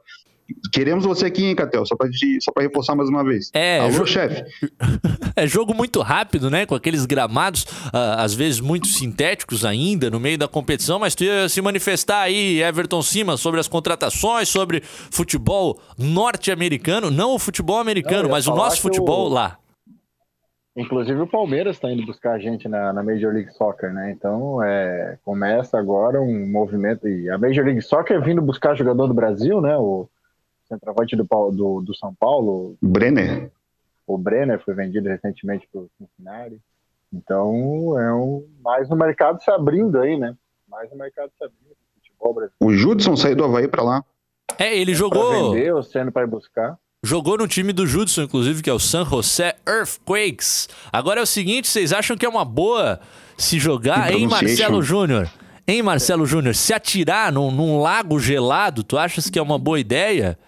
Queremos 0.72 1.04
você 1.04 1.26
aqui, 1.26 1.44
hein, 1.44 1.54
Catel? 1.54 1.84
Só 1.86 1.94
pra, 1.96 2.08
só 2.40 2.52
pra 2.52 2.62
reforçar 2.62 2.94
mais 2.94 3.08
uma 3.08 3.24
vez. 3.24 3.50
É, 3.52 3.78
Alô, 3.80 3.90
jo... 3.90 4.06
chefe. 4.06 4.44
é 5.36 5.46
jogo 5.46 5.74
muito 5.74 6.00
rápido, 6.00 6.50
né? 6.50 6.66
Com 6.66 6.74
aqueles 6.74 7.06
gramados, 7.06 7.64
uh, 7.64 8.18
às 8.18 8.34
vezes 8.34 8.60
muito 8.60 8.86
sintéticos 8.88 9.64
ainda, 9.64 10.10
no 10.10 10.18
meio 10.18 10.38
da 10.38 10.48
competição, 10.48 10.98
mas 10.98 11.14
tu 11.14 11.24
ia 11.24 11.48
se 11.48 11.60
manifestar 11.60 12.22
aí, 12.22 12.62
Everton 12.62 13.02
Cima, 13.02 13.36
sobre 13.36 13.60
as 13.60 13.68
contratações, 13.68 14.48
sobre 14.48 14.82
futebol 14.82 15.78
norte-americano, 15.98 17.10
não 17.10 17.34
o 17.34 17.38
futebol 17.38 17.78
americano, 17.78 18.28
mas 18.28 18.46
o 18.46 18.54
nosso 18.54 18.80
futebol 18.80 19.26
o... 19.26 19.32
lá. 19.32 19.58
Inclusive 20.74 21.20
o 21.20 21.26
Palmeiras 21.26 21.76
está 21.76 21.90
indo 21.90 22.06
buscar 22.06 22.32
a 22.32 22.38
gente 22.38 22.66
na, 22.66 22.94
na, 22.94 23.02
Major 23.02 23.30
League 23.32 23.52
Soccer, 23.52 23.92
né? 23.92 24.10
Então 24.10 24.62
é, 24.62 25.18
começa 25.22 25.78
agora 25.78 26.18
um 26.20 26.50
movimento. 26.50 27.06
E 27.06 27.28
a 27.28 27.36
Major 27.36 27.64
League 27.64 27.82
Soccer 27.82 28.22
vindo 28.22 28.40
buscar 28.40 28.74
jogador 28.74 29.06
do 29.06 29.12
Brasil, 29.12 29.60
né? 29.60 29.76
O, 29.76 30.08
centroavante 30.72 31.16
do, 31.16 31.24
do, 31.24 31.80
do 31.82 31.94
São 31.94 32.14
Paulo. 32.14 32.76
Brenner. 32.80 33.50
O 34.06 34.16
Brenner 34.16 34.62
foi 34.64 34.74
vendido 34.74 35.08
recentemente 35.08 35.68
para 35.70 35.82
o 35.82 35.90
Cincinnati. 35.98 36.58
Então, 37.12 37.98
é 38.00 38.12
um, 38.14 38.46
mais 38.62 38.90
um 38.90 38.96
mercado 38.96 39.42
se 39.42 39.50
abrindo 39.50 40.00
aí, 40.00 40.18
né? 40.18 40.34
Mais 40.68 40.90
um 40.90 40.96
mercado 40.96 41.30
se 41.36 41.44
abrindo 41.44 41.68
no 41.68 41.94
futebol 41.94 42.34
brasileiro. 42.34 42.56
O 42.60 42.72
Judson 42.72 43.16
saiu 43.16 43.36
do 43.36 43.44
Havaí 43.44 43.68
para 43.68 43.82
lá. 43.82 44.04
É, 44.58 44.76
ele 44.76 44.94
jogou. 44.94 45.28
Pra 45.28 45.38
vender, 45.38 45.74
o 45.74 45.82
sendo 45.82 46.10
para 46.10 46.26
buscar. 46.26 46.78
Jogou 47.04 47.36
no 47.36 47.48
time 47.48 47.72
do 47.72 47.86
Judson, 47.86 48.22
inclusive, 48.22 48.62
que 48.62 48.70
é 48.70 48.72
o 48.72 48.78
San 48.78 49.04
José 49.04 49.56
Earthquakes. 49.66 50.68
Agora 50.92 51.20
é 51.20 51.22
o 51.22 51.26
seguinte, 51.26 51.68
vocês 51.68 51.92
acham 51.92 52.16
que 52.16 52.24
é 52.24 52.28
uma 52.28 52.44
boa 52.44 53.00
se 53.36 53.58
jogar, 53.58 54.12
hein, 54.12 54.28
Marcelo 54.28 54.82
Júnior? 54.82 55.28
Hein, 55.66 55.82
Marcelo 55.82 56.24
Júnior? 56.24 56.54
Se 56.54 56.72
atirar 56.72 57.32
num, 57.32 57.50
num 57.50 57.80
lago 57.80 58.18
gelado, 58.18 58.84
tu 58.84 58.96
achas 58.96 59.28
que 59.28 59.38
é 59.38 59.42
uma 59.42 59.58
boa 59.58 59.80
ideia? 59.80 60.38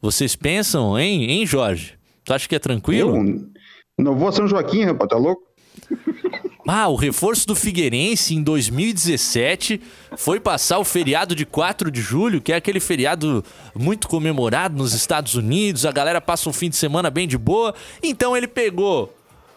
Vocês 0.00 0.36
pensam, 0.36 0.98
hein, 0.98 1.30
hein, 1.30 1.46
Jorge? 1.46 1.94
Tu 2.24 2.32
acha 2.32 2.48
que 2.48 2.54
é 2.54 2.58
tranquilo? 2.58 3.16
Eu 3.16 4.04
não 4.04 4.16
vou 4.16 4.28
a 4.28 4.32
São 4.32 4.46
Joaquim, 4.46 4.84
rapaz, 4.84 5.08
tá 5.08 5.16
louco? 5.16 5.42
Ah, 6.70 6.86
o 6.86 6.96
reforço 6.96 7.46
do 7.46 7.54
Figueirense 7.56 8.34
em 8.34 8.42
2017 8.42 9.80
foi 10.18 10.38
passar 10.38 10.78
o 10.78 10.84
feriado 10.84 11.34
de 11.34 11.46
4 11.46 11.90
de 11.90 12.02
julho, 12.02 12.42
que 12.42 12.52
é 12.52 12.56
aquele 12.56 12.78
feriado 12.78 13.42
muito 13.74 14.06
comemorado 14.06 14.76
nos 14.76 14.92
Estados 14.92 15.34
Unidos, 15.34 15.86
a 15.86 15.90
galera 15.90 16.20
passa 16.20 16.50
um 16.50 16.52
fim 16.52 16.68
de 16.68 16.76
semana 16.76 17.08
bem 17.08 17.26
de 17.26 17.38
boa. 17.38 17.74
Então 18.02 18.36
ele 18.36 18.46
pegou 18.46 19.10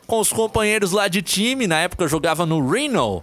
com 0.07 0.21
os 0.21 0.31
companheiros 0.31 0.93
lá 0.93 1.09
de 1.09 1.21
time, 1.21 1.67
na 1.67 1.81
época 1.81 2.07
jogava 2.07 2.45
no 2.45 2.65
Reno, 2.65 3.21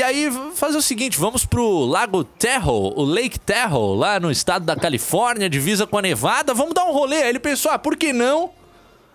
e 0.00 0.02
aí, 0.02 0.32
fazer 0.54 0.78
o 0.78 0.82
seguinte, 0.82 1.18
vamos 1.18 1.44
pro 1.44 1.84
Lago 1.84 2.24
Tahoe, 2.24 2.94
o 2.96 3.02
Lake 3.02 3.38
Tahoe, 3.38 3.98
lá 3.98 4.18
no 4.18 4.30
estado 4.30 4.64
da 4.64 4.74
Califórnia, 4.74 5.46
divisa 5.46 5.86
com 5.86 5.98
a 5.98 6.00
Nevada, 6.00 6.54
vamos 6.54 6.72
dar 6.72 6.86
um 6.86 6.90
rolê. 6.90 7.16
Aí 7.16 7.28
ele 7.28 7.38
pensou, 7.38 7.70
ah, 7.70 7.78
por 7.78 7.98
que 7.98 8.10
não, 8.10 8.50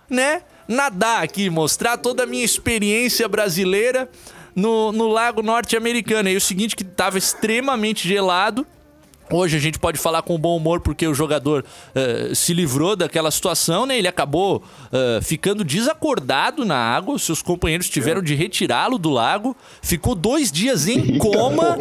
né, 0.08 0.44
nadar 0.68 1.24
aqui, 1.24 1.50
mostrar 1.50 1.98
toda 1.98 2.22
a 2.22 2.26
minha 2.28 2.46
experiência 2.46 3.28
brasileira 3.28 4.08
no, 4.56 4.92
no 4.92 5.08
lago 5.08 5.42
norte-americano. 5.42 6.30
E 6.30 6.38
o 6.38 6.42
seguinte, 6.42 6.76
que 6.76 6.84
tava 6.84 7.18
extremamente 7.18 8.08
gelado, 8.08 8.64
Hoje 9.32 9.58
a 9.58 9.60
gente 9.60 9.80
pode 9.80 9.98
falar 9.98 10.22
com 10.22 10.38
bom 10.38 10.56
humor 10.56 10.82
porque 10.82 11.08
o 11.08 11.14
jogador 11.14 11.64
uh, 11.64 12.36
se 12.36 12.54
livrou 12.54 12.96
daquela 12.96 13.32
situação, 13.32 13.86
né? 13.86 13.98
Ele 13.98 14.08
acabou 14.08 14.58
uh, 14.58 15.22
ficando 15.22 15.64
desacordado 15.64 16.64
na 16.64 16.78
água. 16.78 17.18
Seus 17.18 17.42
companheiros 17.42 17.90
tiveram 17.90 18.22
de 18.22 18.36
retirá-lo 18.36 18.98
do 19.00 19.10
lago. 19.10 19.56
Ficou 19.82 20.14
dois 20.14 20.52
dias 20.52 20.88
em 20.88 21.18
coma. 21.18 21.78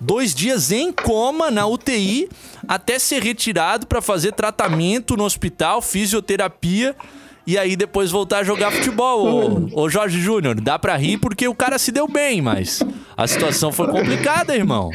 Dois 0.00 0.34
dias 0.34 0.72
em 0.72 0.92
coma 0.92 1.50
na 1.50 1.66
UTI 1.66 2.28
até 2.66 2.98
ser 2.98 3.22
retirado 3.22 3.86
para 3.86 4.02
fazer 4.02 4.32
tratamento 4.32 5.16
no 5.16 5.24
hospital, 5.24 5.80
fisioterapia 5.80 6.94
e 7.46 7.58
aí 7.58 7.76
depois 7.76 8.10
voltar 8.10 8.38
a 8.38 8.44
jogar 8.44 8.70
futebol. 8.70 9.68
Ô, 9.72 9.82
ô 9.82 9.88
Jorge 9.88 10.20
Júnior, 10.20 10.60
dá 10.60 10.78
pra 10.78 10.96
rir 10.96 11.18
porque 11.18 11.46
o 11.46 11.54
cara 11.54 11.78
se 11.78 11.92
deu 11.92 12.08
bem, 12.08 12.40
mas 12.40 12.82
a 13.16 13.26
situação 13.26 13.72
foi 13.72 13.88
complicada, 13.88 14.56
irmão. 14.56 14.90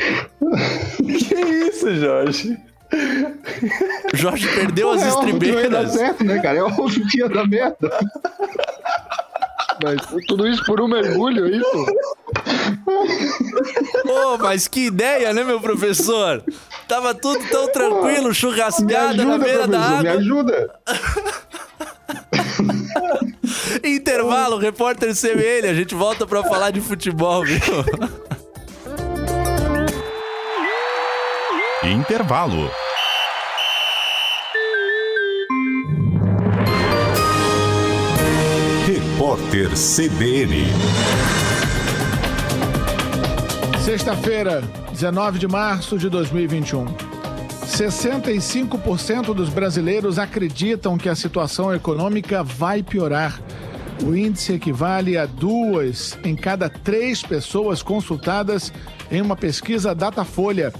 Que 0.98 1.36
isso, 1.36 1.96
Jorge? 1.96 2.58
Jorge 4.14 4.48
perdeu 4.48 4.90
as 4.92 5.04
é 5.04 5.10
estribeiras. 5.10 5.92
Certo, 5.92 6.24
né, 6.24 6.40
cara? 6.42 6.58
É 6.58 6.64
óbvio 6.64 7.08
que 7.08 7.20
ia 7.20 7.30
dar 7.30 7.48
merda. 7.48 7.90
Mas 9.84 10.02
tudo 10.28 10.48
isso 10.48 10.64
por 10.66 10.82
um 10.82 10.88
mergulho, 10.88 11.46
é 11.46 11.58
isso? 11.58 11.86
Ô, 14.06 14.34
oh, 14.34 14.38
mas 14.38 14.68
que 14.68 14.88
ideia, 14.88 15.34
né, 15.34 15.44
meu 15.44 15.62
professor? 15.62 16.44
Tava 16.88 17.14
tudo 17.14 17.48
tão 17.50 17.72
tranquilo, 17.72 18.34
churrascada 18.34 19.24
na 19.24 19.38
beira 19.38 19.68
da 19.68 19.80
água. 19.80 20.02
Me 20.02 20.10
ajuda. 20.10 20.74
Intervalo, 23.84 24.58
repórter 24.58 25.14
CBN. 25.16 25.68
A 25.68 25.74
gente 25.74 25.96
volta 25.96 26.26
para 26.26 26.44
falar 26.44 26.72
de 26.72 26.82
futebol, 26.82 27.44
viu? 27.44 27.60
Intervalo. 31.84 32.70
Repórter 38.86 39.70
CBN. 39.70 40.66
Sexta-feira, 43.84 44.62
19 44.92 45.40
de 45.40 45.48
março 45.48 45.98
de 45.98 46.10
2021. 46.10 47.09
65% 47.70 49.34
dos 49.34 49.48
brasileiros 49.48 50.18
acreditam 50.18 50.98
que 50.98 51.08
a 51.08 51.16
situação 51.16 51.74
econômica 51.74 52.44
vai 52.44 52.82
piorar. 52.82 53.40
O 54.04 54.16
índice 54.16 54.54
equivale 54.54 55.18
a 55.18 55.26
duas 55.26 56.18
em 56.24 56.36
cada 56.36 56.68
três 56.68 57.22
pessoas 57.22 57.84
consultadas 57.84 58.74
em 59.12 59.22
uma 59.22 59.36
pesquisa 59.36 59.94
Datafolha. 59.94 60.74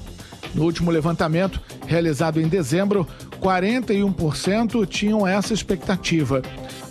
No 0.54 0.64
último 0.64 0.90
levantamento, 0.90 1.62
realizado 1.86 2.42
em 2.42 2.48
dezembro, 2.48 3.08
41% 3.40 4.88
tinham 4.88 5.26
essa 5.26 5.54
expectativa. 5.54 6.42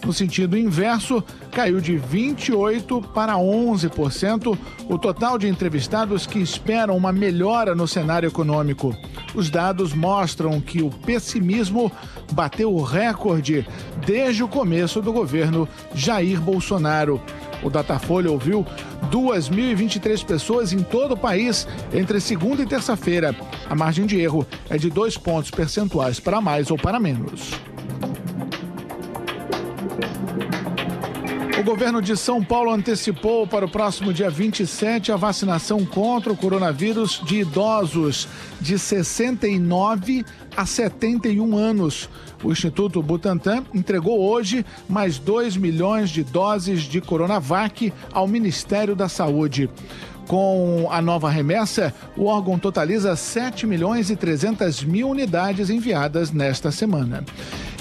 No 0.05 0.13
sentido 0.13 0.57
inverso, 0.57 1.23
caiu 1.53 1.81
de 1.81 1.95
28% 1.95 3.13
para 3.13 3.35
11% 3.35 4.59
o 4.89 4.99
total 4.99 5.39
de 5.39 5.49
entrevistados 5.49 6.27
que 6.27 6.39
esperam 6.39 6.97
uma 6.97 7.13
melhora 7.13 7.75
no 7.75 7.87
cenário 7.87 8.29
econômico. 8.29 8.97
Os 9.35 9.51
dados 9.51 9.93
mostram 9.93 10.61
que 10.61 10.83
o 10.83 10.91
pessimismo 10.91 11.93
bateu 12.33 12.73
o 12.73 12.83
recorde 12.83 13.67
desde 14.07 14.43
o 14.43 14.49
começo 14.49 15.03
do 15.03 15.13
governo 15.13 15.69
Jair 15.95 16.41
Bolsonaro. 16.41 17.21
O 17.63 17.71
Datafolha 17.71 18.31
ouviu 18.31 18.65
2.023 19.11 20.25
pessoas 20.25 20.73
em 20.73 20.83
todo 20.83 21.13
o 21.13 21.17
país 21.17 21.67
entre 21.93 22.21
segunda 22.21 22.63
e 22.63 22.67
terça-feira. 22.67 23.35
A 23.69 23.75
margem 23.75 24.07
de 24.07 24.21
erro 24.21 24.47
é 24.69 24.77
de 24.77 24.91
dois 24.91 25.17
pontos 25.17 25.51
percentuais 25.51 26.21
para 26.21 26.41
mais 26.41 26.71
ou 26.71 26.77
para 26.77 27.01
menos. 27.01 27.53
Governo 31.69 32.01
de 32.01 32.17
São 32.17 32.43
Paulo 32.43 32.71
antecipou 32.71 33.47
para 33.47 33.67
o 33.67 33.69
próximo 33.69 34.11
dia 34.11 34.31
27 34.31 35.13
a 35.13 35.17
vacinação 35.17 35.85
contra 35.85 36.33
o 36.33 36.37
coronavírus 36.37 37.21
de 37.27 37.41
idosos 37.41 38.27
de 38.59 38.79
69 38.79 40.25
a 40.57 40.65
71 40.65 41.59
anos. 41.59 42.09
O 42.43 42.51
Instituto 42.51 43.03
Butantan 43.03 43.65
entregou 43.75 44.19
hoje 44.19 44.65
mais 44.89 45.19
2 45.19 45.59
milhões 45.59 46.09
de 46.09 46.25
doses 46.25 46.85
de 46.85 47.03
Coronavac 47.03 47.93
ao 48.15 48.27
Ministério 48.27 48.97
da 48.97 49.07
Saúde. 49.07 49.69
Com 50.27 50.89
a 50.91 51.03
nova 51.03 51.29
remessa, 51.29 51.93
o 52.17 52.25
órgão 52.25 52.59
totaliza 52.59 53.15
7 53.15 53.67
milhões 53.67 54.09
e 54.09 54.17
300 54.17 54.85
mil 54.85 55.11
unidades 55.11 55.69
enviadas 55.69 56.33
nesta 56.33 56.71
semana. 56.71 57.27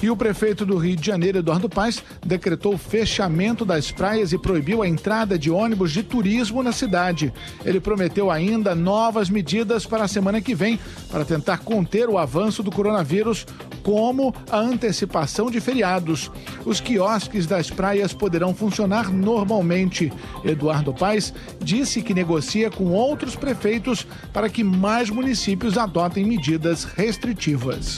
E 0.02 0.10
o 0.12 0.16
prefeito 0.16 0.66
do 0.66 0.78
Rio 0.78 0.96
de 0.96 1.06
Janeiro, 1.06 1.40
Eduardo 1.40 1.68
Paes, 1.68 2.04
decretou 2.24 2.78
fechamento 2.78 3.66
das 3.66 3.92
praias 3.92 4.32
e 4.32 4.38
proibiu 4.38 4.84
a 4.84 4.88
entrada 4.88 5.40
de 5.40 5.50
ônibus 5.50 5.92
de 5.92 6.04
turismo 6.04 6.62
na 6.62 6.72
cidade. 6.72 7.34
Ele 7.66 7.80
prometeu 7.80 8.30
ainda 8.30 8.76
novas 8.76 9.28
medidas 9.30 9.88
para 9.88 10.04
a 10.04 10.08
semana 10.08 10.40
que 10.40 10.54
vem 10.54 10.80
para 11.10 11.26
tentar 11.26 11.60
conter 11.60 12.10
o 12.10 12.18
avanço 12.18 12.62
do 12.62 12.72
coronavírus, 12.72 13.46
como 13.82 14.36
a 14.52 14.60
antecipação 14.60 15.50
de 15.50 15.60
feriados. 15.60 16.30
Os 16.64 16.80
quiosques 16.80 17.48
das 17.48 17.72
praias 17.72 18.14
poderão 18.14 18.54
funcionar 18.54 19.12
normalmente. 19.12 20.12
Eduardo 20.44 20.94
Paes 20.94 21.34
disse 21.60 22.02
que 22.04 22.14
negocia 22.14 22.70
com 22.70 22.92
outros 22.92 23.36
prefeitos 23.36 24.06
para 24.32 24.50
que 24.50 24.64
mais 24.64 25.10
municípios 25.10 25.78
adotem 25.78 26.24
medidas 26.24 26.84
restritivas. 26.84 27.98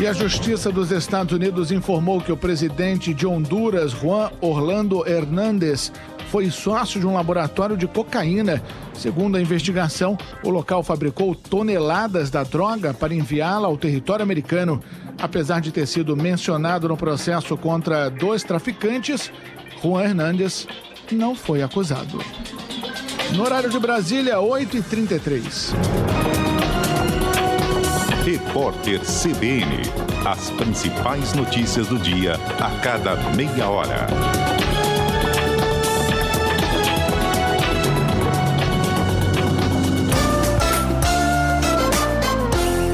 E 0.00 0.06
a 0.06 0.12
Justiça 0.12 0.72
dos 0.72 0.90
Estados 0.90 1.32
Unidos 1.32 1.70
informou 1.70 2.20
que 2.20 2.32
o 2.32 2.36
presidente 2.36 3.14
de 3.14 3.26
Honduras, 3.26 3.92
Juan 3.92 4.30
Orlando 4.40 5.06
Hernández, 5.06 5.92
foi 6.30 6.50
sócio 6.50 6.98
de 6.98 7.06
um 7.06 7.14
laboratório 7.14 7.76
de 7.76 7.86
cocaína. 7.86 8.60
Segundo 8.92 9.36
a 9.36 9.40
investigação, 9.40 10.18
o 10.42 10.50
local 10.50 10.82
fabricou 10.82 11.34
toneladas 11.34 12.28
da 12.28 12.42
droga 12.42 12.92
para 12.92 13.14
enviá-la 13.14 13.68
ao 13.68 13.78
território 13.78 14.24
americano. 14.24 14.82
Apesar 15.22 15.60
de 15.60 15.70
ter 15.70 15.86
sido 15.86 16.16
mencionado 16.16 16.88
no 16.88 16.96
processo 16.96 17.56
contra 17.56 18.08
dois 18.08 18.42
traficantes, 18.42 19.30
Juan 19.80 20.02
Hernández 20.02 20.66
não 21.12 21.36
foi 21.36 21.62
acusado. 21.62 22.18
No 23.32 23.44
horário 23.44 23.70
de 23.70 23.78
Brasília, 23.78 24.38
8h33. 24.38 25.72
Repórter 28.24 29.00
CBN. 29.00 29.82
As 30.24 30.48
principais 30.52 31.34
notícias 31.34 31.88
do 31.88 31.98
dia 31.98 32.36
a 32.58 32.70
cada 32.80 33.16
meia 33.34 33.68
hora. 33.68 34.06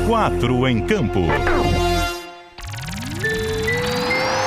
Quatro 0.05 0.67
em 0.67 0.85
campo. 0.85 1.21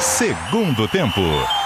Segundo 0.02 0.86
tempo. 0.89 1.62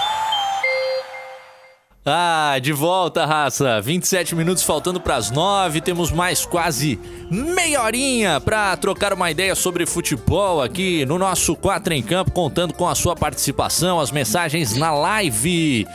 Ah, 2.10 2.58
de 2.58 2.72
volta, 2.72 3.26
raça. 3.26 3.82
27 3.82 4.34
minutos 4.34 4.62
faltando 4.62 4.98
para 4.98 5.16
as 5.16 5.30
9. 5.30 5.82
Temos 5.82 6.10
mais 6.10 6.46
quase 6.46 6.98
meia 7.30 7.82
horinha 7.82 8.40
para 8.40 8.74
trocar 8.78 9.12
uma 9.12 9.30
ideia 9.30 9.54
sobre 9.54 9.84
futebol 9.84 10.62
aqui 10.62 11.04
no 11.04 11.18
nosso 11.18 11.54
4 11.54 11.92
em 11.92 12.02
Campo, 12.02 12.30
contando 12.30 12.72
com 12.72 12.88
a 12.88 12.94
sua 12.94 13.14
participação, 13.14 14.00
as 14.00 14.10
mensagens 14.10 14.74
na 14.74 14.90
live 14.90 15.86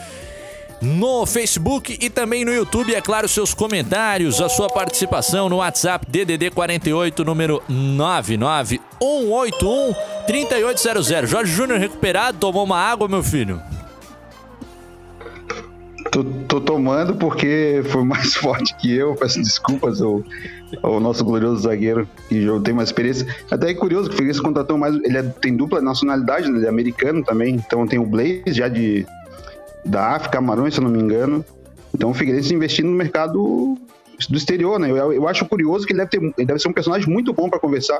no 0.79 1.25
Facebook 1.25 1.97
e 1.99 2.11
também 2.11 2.45
no 2.45 2.53
YouTube. 2.53 2.93
É 2.93 3.01
claro, 3.01 3.27
seus 3.27 3.55
comentários, 3.55 4.39
a 4.39 4.49
sua 4.49 4.67
participação 4.67 5.49
no 5.49 5.57
WhatsApp 5.57 6.05
DDD 6.07 6.51
48, 6.51 7.25
número 7.25 7.63
99181 7.67 9.95
3800. 10.27 11.27
Jorge 11.27 11.51
Júnior 11.51 11.79
recuperado, 11.79 12.37
tomou 12.37 12.65
uma 12.65 12.77
água, 12.77 13.07
meu 13.07 13.23
filho? 13.23 13.59
Tô, 16.13 16.23
tô, 16.23 16.61
tomando 16.61 17.15
porque 17.15 17.81
foi 17.85 18.03
mais 18.03 18.35
forte 18.37 18.75
que 18.75 18.95
eu. 18.95 19.15
Peço 19.15 19.41
desculpas 19.41 19.99
ao, 19.99 20.23
ao 20.83 20.99
nosso 20.99 21.25
glorioso 21.25 21.63
zagueiro 21.63 22.07
que 22.29 22.45
já 22.45 22.59
tem 22.59 22.71
mais 22.71 22.89
experiência. 22.89 23.25
Até 23.49 23.71
é 23.71 23.73
curioso 23.73 24.09
que 24.09 24.13
o 24.13 24.17
Figueirense 24.17 24.39
contratou 24.39 24.77
mais. 24.77 24.93
Ele 24.93 25.17
é, 25.17 25.23
tem 25.23 25.57
dupla 25.57 25.81
nacionalidade, 25.81 26.51
né? 26.51 26.59
Ele 26.59 26.65
é 26.67 26.69
americano 26.69 27.23
também. 27.23 27.55
Então 27.55 27.87
tem 27.87 27.97
o 27.97 28.05
Blaze 28.05 28.43
já 28.49 28.67
de 28.67 29.07
da 29.83 30.11
África, 30.11 30.37
Camarões, 30.37 30.75
se 30.75 30.79
eu 30.79 30.83
não 30.83 30.91
me 30.91 30.99
engano. 31.01 31.43
Então 31.95 32.11
o 32.11 32.13
Figueirense 32.13 32.53
investindo 32.53 32.89
no 32.89 32.95
mercado 32.95 33.75
do 34.29 34.37
exterior, 34.37 34.79
né? 34.79 34.91
Eu, 34.91 35.11
eu 35.13 35.27
acho 35.27 35.43
curioso 35.47 35.87
que 35.87 35.93
ele 35.93 36.05
deve, 36.05 36.11
ter, 36.11 36.21
ele 36.21 36.45
deve 36.45 36.59
ser 36.59 36.67
um 36.67 36.73
personagem 36.73 37.09
muito 37.09 37.33
bom 37.33 37.49
para 37.49 37.57
conversar. 37.57 37.99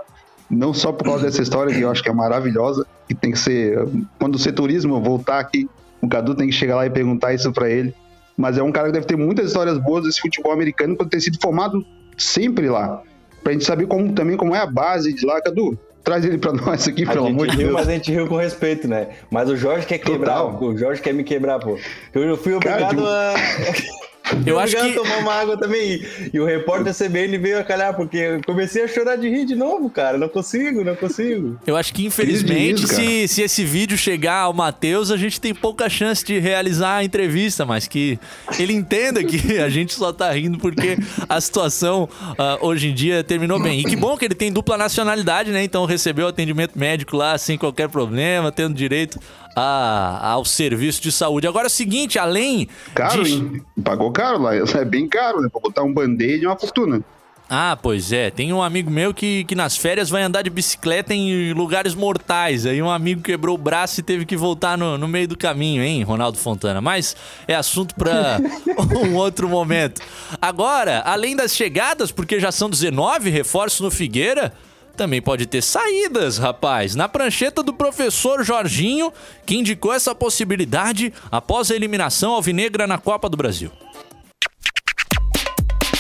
Não 0.52 0.72
só 0.72 0.92
por 0.92 1.06
causa 1.06 1.26
dessa 1.26 1.42
história 1.42 1.74
que 1.74 1.82
eu 1.82 1.90
acho 1.90 2.04
que 2.04 2.10
é 2.10 2.14
maravilhosa, 2.14 2.86
que 3.08 3.16
tem 3.16 3.32
que 3.32 3.40
ser. 3.40 3.76
Quando 4.20 4.36
o 4.36 4.40
setorismo 4.40 5.02
voltar 5.02 5.40
aqui, 5.40 5.68
o 6.00 6.08
Cadu 6.08 6.36
tem 6.36 6.48
que 6.48 6.54
chegar 6.54 6.76
lá 6.76 6.86
e 6.86 6.92
perguntar 6.92 7.34
isso 7.34 7.52
para 7.52 7.72
ele 7.72 7.96
mas 8.38 8.58
é 8.58 8.64
um 8.64 8.72
cara 8.72 8.88
que 8.88 8.94
deve 8.94 9.06
ter 9.06 9.16
muitas 9.16 9.48
histórias 9.48 9.78
boas 9.78 10.04
desse 10.04 10.20
futebol 10.20 10.52
americano 10.52 10.96
por 10.96 11.08
ter 11.08 11.22
sido 11.22 11.38
formado 11.42 11.86
sempre 12.18 12.70
lá. 12.70 13.02
Pra 13.44 13.54
gente 13.54 13.66
saber 13.66 13.88
como, 13.88 14.14
também 14.14 14.38
como 14.38 14.56
é 14.56 14.60
a 14.60 14.66
base 14.66 15.14
de 15.14 15.26
lá, 15.26 15.42
Cadu. 15.42 15.78
Traz 16.04 16.26
ele 16.26 16.38
pra 16.38 16.52
nós 16.52 16.88
aqui, 16.88 17.06
pelo 17.06 17.28
amor 17.28 17.48
de 17.48 17.58
Deus. 17.58 17.72
Mas 17.72 17.88
a 17.88 17.92
gente 17.92 18.12
riu 18.12 18.28
com 18.28 18.36
respeito, 18.36 18.88
né? 18.88 19.10
Mas 19.32 19.50
o 19.50 19.56
Jorge 19.56 19.86
quer 19.86 20.00
quebrar. 20.00 20.40
Total. 20.40 20.64
O 20.64 20.78
Jorge 20.78 21.02
quer 21.02 21.14
me 21.14 21.24
quebrar, 21.24 21.60
pô. 21.60 21.78
Eu 22.14 22.36
fui 22.36 22.54
obrigado 22.54 22.98
Cara, 22.98 23.34
a. 23.34 24.04
Eu 24.46 24.60
acho 24.60 24.76
que- 24.76 24.94
tomar 24.94 25.18
uma 25.20 25.34
água 25.34 25.58
também. 25.58 26.02
E 26.34 26.40
o 26.40 26.46
repórter 26.46 26.94
CBN 26.94 27.38
veio 27.38 27.60
a 27.60 27.64
calhar, 27.64 27.96
porque 27.96 28.18
eu 28.18 28.42
comecei 28.46 28.84
a 28.84 28.88
chorar 28.88 29.16
de 29.16 29.30
rir 29.30 29.46
de 29.46 29.56
novo, 29.56 29.90
cara. 29.90 30.18
Não 30.18 30.30
consigo, 30.30 30.84
não 30.84 30.96
consigo. 30.96 31.60
Eu 31.66 31.76
acho 31.76 31.94
que, 31.94 32.06
infelizmente, 32.06 32.84
Isso, 32.84 32.96
se, 32.96 33.28
se 33.28 33.42
esse 33.42 33.64
vídeo 33.64 33.98
chegar 33.98 34.40
ao 34.40 34.54
Matheus, 34.54 35.12
a 35.12 35.18
gente 35.18 35.40
tem 35.40 35.54
pouca 35.54 35.90
chance 35.90 36.24
de 36.26 36.40
realizar 36.40 36.98
a 36.98 37.04
entrevista, 37.04 37.66
mas 37.66 37.88
que 37.88 38.18
ele 38.58 38.74
entenda 38.74 39.24
que 39.24 39.60
a 39.60 39.70
gente 39.70 39.94
só 39.94 40.12
tá 40.12 40.32
rindo 40.32 40.58
porque 40.58 40.98
a 41.28 41.40
situação 41.40 42.08
ah, 42.38 42.58
hoje 42.62 42.90
em 42.90 42.94
dia 42.94 43.24
terminou 43.24 43.62
bem. 43.62 43.82
E 43.82 43.84
que 43.84 43.96
bom 43.96 44.18
que 44.18 44.26
ele 44.26 44.36
tem 44.36 44.52
dupla 44.52 44.78
nacionalidade, 44.78 45.52
né? 45.52 45.64
Então 45.64 45.86
recebeu 45.86 46.28
atendimento 46.28 46.78
médico 46.78 47.16
lá 47.18 47.38
sem 47.38 47.58
qualquer 47.58 47.90
problema, 47.90 48.52
tendo 48.52 48.74
direito 48.74 49.20
a- 49.56 50.20
ao 50.32 50.46
serviço 50.46 51.02
de 51.02 51.12
saúde. 51.12 51.48
Agora 51.48 51.66
é 51.66 51.68
o 51.68 51.72
seguinte, 51.72 52.18
além 52.20 52.68
Caro, 52.94 53.24
de... 53.24 53.34
hein? 53.34 53.62
Pagou 53.84 54.12
caro 54.12 54.42
lá. 54.42 54.52
É 54.76 54.86
bem 54.86 55.08
caro, 55.08 55.42
né? 55.42 55.50
Pra 55.52 55.62
botar 55.62 55.84
um 55.84 55.94
band-aid 55.94 56.44
é 56.46 56.48
uma 56.48 56.58
fortuna. 56.58 57.02
Ah, 57.50 57.78
pois 57.80 58.12
é. 58.12 58.32
Tem 58.32 58.52
um 58.52 58.64
amigo 58.64 58.90
meu 58.90 59.14
que, 59.14 59.44
que 59.44 59.54
nas 59.54 59.78
férias 59.78 60.10
vai 60.10 60.24
andar 60.24 60.42
de 60.42 60.50
bicicleta 60.50 61.14
em 61.14 61.54
lugares 61.54 61.94
mortais. 61.94 62.66
Aí 62.66 62.82
um 62.82 62.90
amigo 62.90 63.22
quebrou 63.22 63.54
o 63.54 63.58
braço 63.58 64.00
e 64.00 64.04
teve 64.04 64.26
que 64.26 64.36
voltar 64.36 64.76
no, 64.78 64.98
no 64.98 65.08
meio 65.08 65.28
do 65.28 65.38
caminho, 65.38 65.84
hein, 65.84 66.02
Ronaldo 66.02 66.38
Fontana? 66.40 66.82
Mas 66.82 67.16
é 67.48 67.54
assunto 67.54 67.94
para 67.94 68.40
um 69.06 69.14
outro 69.16 69.48
momento. 69.48 70.02
Agora, 70.42 71.04
além 71.06 71.36
das 71.36 71.54
chegadas, 71.56 72.12
porque 72.12 72.40
já 72.40 72.52
são 72.52 72.70
19 72.70 73.30
reforços 73.30 73.82
no 73.82 73.92
Figueira, 73.92 74.54
também 74.96 75.22
pode 75.22 75.46
ter 75.46 75.62
saídas, 75.62 76.38
rapaz. 76.38 76.96
Na 76.96 77.10
prancheta 77.10 77.64
do 77.64 77.74
professor 77.74 78.44
Jorginho, 78.44 79.12
que 79.46 79.56
indicou 79.56 79.94
essa 79.94 80.14
possibilidade 80.14 81.12
após 81.32 81.72
a 81.72 81.76
eliminação 81.76 82.34
alvinegra 82.34 82.86
na 82.88 82.98
Copa 82.98 83.28
do 83.28 83.36
Brasil. 83.36 83.72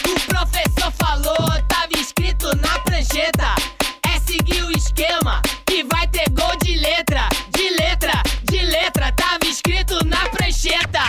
O 0.06 0.19
professor 0.27 0.91
falou, 0.91 1.47
tava 1.67 1.93
escrito 1.93 2.47
na 2.58 2.79
prancheta. 2.79 3.56
É 4.08 4.19
seguir 4.19 4.63
o 4.63 4.71
esquema 4.71 5.41
que 5.65 5.84
vai 5.84 6.08
ter 6.08 6.29
gol 6.29 6.56
de 6.63 6.77
letra, 6.77 7.29
de 7.49 7.69
letra, 7.69 8.23
de 8.43 8.60
letra. 8.60 9.12
Tava 9.13 9.45
escrito 9.45 10.06
na 10.06 10.29
prancheta. 10.29 10.99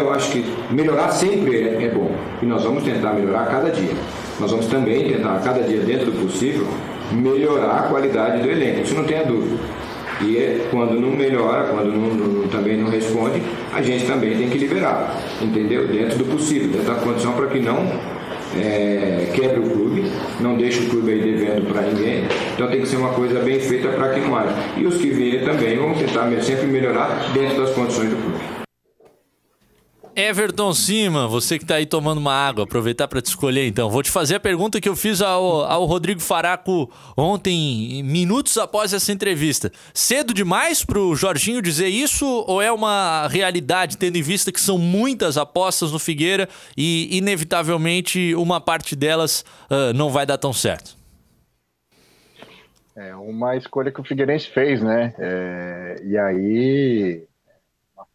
Eu 0.00 0.12
acho 0.12 0.30
que 0.30 0.44
melhorar 0.72 1.10
sempre 1.10 1.68
é, 1.68 1.84
é 1.84 1.90
bom 1.90 2.10
e 2.40 2.46
nós 2.46 2.62
vamos 2.62 2.84
tentar 2.84 3.12
melhorar 3.12 3.46
cada 3.46 3.70
dia. 3.70 3.94
Nós 4.40 4.50
vamos 4.50 4.66
também 4.66 5.08
tentar, 5.08 5.36
a 5.36 5.38
cada 5.40 5.62
dia, 5.62 5.80
dentro 5.80 6.10
do 6.10 6.26
possível, 6.26 6.66
melhorar 7.12 7.70
a 7.76 7.82
qualidade 7.84 8.42
do 8.42 8.50
elenco, 8.50 8.82
isso 8.82 8.94
não 8.94 9.04
tenha 9.04 9.24
dúvida. 9.24 9.56
E 10.20 10.36
é, 10.36 10.66
quando 10.70 11.00
não 11.00 11.10
melhora, 11.10 11.64
quando 11.68 11.92
não, 11.92 12.08
não- 12.14 12.48
também 12.48 12.76
não 12.76 12.88
responde, 12.90 13.40
a 13.72 13.80
gente 13.80 14.04
também 14.06 14.36
tem 14.36 14.48
que 14.48 14.58
liberar, 14.58 15.16
entendeu? 15.40 15.86
Dentro 15.86 16.18
do 16.18 16.24
possível, 16.24 16.68
dentro 16.68 16.92
da 16.92 17.00
condição 17.00 17.32
para 17.32 17.46
que 17.46 17.60
não 17.60 17.86
é, 18.56 19.30
quebre 19.32 19.60
o 19.60 19.70
clube, 19.70 20.04
não 20.40 20.56
deixe 20.56 20.80
o 20.80 20.88
clube 20.90 21.12
aí 21.12 21.20
devendo 21.20 21.72
para 21.72 21.82
ninguém. 21.82 22.24
Então 22.54 22.68
tem 22.68 22.80
que 22.80 22.88
ser 22.88 22.96
uma 22.96 23.10
coisa 23.10 23.38
bem 23.40 23.60
feita 23.60 23.88
para 23.88 24.08
que 24.10 24.20
não 24.20 24.36
haja. 24.36 24.54
E 24.76 24.84
os 24.86 24.96
que 24.96 25.08
virem 25.10 25.44
também 25.44 25.76
vão 25.78 25.94
tentar 25.94 26.28
sempre 26.42 26.66
melhorar 26.66 27.30
dentro 27.32 27.60
das 27.62 27.70
condições 27.70 28.10
do 28.10 28.16
clube. 28.16 28.57
Everton 30.18 30.74
Cima, 30.74 31.28
você 31.28 31.60
que 31.60 31.64
tá 31.64 31.76
aí 31.76 31.86
tomando 31.86 32.18
uma 32.18 32.32
água, 32.32 32.64
aproveitar 32.64 33.06
para 33.06 33.22
te 33.22 33.26
escolher 33.26 33.68
então. 33.68 33.88
Vou 33.88 34.02
te 34.02 34.10
fazer 34.10 34.34
a 34.34 34.40
pergunta 34.40 34.80
que 34.80 34.88
eu 34.88 34.96
fiz 34.96 35.22
ao, 35.22 35.62
ao 35.64 35.84
Rodrigo 35.84 36.20
Faraco 36.20 36.90
ontem, 37.16 38.02
minutos 38.02 38.58
após 38.58 38.92
essa 38.92 39.12
entrevista. 39.12 39.70
Cedo 39.94 40.34
demais 40.34 40.84
pro 40.84 41.14
Jorginho 41.14 41.62
dizer 41.62 41.86
isso 41.86 42.26
ou 42.48 42.60
é 42.60 42.72
uma 42.72 43.28
realidade, 43.28 43.96
tendo 43.96 44.16
em 44.16 44.22
vista 44.22 44.50
que 44.50 44.60
são 44.60 44.76
muitas 44.76 45.38
apostas 45.38 45.92
no 45.92 46.00
Figueira 46.00 46.48
e, 46.76 47.16
inevitavelmente, 47.16 48.34
uma 48.34 48.60
parte 48.60 48.96
delas 48.96 49.44
ah, 49.70 49.92
não 49.92 50.10
vai 50.10 50.26
dar 50.26 50.36
tão 50.36 50.52
certo? 50.52 50.98
É 52.96 53.14
uma 53.14 53.54
escolha 53.56 53.92
que 53.92 54.00
o 54.00 54.04
Figueirense 54.04 54.48
fez, 54.48 54.82
né? 54.82 55.14
É, 55.16 56.02
e 56.04 56.18
aí, 56.18 57.27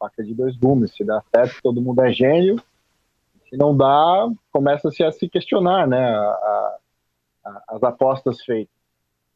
faca 0.04 0.24
de 0.24 0.34
dois 0.34 0.56
gumes. 0.58 0.94
Se 0.96 1.04
dá 1.04 1.22
certo, 1.34 1.62
todo 1.62 1.82
mundo 1.82 2.02
é 2.02 2.12
gênio. 2.12 2.62
Se 3.50 3.56
não 3.58 3.76
dá, 3.76 4.30
começa-se 4.52 5.04
a 5.04 5.12
se 5.12 5.30
questionar, 5.30 5.88
né? 5.88 6.04
a- 6.04 6.78
a- 7.46 7.64
as 7.70 7.84
apostas 7.84 8.42
feitas. 8.44 8.74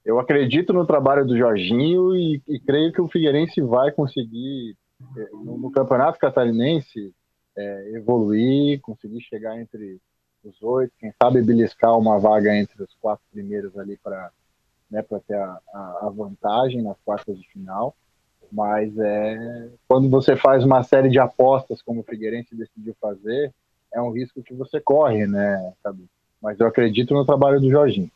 eu 0.05 0.19
acredito 0.19 0.71
no 0.71 0.85
trabalho 0.85 1.25
do 1.25 1.37
Jorginho 1.37 2.15
e, 2.15 2.41
e 2.47 2.59
creio 2.61 2.93
que 2.93 3.01
o 3.01 3.09
Figueirense 3.09 3.59
vai 3.59 3.91
conseguir, 3.91 4.77
eh, 5.17 5.29
no, 5.33 5.57
no 5.57 5.69
Campeonato 5.69 6.17
Catarinense, 6.17 7.13
é, 7.57 7.91
evoluir, 7.93 8.79
conseguir 8.79 9.19
chegar 9.21 9.59
entre 9.59 9.99
os 10.45 10.61
oito, 10.61 10.93
quem 10.97 11.11
sabe 11.21 11.41
beliscar 11.41 11.97
uma 11.97 12.17
vaga 12.19 12.55
entre 12.55 12.81
os 12.81 12.93
quatro 13.01 13.25
primeiros 13.33 13.77
ali 13.77 13.97
para 13.97 14.31
né, 14.89 15.03
ter 15.27 15.35
a, 15.35 15.59
a, 15.73 15.99
a, 16.03 16.09
vantagem 16.09 16.81
nas 16.81 16.97
quartas 17.03 17.37
de 17.37 17.45
final. 17.49 17.93
Mas 18.51 18.97
é 18.97 19.69
quando 19.87 20.09
você 20.09 20.35
faz 20.35 20.63
uma 20.63 20.83
série 20.83 21.09
de 21.09 21.19
apostas, 21.19 21.81
como 21.81 22.01
o 22.01 22.03
Figueirense 22.03 22.55
decidiu 22.55 22.95
fazer, 22.99 23.53
é 23.93 24.01
um 24.01 24.11
risco 24.11 24.43
que 24.43 24.53
você 24.53 24.79
corre, 24.79 25.25
né, 25.27 25.73
Cadu? 25.83 26.05
Mas 26.41 26.59
eu 26.59 26.67
acredito 26.67 27.13
no 27.13 27.25
trabalho 27.25 27.59
do 27.59 27.69
Jorginho. 27.69 28.11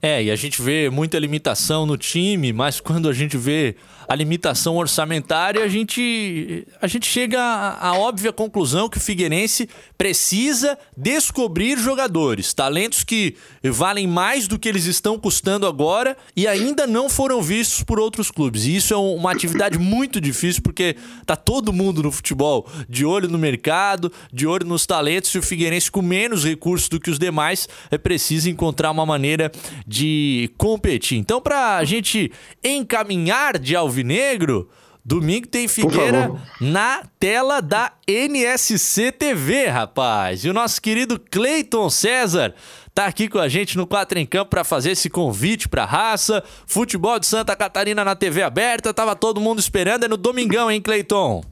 É, 0.00 0.22
e 0.22 0.30
a 0.30 0.36
gente 0.36 0.62
vê 0.62 0.88
muita 0.90 1.18
limitação 1.18 1.84
no 1.84 1.96
time, 1.96 2.52
mas 2.52 2.78
quando 2.80 3.08
a 3.08 3.12
gente 3.12 3.36
vê 3.36 3.76
a 4.08 4.14
limitação 4.14 4.76
orçamentária, 4.76 5.62
a 5.62 5.68
gente, 5.68 6.66
a 6.80 6.86
gente 6.86 7.06
chega 7.06 7.38
à, 7.38 7.88
à 7.88 7.98
óbvia 7.98 8.32
conclusão 8.32 8.88
que 8.88 8.96
o 8.96 9.00
Figueirense 9.00 9.68
precisa 9.98 10.78
descobrir 10.96 11.78
jogadores, 11.78 12.54
talentos 12.54 13.04
que 13.04 13.36
valem 13.64 14.06
mais 14.06 14.48
do 14.48 14.58
que 14.58 14.66
eles 14.66 14.86
estão 14.86 15.18
custando 15.18 15.66
agora 15.66 16.16
e 16.34 16.46
ainda 16.46 16.86
não 16.86 17.10
foram 17.10 17.42
vistos 17.42 17.82
por 17.82 18.00
outros 18.00 18.30
clubes. 18.30 18.64
E 18.64 18.76
isso 18.76 18.94
é 18.94 18.96
uma 18.96 19.30
atividade 19.30 19.78
muito 19.78 20.22
difícil 20.22 20.62
porque 20.62 20.96
tá 21.26 21.36
todo 21.36 21.70
mundo 21.70 22.02
no 22.02 22.10
futebol 22.10 22.66
de 22.88 23.04
olho 23.04 23.28
no 23.28 23.36
mercado, 23.36 24.10
de 24.32 24.46
olho 24.46 24.66
nos 24.66 24.86
talentos 24.86 25.34
e 25.34 25.38
o 25.38 25.42
Figueirense 25.42 25.90
com 25.90 26.00
menos 26.00 26.44
recursos 26.44 26.88
do 26.88 26.98
que 26.98 27.10
os 27.10 27.18
demais 27.18 27.68
é 27.90 27.98
preciso 27.98 28.48
encontrar 28.48 28.90
uma 28.90 29.04
maneira 29.04 29.52
de 29.88 30.50
competir. 30.58 31.16
Então, 31.16 31.40
para 31.40 31.78
a 31.78 31.84
gente 31.84 32.30
encaminhar 32.62 33.58
de 33.58 33.74
Alvinegro, 33.74 34.68
domingo 35.02 35.48
tem 35.48 35.66
Figueira 35.66 36.30
na 36.60 37.04
tela 37.18 37.62
da 37.62 37.94
NSC 38.06 39.10
TV, 39.12 39.66
rapaz. 39.68 40.44
E 40.44 40.50
o 40.50 40.52
nosso 40.52 40.82
querido 40.82 41.18
Cleiton 41.18 41.88
César 41.88 42.54
tá 42.94 43.06
aqui 43.06 43.28
com 43.28 43.38
a 43.38 43.48
gente 43.48 43.78
no 43.78 43.86
Quatro 43.86 44.18
em 44.18 44.26
Campo 44.26 44.50
para 44.50 44.62
fazer 44.62 44.90
esse 44.90 45.08
convite 45.08 45.66
para 45.66 45.86
raça. 45.86 46.44
Futebol 46.66 47.18
de 47.18 47.26
Santa 47.26 47.56
Catarina 47.56 48.04
na 48.04 48.14
TV 48.14 48.42
aberta, 48.42 48.92
tava 48.92 49.16
todo 49.16 49.40
mundo 49.40 49.58
esperando. 49.58 50.04
É 50.04 50.08
no 50.08 50.18
domingão, 50.18 50.70
hein, 50.70 50.82
Cleiton? 50.82 51.42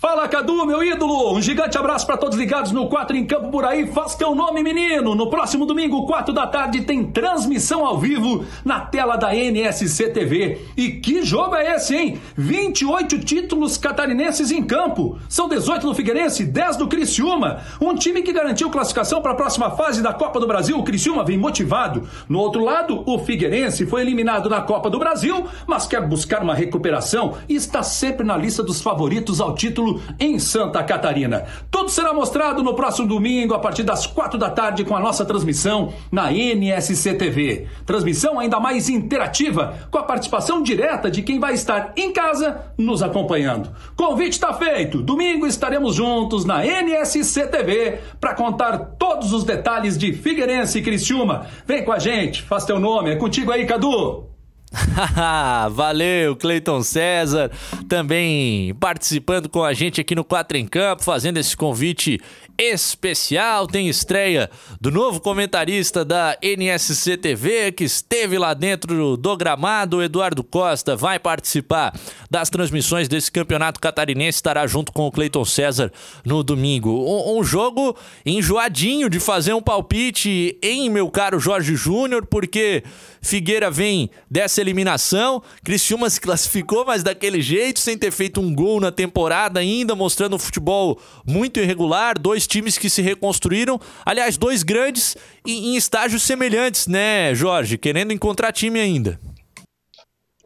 Fala 0.00 0.26
Cadu, 0.26 0.64
meu 0.64 0.82
ídolo! 0.82 1.34
Um 1.34 1.42
gigante 1.42 1.76
abraço 1.76 2.06
para 2.06 2.16
todos 2.16 2.38
ligados 2.38 2.72
no 2.72 2.88
4 2.88 3.14
em 3.18 3.26
Campo 3.26 3.50
por 3.50 3.66
aí. 3.66 3.86
Faz 3.86 4.14
teu 4.14 4.34
nome, 4.34 4.62
menino! 4.62 5.14
No 5.14 5.28
próximo 5.28 5.66
domingo, 5.66 6.06
4 6.06 6.32
da 6.32 6.46
tarde, 6.46 6.80
tem 6.80 7.04
transmissão 7.04 7.84
ao 7.84 7.98
vivo 7.98 8.46
na 8.64 8.80
tela 8.80 9.16
da 9.16 9.34
NSC 9.34 10.08
TV. 10.08 10.58
E 10.74 10.92
que 10.92 11.22
jogo 11.22 11.54
é 11.54 11.74
esse, 11.74 11.94
hein? 11.94 12.18
28 12.34 13.18
títulos 13.18 13.76
catarinenses 13.76 14.50
em 14.50 14.62
campo. 14.62 15.18
São 15.28 15.46
18 15.50 15.86
do 15.86 15.94
Figueirense, 15.94 16.46
10 16.46 16.78
do 16.78 16.88
Criciúma. 16.88 17.60
Um 17.78 17.94
time 17.94 18.22
que 18.22 18.32
garantiu 18.32 18.70
classificação 18.70 19.20
para 19.20 19.32
a 19.32 19.36
próxima 19.36 19.70
fase 19.72 20.02
da 20.02 20.14
Copa 20.14 20.40
do 20.40 20.46
Brasil. 20.46 20.78
O 20.78 20.82
Criciúma 20.82 21.26
vem 21.26 21.36
motivado. 21.36 22.08
No 22.26 22.38
outro 22.38 22.64
lado, 22.64 23.02
o 23.04 23.18
Figueirense 23.18 23.84
foi 23.84 24.00
eliminado 24.00 24.48
na 24.48 24.62
Copa 24.62 24.88
do 24.88 24.98
Brasil, 24.98 25.44
mas 25.66 25.86
quer 25.86 26.08
buscar 26.08 26.42
uma 26.42 26.54
recuperação 26.54 27.34
e 27.46 27.54
está 27.54 27.82
sempre 27.82 28.24
na 28.24 28.38
lista 28.38 28.62
dos 28.62 28.80
favoritos 28.80 29.42
ao 29.42 29.54
título 29.54 29.89
em 30.18 30.38
Santa 30.38 30.82
Catarina. 30.82 31.44
Tudo 31.70 31.90
será 31.90 32.12
mostrado 32.12 32.62
no 32.62 32.74
próximo 32.74 33.08
domingo, 33.08 33.54
a 33.54 33.58
partir 33.58 33.82
das 33.82 34.06
quatro 34.06 34.38
da 34.38 34.50
tarde, 34.50 34.84
com 34.84 34.94
a 34.94 35.00
nossa 35.00 35.24
transmissão 35.24 35.92
na 36.12 36.32
NSC 36.32 37.14
TV. 37.14 37.66
Transmissão 37.86 38.38
ainda 38.38 38.60
mais 38.60 38.88
interativa, 38.88 39.78
com 39.90 39.98
a 39.98 40.02
participação 40.02 40.62
direta 40.62 41.10
de 41.10 41.22
quem 41.22 41.38
vai 41.38 41.54
estar 41.54 41.92
em 41.96 42.12
casa 42.12 42.72
nos 42.76 43.02
acompanhando. 43.02 43.70
Convite 43.96 44.34
está 44.34 44.52
feito. 44.52 45.02
Domingo 45.02 45.46
estaremos 45.46 45.94
juntos 45.94 46.44
na 46.44 46.64
NSC 46.64 47.46
TV 47.46 47.98
para 48.20 48.34
contar 48.34 48.78
todos 48.98 49.32
os 49.32 49.44
detalhes 49.44 49.96
de 49.96 50.12
Figueirense 50.12 50.78
e 50.78 50.82
Criciúma. 50.82 51.46
Vem 51.66 51.84
com 51.84 51.92
a 51.92 51.98
gente, 51.98 52.42
faz 52.42 52.64
teu 52.64 52.78
nome. 52.78 53.10
É 53.10 53.16
contigo 53.16 53.52
aí, 53.52 53.66
Cadu. 53.66 54.29
Valeu, 55.72 56.36
Cleiton 56.36 56.82
César, 56.82 57.50
também 57.88 58.72
participando 58.74 59.48
com 59.48 59.64
a 59.64 59.72
gente 59.72 60.00
aqui 60.00 60.14
no 60.14 60.24
Quatro 60.24 60.56
em 60.56 60.66
Campo, 60.66 61.02
fazendo 61.02 61.38
esse 61.38 61.56
convite 61.56 62.20
especial. 62.56 63.66
Tem 63.66 63.88
estreia 63.88 64.48
do 64.80 64.90
novo 64.90 65.18
comentarista 65.20 66.04
da 66.04 66.36
NSC 66.40 67.16
TV, 67.16 67.72
que 67.72 67.84
esteve 67.84 68.38
lá 68.38 68.54
dentro 68.54 69.16
do 69.16 69.36
gramado. 69.36 69.96
O 69.96 70.02
Eduardo 70.02 70.44
Costa 70.44 70.94
vai 70.94 71.18
participar 71.18 71.92
das 72.30 72.48
transmissões 72.48 73.08
desse 73.08 73.32
campeonato 73.32 73.80
catarinense. 73.80 74.36
Estará 74.36 74.66
junto 74.66 74.92
com 74.92 75.06
o 75.06 75.10
Cleiton 75.10 75.44
César 75.44 75.90
no 76.24 76.44
domingo. 76.44 76.90
Um, 76.90 77.38
um 77.38 77.44
jogo 77.44 77.96
enjoadinho 78.24 79.10
de 79.10 79.18
fazer 79.18 79.54
um 79.54 79.62
palpite 79.62 80.56
em 80.62 80.88
meu 80.88 81.10
caro 81.10 81.40
Jorge 81.40 81.74
Júnior, 81.74 82.26
porque 82.26 82.84
Figueira 83.20 83.70
vem 83.70 84.10
dessa 84.30 84.60
eliminação. 84.60 85.42
Criciúma 85.62 86.08
se 86.08 86.20
classificou, 86.20 86.84
mas 86.84 87.02
daquele 87.02 87.42
jeito, 87.42 87.78
sem 87.78 87.96
ter 87.96 88.10
feito 88.10 88.40
um 88.40 88.54
gol 88.54 88.80
na 88.80 88.90
temporada 88.90 89.60
ainda, 89.60 89.94
mostrando 89.94 90.36
um 90.36 90.38
futebol 90.38 91.00
muito 91.26 91.60
irregular. 91.60 92.18
Dois 92.18 92.46
times 92.46 92.78
que 92.78 92.88
se 92.88 93.02
reconstruíram. 93.02 93.80
Aliás, 94.04 94.36
dois 94.36 94.62
grandes 94.62 95.16
em, 95.46 95.72
em 95.72 95.76
estágios 95.76 96.22
semelhantes, 96.22 96.86
né, 96.86 97.34
Jorge? 97.34 97.76
Querendo 97.76 98.12
encontrar 98.12 98.52
time 98.52 98.80
ainda. 98.80 99.20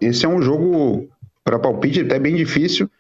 Esse 0.00 0.26
é 0.26 0.28
um 0.28 0.42
jogo 0.42 1.08
para 1.44 1.58
palpite 1.58 2.00
até 2.00 2.18
bem 2.18 2.34
difícil. 2.34 2.90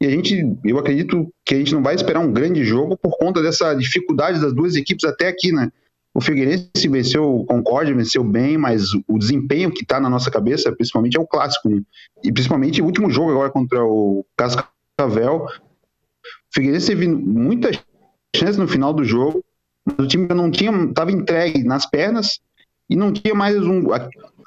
E 0.00 0.06
a 0.06 0.10
gente, 0.10 0.56
eu 0.64 0.78
acredito 0.78 1.32
que 1.44 1.54
a 1.54 1.58
gente 1.58 1.72
não 1.72 1.82
vai 1.82 1.94
esperar 1.94 2.20
um 2.20 2.32
grande 2.32 2.64
jogo 2.64 2.96
por 2.96 3.16
conta 3.16 3.42
dessa 3.42 3.74
dificuldade 3.74 4.40
das 4.40 4.52
duas 4.52 4.76
equipes 4.76 5.04
até 5.04 5.28
aqui, 5.28 5.52
né? 5.52 5.70
O 6.14 6.20
Figueirense 6.20 6.88
venceu 6.88 7.40
o 7.40 7.44
Concórdia, 7.44 7.92
venceu 7.92 8.22
bem, 8.22 8.56
mas 8.56 8.94
o 9.08 9.18
desempenho 9.18 9.72
que 9.72 9.82
está 9.82 9.98
na 9.98 10.08
nossa 10.08 10.30
cabeça, 10.30 10.70
principalmente, 10.72 11.16
é 11.16 11.20
o 11.20 11.26
clássico. 11.26 11.68
Né? 11.68 11.82
E 12.22 12.32
principalmente 12.32 12.80
o 12.80 12.84
último 12.84 13.10
jogo 13.10 13.32
agora 13.32 13.50
contra 13.50 13.84
o 13.84 14.24
Cascavel. 14.36 15.44
O 15.44 16.54
Figueirense 16.54 16.86
teve 16.86 17.08
muita 17.08 17.72
chance 18.36 18.56
no 18.56 18.68
final 18.68 18.92
do 18.92 19.04
jogo, 19.04 19.44
mas 19.84 19.98
o 19.98 20.08
time 20.08 20.28
não 20.28 20.52
tinha, 20.52 20.70
estava 20.84 21.10
entregue 21.10 21.64
nas 21.64 21.84
pernas 21.84 22.38
e 22.88 22.94
não 22.94 23.12
tinha 23.12 23.34
mais 23.34 23.56
um, 23.56 23.88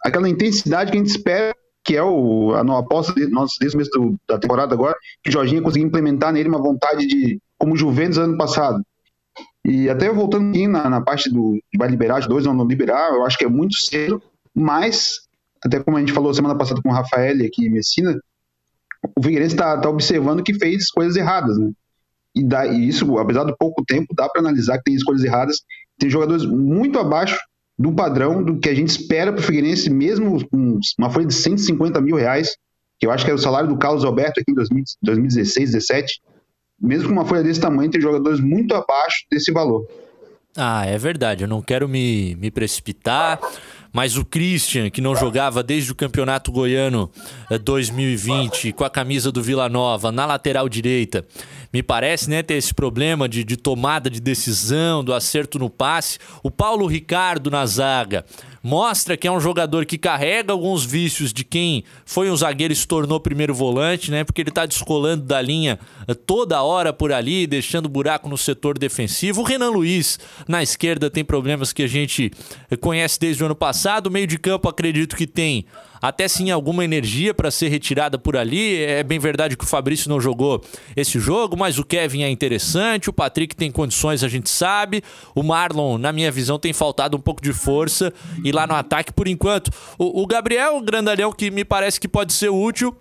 aquela 0.06 0.30
intensidade 0.30 0.90
que 0.90 0.98
a 0.98 1.02
gente 1.02 1.10
espera, 1.10 1.54
que 1.84 1.98
é 1.98 2.04
o, 2.04 2.54
a, 2.54 2.62
a 2.62 2.80
aposta 2.80 3.14
de, 3.14 3.28
nossa, 3.28 3.56
desde 3.60 3.76
o 3.76 3.80
mês 3.80 3.90
da 4.28 4.40
temporada 4.40 4.74
agora, 4.74 4.96
que 5.22 5.30
o 5.30 5.34
Jorginho 5.34 5.62
conseguiu 5.62 5.88
implementar 5.88 6.32
nele 6.32 6.48
uma 6.48 6.62
vontade 6.62 7.06
de, 7.06 7.42
como 7.58 7.74
o 7.74 7.78
Juventus 7.78 8.18
ano 8.18 8.38
passado, 8.38 8.82
e 9.68 9.90
até 9.90 10.10
voltando 10.10 10.50
aqui 10.50 10.66
na, 10.66 10.90
na 10.90 11.02
parte 11.02 11.30
do 11.30 11.60
que 11.70 11.78
vai 11.78 11.90
liberar, 11.90 12.22
de 12.22 12.30
dois 12.30 12.46
ou 12.46 12.54
não 12.54 12.66
liberar, 12.66 13.12
eu 13.12 13.26
acho 13.26 13.38
que 13.38 13.44
é 13.44 13.50
muito 13.50 13.78
cedo, 13.78 14.24
mas, 14.56 15.28
até 15.62 15.78
como 15.78 15.98
a 15.98 16.00
gente 16.00 16.14
falou 16.14 16.34
semana 16.34 16.58
passada 16.58 16.82
com 16.82 16.88
o 16.88 16.94
Rafael 16.94 17.36
aqui 17.46 17.66
em 17.66 17.70
Messina, 17.70 18.18
o 19.14 19.22
Figueirense 19.22 19.56
está 19.56 19.78
tá 19.78 19.90
observando 19.90 20.42
que 20.42 20.54
fez 20.54 20.90
coisas 20.90 21.18
erradas, 21.18 21.58
né? 21.58 21.70
E, 22.34 22.46
dá, 22.46 22.66
e 22.66 22.88
isso, 22.88 23.18
apesar 23.18 23.44
do 23.44 23.58
pouco 23.58 23.84
tempo, 23.84 24.16
dá 24.16 24.30
para 24.30 24.40
analisar 24.40 24.78
que 24.78 24.86
tem 24.86 24.96
escolhas 24.96 25.24
erradas. 25.24 25.58
Tem 26.00 26.10
jogadores 26.10 26.46
muito 26.46 26.98
abaixo 26.98 27.38
do 27.78 27.92
padrão 27.92 28.42
do 28.42 28.60
que 28.60 28.70
a 28.70 28.74
gente 28.74 28.90
espera 28.90 29.34
para 29.34 29.42
o 29.42 29.44
Figueirense, 29.44 29.90
mesmo 29.90 30.48
com 30.50 30.80
uma 30.98 31.10
folha 31.10 31.26
de 31.26 31.34
150 31.34 32.00
mil 32.00 32.16
reais, 32.16 32.56
que 32.98 33.06
eu 33.06 33.12
acho 33.12 33.26
que 33.26 33.32
era 33.32 33.38
o 33.38 33.42
salário 33.42 33.68
do 33.68 33.78
Carlos 33.78 34.06
Alberto 34.06 34.40
aqui 34.40 34.50
em 34.50 34.56
2016, 34.56 35.72
2017 35.72 36.22
mesmo 36.80 37.08
com 37.08 37.14
uma 37.14 37.26
folha 37.26 37.44
desse 37.44 37.60
tamanho, 37.60 37.90
tem 37.90 38.02
jogadores 38.02 38.40
muito 38.40 38.74
abaixo 38.76 39.26
desse 39.32 39.52
valor. 39.52 39.88
Ah, 40.56 40.86
é 40.86 40.98
verdade. 40.98 41.44
Eu 41.44 41.48
não 41.48 41.62
quero 41.62 41.88
me, 41.88 42.36
me 42.36 42.50
precipitar, 42.50 43.40
mas 43.94 44.18
o 44.18 44.26
Christian, 44.26 44.90
que 44.90 45.02
não 45.02 45.16
jogava 45.16 45.62
desde 45.62 45.92
o 45.92 45.96
Campeonato 45.96 46.52
Goiano 46.52 47.12
2020 47.64 48.70
eh, 48.70 48.72
com 48.72 48.84
a 48.84 48.90
camisa 48.90 49.32
do 49.32 49.42
Vila 49.42 49.70
Nova 49.70 50.12
na 50.12 50.26
lateral 50.26 50.68
direita, 50.68 51.24
me 51.72 51.84
parece 51.84 52.28
né, 52.28 52.42
ter 52.42 52.56
esse 52.56 52.74
problema 52.74 53.30
de, 53.30 53.44
de 53.44 53.56
tomada 53.56 54.10
de 54.10 54.20
decisão, 54.20 55.04
do 55.04 55.14
acerto 55.14 55.60
no 55.60 55.70
passe. 55.70 56.18
O 56.42 56.50
Paulo 56.50 56.88
Ricardo 56.88 57.52
na 57.52 57.66
zaga 57.68 58.26
mostra 58.64 59.18
que 59.18 59.28
é 59.28 59.32
um 59.32 59.40
jogador 59.40 59.86
que 59.86 59.98
carrega 59.98 60.52
alguns 60.52 60.84
vícios 60.84 61.32
de 61.32 61.44
quem 61.44 61.84
foi 62.06 62.30
um 62.30 62.36
zagueiro 62.36 62.74
e 62.74 62.76
se 62.76 62.88
tornou 62.88 63.20
primeiro 63.20 63.54
volante, 63.54 64.12
né? 64.12 64.24
Porque 64.24 64.42
ele 64.42 64.52
tá 64.52 64.66
descolando 64.66 65.24
da 65.24 65.42
linha 65.42 65.80
eh, 66.08 66.14
toda 66.14 66.62
hora 66.62 66.92
por 66.92 67.12
ali, 67.12 67.48
deixando 67.48 67.90
buraco 67.90 68.30
no 68.30 68.38
setor 68.38 68.78
defensivo. 68.78 69.42
O 69.42 69.44
Renan 69.44 69.70
Luiz 69.70 70.20
na 70.48 70.62
esquerda 70.62 71.10
tem 71.10 71.24
problemas 71.24 71.74
que 71.74 71.84
a 71.84 71.88
gente 71.88 72.32
eh, 72.70 72.76
conhece 72.76 73.20
desde 73.20 73.44
o 73.44 73.46
ano 73.46 73.56
passado. 73.56 74.08
O 74.08 74.12
meio 74.12 74.28
de 74.28 74.38
campo 74.38 74.70
acredito 74.70 75.16
que 75.16 75.28
tem 75.28 75.66
até 76.02 76.28
sim 76.28 76.52
alguma 76.52 76.84
energia 76.84 77.34
para 77.34 77.52
ser 77.52 77.70
retirada 77.70 78.18
por 78.18 78.38
ali. 78.38 78.84
É 78.84 79.04
bem 79.04 79.20
verdade 79.20 79.58
que 79.58 79.64
o 79.64 79.68
Fabrício 79.68 80.10
não 80.10 80.20
jogou 80.20 80.64
esse 80.96 81.20
jogo, 81.20 81.58
mas 81.58 81.78
o 81.78 81.84
Kevin 81.84 82.24
é 82.24 82.30
interessante, 82.30 83.10
o 83.10 83.14
Patrick 83.14 83.56
tem 83.56 83.72
condições, 83.72 84.24
a 84.24 84.28
gente 84.28 84.50
sabe. 84.50 85.04
O 85.34 85.44
Marlon, 85.44 85.98
na 85.98 86.12
minha 86.12 86.32
visão, 86.32 86.60
tem 86.60 86.74
faltado 86.74 87.18
um 87.18 87.22
pouco 87.22 87.42
de 87.42 87.54
força 87.54 88.14
e 88.44 88.52
lá 88.52 88.68
no 88.68 88.76
ataque 88.76 89.12
por 89.14 89.28
enquanto. 89.28 89.72
O, 89.98 90.22
o 90.22 90.28
Gabriel, 90.28 90.80
grandalhão, 90.82 91.32
que 91.32 91.52
me 91.52 91.66
parece 91.66 92.00
que 92.00 92.08
pode 92.08 92.34
ser 92.34 92.50
útil. 92.50 92.96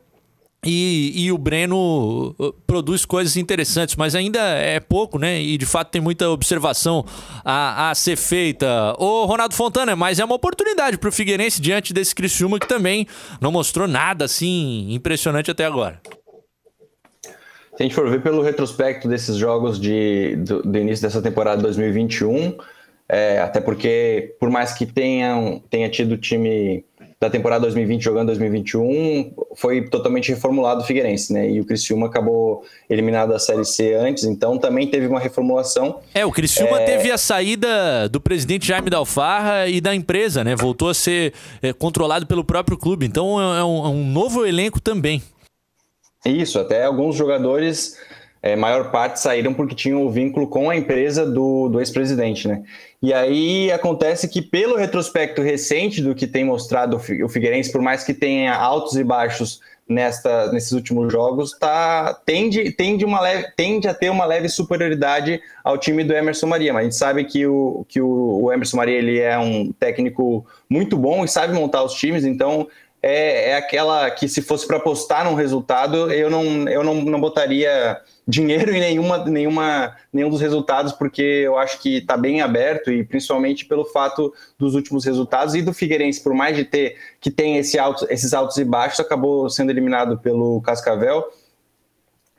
E, 0.67 1.13
e, 1.15 1.31
o 1.31 1.39
Breno 1.39 2.35
uh, 2.39 2.53
produz 2.67 3.05
coisas 3.05 3.37
interessantes, 3.37 3.95
mas 3.95 4.17
ainda 4.17 4.41
é 4.41 4.81
pouco, 4.81 5.17
né? 5.17 5.41
E 5.41 5.57
de 5.57 5.65
fato 5.65 5.93
tem 5.93 6.01
muita 6.01 6.29
observação 6.29 7.05
a, 7.45 7.91
a 7.91 7.95
ser 7.95 8.17
feita. 8.17 8.95
Ô, 8.99 9.25
Ronaldo 9.27 9.55
Fontana, 9.55 9.95
mas 9.95 10.19
é 10.19 10.25
uma 10.25 10.35
oportunidade 10.35 10.99
para 10.99 11.09
o 11.09 11.13
Figueirense 11.13 11.63
diante 11.63 11.95
desse 11.95 12.13
Criciúma 12.13 12.59
que 12.59 12.67
também 12.67 13.07
não 13.41 13.53
mostrou 13.53 13.87
nada 13.87 14.25
assim 14.25 14.93
impressionante 14.93 15.53
até 15.53 15.65
agora. 15.65 16.01
Se 17.77 17.83
a 17.83 17.85
gente 17.85 17.95
for 17.95 18.11
ver 18.11 18.23
pelo 18.23 18.43
retrospecto 18.43 19.07
desses 19.07 19.37
jogos 19.37 19.79
de, 19.79 20.35
do, 20.37 20.63
do 20.63 20.79
início 20.79 21.07
dessa 21.07 21.23
temporada 21.23 21.63
2021, 21.63 22.57
é, 23.09 23.39
até 23.39 23.61
porque, 23.61 24.35
por 24.41 24.51
mais 24.51 24.73
que 24.73 24.85
tenham, 24.85 25.63
tenha 25.71 25.89
tido 25.89 26.17
time 26.17 26.85
da 27.19 27.31
temporada 27.31 27.63
2020 27.63 28.03
jogando 28.03 28.27
2021 28.27 29.33
foi 29.55 29.89
totalmente 29.89 30.31
reformulado 30.31 30.83
o 30.83 30.85
Figueirense, 30.85 31.33
né? 31.33 31.51
E 31.51 31.61
o 31.61 31.65
Criciúma 31.65 32.09
acabou 32.09 32.65
eliminado 32.91 33.31
da 33.31 33.39
Série 33.39 33.65
C 33.65 33.95
antes, 33.95 34.25
então 34.25 34.59
também 34.59 34.87
teve 34.87 35.07
uma 35.07 35.19
reformulação. 35.19 36.01
É, 36.13 36.27
o 36.27 36.31
Criciúma 36.31 36.81
é... 36.81 36.85
teve 36.85 37.11
a 37.11 37.17
saída 37.17 38.09
do 38.09 38.21
presidente 38.21 38.67
Jaime 38.67 38.91
Dalfarra 38.91 39.67
e 39.67 39.81
da 39.81 39.95
empresa, 39.95 40.45
né? 40.45 40.55
Voltou 40.55 40.91
a 40.91 40.95
ser 40.95 41.33
é, 41.63 41.73
controlado 41.73 42.27
pelo 42.27 42.45
próprio 42.45 42.77
clube, 42.77 43.07
então 43.07 43.41
é 43.41 43.65
um, 43.65 43.87
é 43.87 43.89
um 43.89 44.05
novo 44.05 44.45
elenco 44.45 44.79
também. 44.79 45.23
Isso, 46.25 46.59
até 46.59 46.85
alguns 46.85 47.17
jogadores 47.17 47.97
é, 48.47 48.55
maior 48.55 48.93
parte 48.93 49.19
saíram 49.19 49.53
porque 49.53 49.75
tinham 49.75 50.07
o 50.07 50.11
vínculo 50.11 50.47
com 50.47 50.71
a 50.71 50.77
empresa 50.77 51.27
do, 51.27 51.69
do 51.69 51.81
ex-presidente, 51.81 52.47
né? 52.47 52.63
E 53.03 53.13
aí 53.13 53.73
acontece 53.73 54.29
que, 54.29 54.41
pelo 54.41 54.77
retrospecto 54.77 55.43
recente 55.43 56.01
do 56.01 56.15
que 56.15 56.27
tem 56.27 56.45
mostrado 56.45 56.97
o 56.97 57.29
Figueirense, 57.29 57.73
por 57.73 57.83
mais 57.83 58.05
que 58.05 58.15
tenha 58.15 58.55
altos 58.55 58.97
e 58.97 59.03
baixos 59.03 59.61
nesta, 59.89 60.51
nesses 60.53 60.73
últimos 60.73 61.13
jogos, 61.13 61.53
tá, 61.59 62.15
tende, 62.25 62.71
tende, 62.73 63.05
uma 63.05 63.21
leve, 63.21 63.49
tende 63.57 63.89
a 63.89 63.95
ter 63.95 64.11
uma 64.11 64.25
leve 64.25 64.49
superioridade 64.49 65.41
ao 65.63 65.77
time 65.77 66.05
do 66.05 66.13
Emerson 66.13 66.47
Maria. 66.47 66.73
Mas 66.73 66.81
a 66.81 66.85
gente 66.85 66.97
sabe 66.97 67.25
que 67.25 67.47
o, 67.47 67.85
que 67.89 68.01
o, 68.01 68.45
o 68.45 68.53
Emerson 68.53 68.77
Maria 68.77 68.97
ele 68.97 69.19
é 69.19 69.39
um 69.39 69.73
técnico 69.73 70.47
muito 70.69 70.97
bom 70.97 71.25
e 71.25 71.29
sabe 71.29 71.53
montar 71.53 71.83
os 71.83 71.95
times, 71.95 72.25
então 72.25 72.69
é, 73.09 73.51
é 73.51 73.55
aquela 73.55 74.11
que 74.11 74.27
se 74.27 74.43
fosse 74.43 74.67
para 74.67 74.79
apostar 74.79 75.25
num 75.25 75.35
resultado, 75.35 76.11
eu 76.11 76.29
não, 76.29 76.69
eu 76.69 76.83
não, 76.83 76.97
não 76.97 77.21
botaria 77.21 78.01
dinheiro 78.27 78.75
em 78.75 78.81
nenhuma, 78.81 79.19
nenhuma, 79.25 79.95
nenhum 80.13 80.29
dos 80.29 80.41
resultados, 80.41 80.93
porque 80.93 81.23
eu 81.23 81.57
acho 81.57 81.81
que 81.81 81.99
está 81.99 82.17
bem 82.17 82.41
aberto 82.41 82.91
e 82.91 83.05
principalmente 83.05 83.65
pelo 83.65 83.85
fato 83.85 84.35
dos 84.59 84.75
últimos 84.75 85.05
resultados 85.05 85.55
e 85.55 85.63
do 85.63 85.73
Figueirense, 85.73 86.21
por 86.21 86.35
mais 86.35 86.57
de 86.57 86.65
ter 86.65 86.97
que 87.21 87.31
tem 87.31 87.59
esse 87.59 87.79
alto, 87.79 88.05
esses 88.11 88.35
altos 88.35 88.57
e 88.57 88.65
baixos, 88.65 88.99
acabou 88.99 89.49
sendo 89.49 89.71
eliminado 89.71 90.19
pelo 90.19 90.61
Cascavel. 90.63 91.25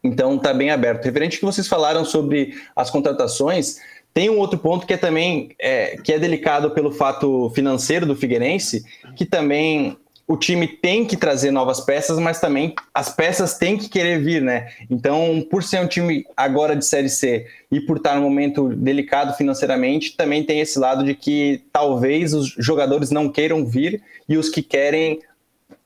Então 0.03 0.35
está 0.35 0.53
bem 0.53 0.69
aberto. 0.69 1.05
Referente 1.05 1.39
que 1.39 1.45
vocês 1.45 1.67
falaram 1.67 2.03
sobre 2.03 2.53
as 2.75 2.89
contratações, 2.89 3.77
tem 4.13 4.29
um 4.29 4.37
outro 4.37 4.59
ponto 4.59 4.85
que 4.85 4.95
é 4.95 4.97
também 4.97 5.55
é, 5.57 5.95
que 5.95 6.11
é 6.11 6.19
delicado 6.19 6.71
pelo 6.71 6.91
fato 6.91 7.49
financeiro 7.51 8.05
do 8.05 8.17
Figueirense, 8.17 8.83
que 9.15 9.25
também 9.25 9.97
o 10.27 10.35
time 10.35 10.67
tem 10.67 11.05
que 11.05 11.15
trazer 11.15 11.51
novas 11.51 11.79
peças, 11.79 12.19
mas 12.19 12.41
também 12.41 12.75
as 12.93 13.09
peças 13.09 13.57
têm 13.57 13.77
que 13.77 13.87
querer 13.87 14.21
vir, 14.21 14.41
né? 14.41 14.69
Então, 14.89 15.45
por 15.49 15.63
ser 15.63 15.79
um 15.79 15.87
time 15.87 16.25
agora 16.35 16.75
de 16.75 16.85
Série 16.85 17.09
C 17.09 17.47
e 17.71 17.79
por 17.79 17.95
estar 17.95 18.15
num 18.15 18.23
momento 18.23 18.67
delicado 18.75 19.33
financeiramente, 19.35 20.17
também 20.17 20.43
tem 20.43 20.59
esse 20.59 20.77
lado 20.77 21.05
de 21.05 21.15
que 21.15 21.63
talvez 21.71 22.33
os 22.33 22.53
jogadores 22.57 23.09
não 23.09 23.29
queiram 23.29 23.65
vir 23.65 24.03
e 24.27 24.35
os 24.35 24.49
que 24.49 24.61
querem 24.61 25.21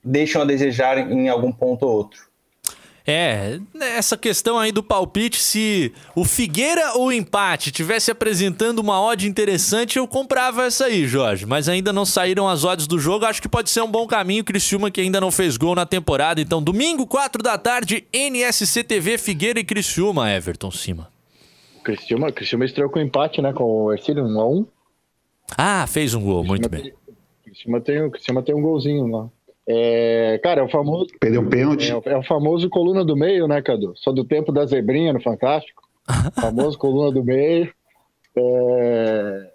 deixam 0.02 0.42
a 0.42 0.44
desejar 0.44 0.98
em 0.98 1.28
algum 1.28 1.52
ponto 1.52 1.86
ou 1.86 1.92
outro. 1.92 2.31
É, 3.06 3.58
essa 3.80 4.16
questão 4.16 4.58
aí 4.58 4.70
do 4.70 4.82
palpite, 4.82 5.40
se 5.40 5.92
o 6.14 6.24
Figueira 6.24 6.94
ou 6.94 7.06
o 7.06 7.12
empate 7.12 7.72
tivesse 7.72 8.10
apresentando 8.10 8.78
uma 8.78 9.00
odd 9.00 9.26
interessante, 9.26 9.98
eu 9.98 10.06
comprava 10.06 10.64
essa 10.66 10.84
aí, 10.84 11.06
Jorge. 11.06 11.44
Mas 11.44 11.68
ainda 11.68 11.92
não 11.92 12.04
saíram 12.04 12.48
as 12.48 12.64
odds 12.64 12.86
do 12.86 12.98
jogo, 12.98 13.24
acho 13.24 13.42
que 13.42 13.48
pode 13.48 13.70
ser 13.70 13.82
um 13.82 13.90
bom 13.90 14.06
caminho. 14.06 14.44
Criciúma 14.44 14.90
que 14.90 15.00
ainda 15.00 15.20
não 15.20 15.32
fez 15.32 15.56
gol 15.56 15.74
na 15.74 15.84
temporada. 15.84 16.40
Então, 16.40 16.62
domingo, 16.62 17.06
4 17.06 17.42
da 17.42 17.58
tarde, 17.58 18.06
NSC 18.12 18.84
TV, 18.84 19.18
Figueira 19.18 19.58
e 19.58 19.64
Criciúma, 19.64 20.30
Everton 20.30 20.70
Cima. 20.70 21.08
Criciúma, 21.82 22.30
Criciúma 22.30 22.64
estreou 22.64 22.88
com 22.88 23.00
empate, 23.00 23.42
né, 23.42 23.52
com 23.52 23.64
o 23.64 23.92
Ercílio, 23.92 24.24
1x1. 24.24 24.66
Ah, 25.58 25.86
fez 25.88 26.14
um 26.14 26.22
gol, 26.22 26.44
muito 26.44 26.68
bem. 26.68 26.92
Criciúma 27.44 27.80
tem, 27.80 28.08
Criciúma 28.10 28.42
tem 28.42 28.54
um 28.54 28.62
golzinho 28.62 29.06
lá. 29.08 29.28
É, 29.66 30.40
cara, 30.42 30.60
é 30.60 30.64
o 30.64 30.68
famoso. 30.68 31.08
Perdeu 31.20 31.42
o 31.42 31.48
pênalti. 31.48 31.92
É, 31.92 32.12
é, 32.12 32.16
o 32.16 32.22
famoso 32.22 32.68
coluna 32.68 33.04
do 33.04 33.16
meio, 33.16 33.46
né, 33.46 33.62
Cadu? 33.62 33.92
Só 33.96 34.12
do 34.12 34.24
tempo 34.24 34.52
da 34.52 34.66
zebrinha 34.66 35.12
no 35.12 35.22
Fantástico. 35.22 35.82
famoso 36.40 36.78
coluna 36.78 37.12
do 37.12 37.22
meio. 37.22 37.72
É, 38.36 39.50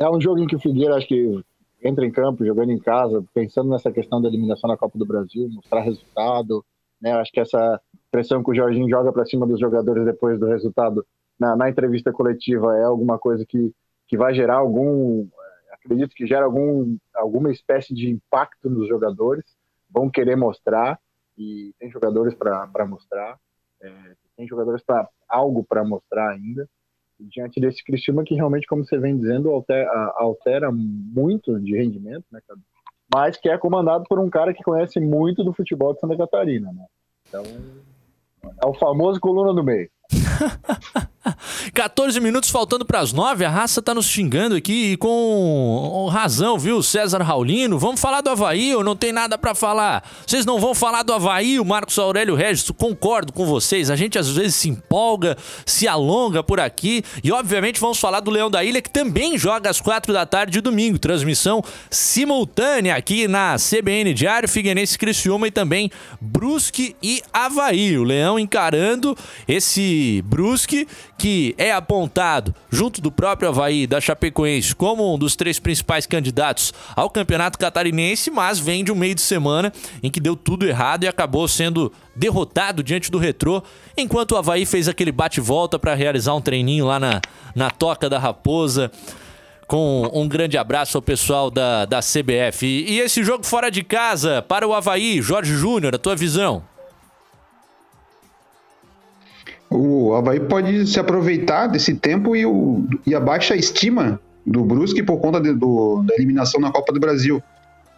é 0.00 0.10
um 0.10 0.20
jogo 0.20 0.40
em 0.40 0.46
que 0.46 0.56
o 0.56 0.60
Figueira, 0.60 0.96
acho 0.96 1.08
que 1.08 1.42
entra 1.82 2.04
em 2.06 2.10
campo, 2.10 2.44
jogando 2.44 2.70
em 2.70 2.78
casa, 2.78 3.24
pensando 3.34 3.70
nessa 3.70 3.90
questão 3.90 4.20
da 4.20 4.28
eliminação 4.28 4.68
na 4.68 4.76
Copa 4.76 4.98
do 4.98 5.06
Brasil, 5.06 5.48
mostrar 5.50 5.80
resultado. 5.80 6.64
Né? 7.00 7.12
Acho 7.12 7.32
que 7.32 7.40
essa 7.40 7.80
pressão 8.10 8.42
que 8.42 8.50
o 8.50 8.54
Jorginho 8.54 8.88
joga 8.88 9.12
para 9.12 9.24
cima 9.24 9.46
dos 9.46 9.58
jogadores 9.58 10.04
depois 10.04 10.38
do 10.38 10.46
resultado 10.46 11.04
na, 11.38 11.56
na, 11.56 11.70
entrevista 11.70 12.12
coletiva 12.12 12.76
é 12.76 12.84
alguma 12.84 13.18
coisa 13.18 13.46
que, 13.46 13.72
que 14.06 14.16
vai 14.16 14.34
gerar 14.34 14.56
algum 14.56 15.26
acredito 15.90 16.14
que 16.14 16.26
gera 16.26 16.44
algum, 16.44 16.96
alguma 17.14 17.50
espécie 17.50 17.92
de 17.92 18.08
impacto 18.08 18.70
nos 18.70 18.88
jogadores, 18.88 19.44
vão 19.90 20.08
querer 20.08 20.36
mostrar, 20.36 20.98
e 21.36 21.74
tem 21.78 21.90
jogadores 21.90 22.34
para 22.34 22.86
mostrar, 22.86 23.36
é, 23.82 24.14
tem 24.36 24.46
jogadores 24.46 24.82
para 24.84 25.08
algo 25.28 25.64
para 25.64 25.82
mostrar 25.82 26.30
ainda, 26.30 26.68
diante 27.18 27.60
desse 27.60 27.84
Criciúma 27.84 28.24
que 28.24 28.34
realmente, 28.34 28.66
como 28.66 28.84
você 28.84 28.98
vem 28.98 29.18
dizendo, 29.18 29.50
altera, 29.50 29.90
altera 30.16 30.70
muito 30.72 31.58
de 31.60 31.76
rendimento, 31.76 32.24
né, 32.30 32.40
mas 33.12 33.36
que 33.36 33.48
é 33.48 33.58
comandado 33.58 34.04
por 34.08 34.20
um 34.20 34.30
cara 34.30 34.54
que 34.54 34.62
conhece 34.62 35.00
muito 35.00 35.42
do 35.42 35.52
futebol 35.52 35.92
de 35.92 36.00
Santa 36.00 36.16
Catarina, 36.16 36.72
né? 36.72 36.86
Então, 37.28 37.42
é 38.62 38.66
o 38.66 38.72
famoso 38.72 39.18
coluna 39.18 39.52
do 39.52 39.64
meio. 39.64 39.90
14 41.72 42.20
minutos 42.20 42.50
faltando 42.50 42.84
para 42.84 43.00
as 43.00 43.12
9. 43.12 43.44
A 43.44 43.50
raça 43.50 43.80
tá 43.80 43.94
nos 43.94 44.06
xingando 44.06 44.56
aqui 44.56 44.92
e 44.92 44.96
com 44.96 46.08
razão, 46.10 46.58
viu? 46.58 46.82
César 46.82 47.22
Raulino. 47.22 47.78
Vamos 47.78 48.00
falar 48.00 48.20
do 48.20 48.30
Havaí 48.30 48.74
ou 48.74 48.82
não 48.82 48.96
tem 48.96 49.12
nada 49.12 49.38
para 49.38 49.54
falar? 49.54 50.02
Vocês 50.26 50.44
não 50.44 50.58
vão 50.58 50.74
falar 50.74 51.02
do 51.02 51.12
Havaí, 51.12 51.60
o 51.60 51.64
Marcos 51.64 51.98
Aurélio 51.98 52.34
Regis? 52.34 52.70
Concordo 52.70 53.32
com 53.32 53.46
vocês. 53.46 53.90
A 53.90 53.96
gente 53.96 54.18
às 54.18 54.28
vezes 54.28 54.56
se 54.56 54.68
empolga, 54.68 55.36
se 55.64 55.86
alonga 55.86 56.42
por 56.42 56.58
aqui. 56.60 57.02
E 57.22 57.30
obviamente 57.32 57.80
vamos 57.80 57.98
falar 57.98 58.20
do 58.20 58.30
Leão 58.30 58.50
da 58.50 58.64
Ilha, 58.64 58.82
que 58.82 58.90
também 58.90 59.38
joga 59.38 59.70
às 59.70 59.80
4 59.80 60.12
da 60.12 60.26
tarde 60.26 60.52
de 60.52 60.60
domingo. 60.60 60.98
Transmissão 60.98 61.62
simultânea 61.88 62.96
aqui 62.96 63.28
na 63.28 63.56
CBN 63.56 64.12
Diário, 64.12 64.48
Figueirense 64.48 64.98
Criciúma 64.98 65.46
e 65.46 65.50
também 65.50 65.90
Brusque 66.20 66.96
e 67.02 67.22
Havaí. 67.32 67.96
O 67.96 68.04
Leão 68.04 68.38
encarando 68.38 69.16
esse 69.46 70.22
Brusque 70.26 70.86
que 71.20 71.54
é 71.58 71.70
apontado, 71.70 72.54
junto 72.70 72.98
do 73.02 73.12
próprio 73.12 73.50
Havaí 73.50 73.86
da 73.86 74.00
Chapecoense, 74.00 74.74
como 74.74 75.14
um 75.14 75.18
dos 75.18 75.36
três 75.36 75.58
principais 75.58 76.06
candidatos 76.06 76.72
ao 76.96 77.10
campeonato 77.10 77.58
catarinense, 77.58 78.30
mas 78.30 78.58
vem 78.58 78.82
de 78.82 78.90
um 78.90 78.94
meio 78.94 79.14
de 79.14 79.20
semana 79.20 79.70
em 80.02 80.10
que 80.10 80.18
deu 80.18 80.34
tudo 80.34 80.66
errado 80.66 81.04
e 81.04 81.06
acabou 81.06 81.46
sendo 81.46 81.92
derrotado 82.16 82.82
diante 82.82 83.10
do 83.10 83.18
Retrô, 83.18 83.62
enquanto 83.98 84.32
o 84.32 84.38
Havaí 84.38 84.64
fez 84.64 84.88
aquele 84.88 85.12
bate-volta 85.12 85.78
para 85.78 85.92
realizar 85.92 86.34
um 86.34 86.40
treininho 86.40 86.86
lá 86.86 86.98
na, 86.98 87.20
na 87.54 87.68
Toca 87.68 88.08
da 88.08 88.18
Raposa 88.18 88.90
com 89.66 90.10
um 90.14 90.26
grande 90.26 90.56
abraço 90.56 90.96
ao 90.96 91.02
pessoal 91.02 91.50
da, 91.50 91.84
da 91.84 92.00
CBF. 92.00 92.64
E, 92.64 92.92
e 92.92 92.98
esse 92.98 93.22
jogo 93.22 93.44
fora 93.44 93.70
de 93.70 93.84
casa 93.84 94.40
para 94.40 94.66
o 94.66 94.72
Havaí, 94.72 95.20
Jorge 95.20 95.54
Júnior, 95.54 95.94
a 95.94 95.98
tua 95.98 96.16
visão? 96.16 96.64
O 99.70 100.14
Havaí 100.14 100.40
pode 100.40 100.86
se 100.86 100.98
aproveitar 100.98 101.68
desse 101.68 101.94
tempo 101.94 102.34
e, 102.34 102.44
o, 102.44 102.84
e 103.06 103.14
a 103.14 103.20
baixa 103.20 103.54
estima 103.54 104.20
do 104.44 104.64
Brusque 104.64 105.02
por 105.02 105.18
conta 105.18 105.40
de, 105.40 105.52
do, 105.52 106.02
da 106.02 106.14
eliminação 106.16 106.60
na 106.60 106.72
Copa 106.72 106.92
do 106.92 106.98
Brasil. 106.98 107.40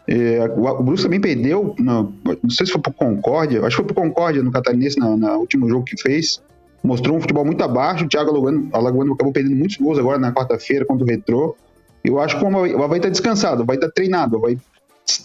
É, 0.07 0.53
o, 0.55 0.67
o, 0.67 0.83
Brusque 0.83 1.05
também 1.05 1.21
perdeu, 1.21 1.75
no, 1.79 2.13
não 2.43 2.51
sei 2.51 2.67
se 2.67 2.73
foi 2.73 2.83
por 2.83 2.93
Concórdia, 2.93 3.61
acho 3.61 3.71
que 3.71 3.83
foi 3.83 3.87
por 3.87 3.95
Concórdia 3.95 4.43
no 4.43 4.51
Catarinense, 4.51 4.99
no, 4.99 5.17
no 5.17 5.39
último 5.39 5.69
jogo 5.69 5.85
que 5.85 6.01
fez. 6.01 6.43
Mostrou 6.85 7.17
um 7.17 7.21
futebol 7.21 7.45
muito 7.45 7.63
abaixo. 7.63 8.05
O 8.05 8.09
Thiago 8.09 8.31
Alagoano, 8.31 8.69
Alagoano 8.73 9.15
acabou 9.15 9.33
perdendo 9.33 9.57
muitos 9.57 9.77
gols 9.77 9.99
agora 9.99 10.19
na 10.19 10.33
quarta-feira 10.33 10.85
contra 10.85 11.05
o 11.05 11.09
Retrô. 11.09 11.57
Eu 12.05 12.21
acho 12.21 12.37
que 12.39 12.45
o 12.45 12.83
Havaí 12.83 12.99
está 12.99 13.09
descansado, 13.09 13.65
vai 13.65 13.77
estar 13.77 13.87
tá 13.87 13.93
treinado, 13.95 14.41
vai 14.41 14.59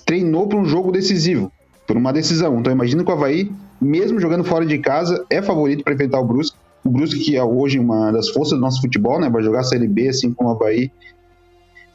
treinou 0.05 0.47
para 0.47 0.57
um 0.57 0.65
jogo 0.65 0.91
decisivo, 0.91 1.51
por 1.85 1.97
uma 1.97 2.13
decisão. 2.13 2.59
Então 2.59 2.71
imagina 2.71 3.03
que 3.03 3.09
o 3.09 3.13
Havaí, 3.13 3.51
mesmo 3.81 4.19
jogando 4.19 4.43
fora 4.43 4.65
de 4.65 4.77
casa, 4.79 5.25
é 5.29 5.41
favorito 5.41 5.83
para 5.83 5.93
enfrentar 5.93 6.19
o 6.19 6.25
Brusque. 6.25 6.57
O 6.83 6.89
Brusque 6.89 7.19
que 7.19 7.35
é 7.35 7.43
hoje 7.43 7.79
uma 7.79 8.11
das 8.11 8.29
forças 8.29 8.57
do 8.57 8.61
nosso 8.61 8.81
futebol, 8.81 9.19
né? 9.19 9.29
Vai 9.29 9.43
jogar 9.43 9.59
a 9.59 9.63
Série 9.63 9.87
B 9.87 10.07
assim 10.07 10.33
como 10.33 10.49
o 10.49 10.53
Havaí. 10.53 10.91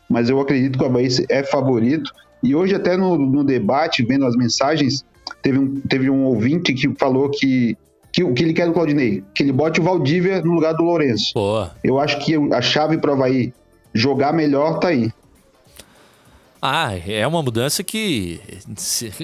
Mas 0.08 0.28
eu 0.28 0.40
acredito 0.40 0.78
que 0.78 0.84
o 0.84 0.86
Havaí 0.86 1.08
é 1.28 1.42
favorito. 1.42 2.10
E 2.42 2.54
hoje 2.54 2.74
até 2.74 2.96
no, 2.96 3.16
no 3.16 3.44
debate, 3.44 4.04
vendo 4.04 4.26
as 4.26 4.36
mensagens, 4.36 5.04
teve 5.42 5.58
um, 5.58 5.80
teve 5.80 6.10
um 6.10 6.24
ouvinte 6.24 6.72
que 6.72 6.92
falou 6.98 7.30
que 7.30 7.76
que 8.12 8.22
o 8.22 8.34
que 8.34 8.44
ele 8.44 8.52
quer 8.52 8.66
do 8.66 8.74
Claudinei? 8.74 9.24
Que 9.34 9.42
ele 9.42 9.52
bote 9.52 9.80
o 9.80 9.82
Valdívia 9.82 10.42
no 10.42 10.52
lugar 10.52 10.74
do 10.74 10.82
Lourenço. 10.82 11.32
Boa. 11.34 11.70
Eu 11.82 11.98
acho 11.98 12.18
que 12.18 12.34
a 12.52 12.60
chave 12.60 12.98
para 12.98 13.10
o 13.10 13.14
Havaí 13.14 13.54
jogar 13.94 14.34
melhor 14.34 14.78
tá 14.78 14.88
aí. 14.88 15.10
Ah, 16.64 16.96
é 17.08 17.26
uma 17.26 17.42
mudança 17.42 17.82
que, 17.82 18.40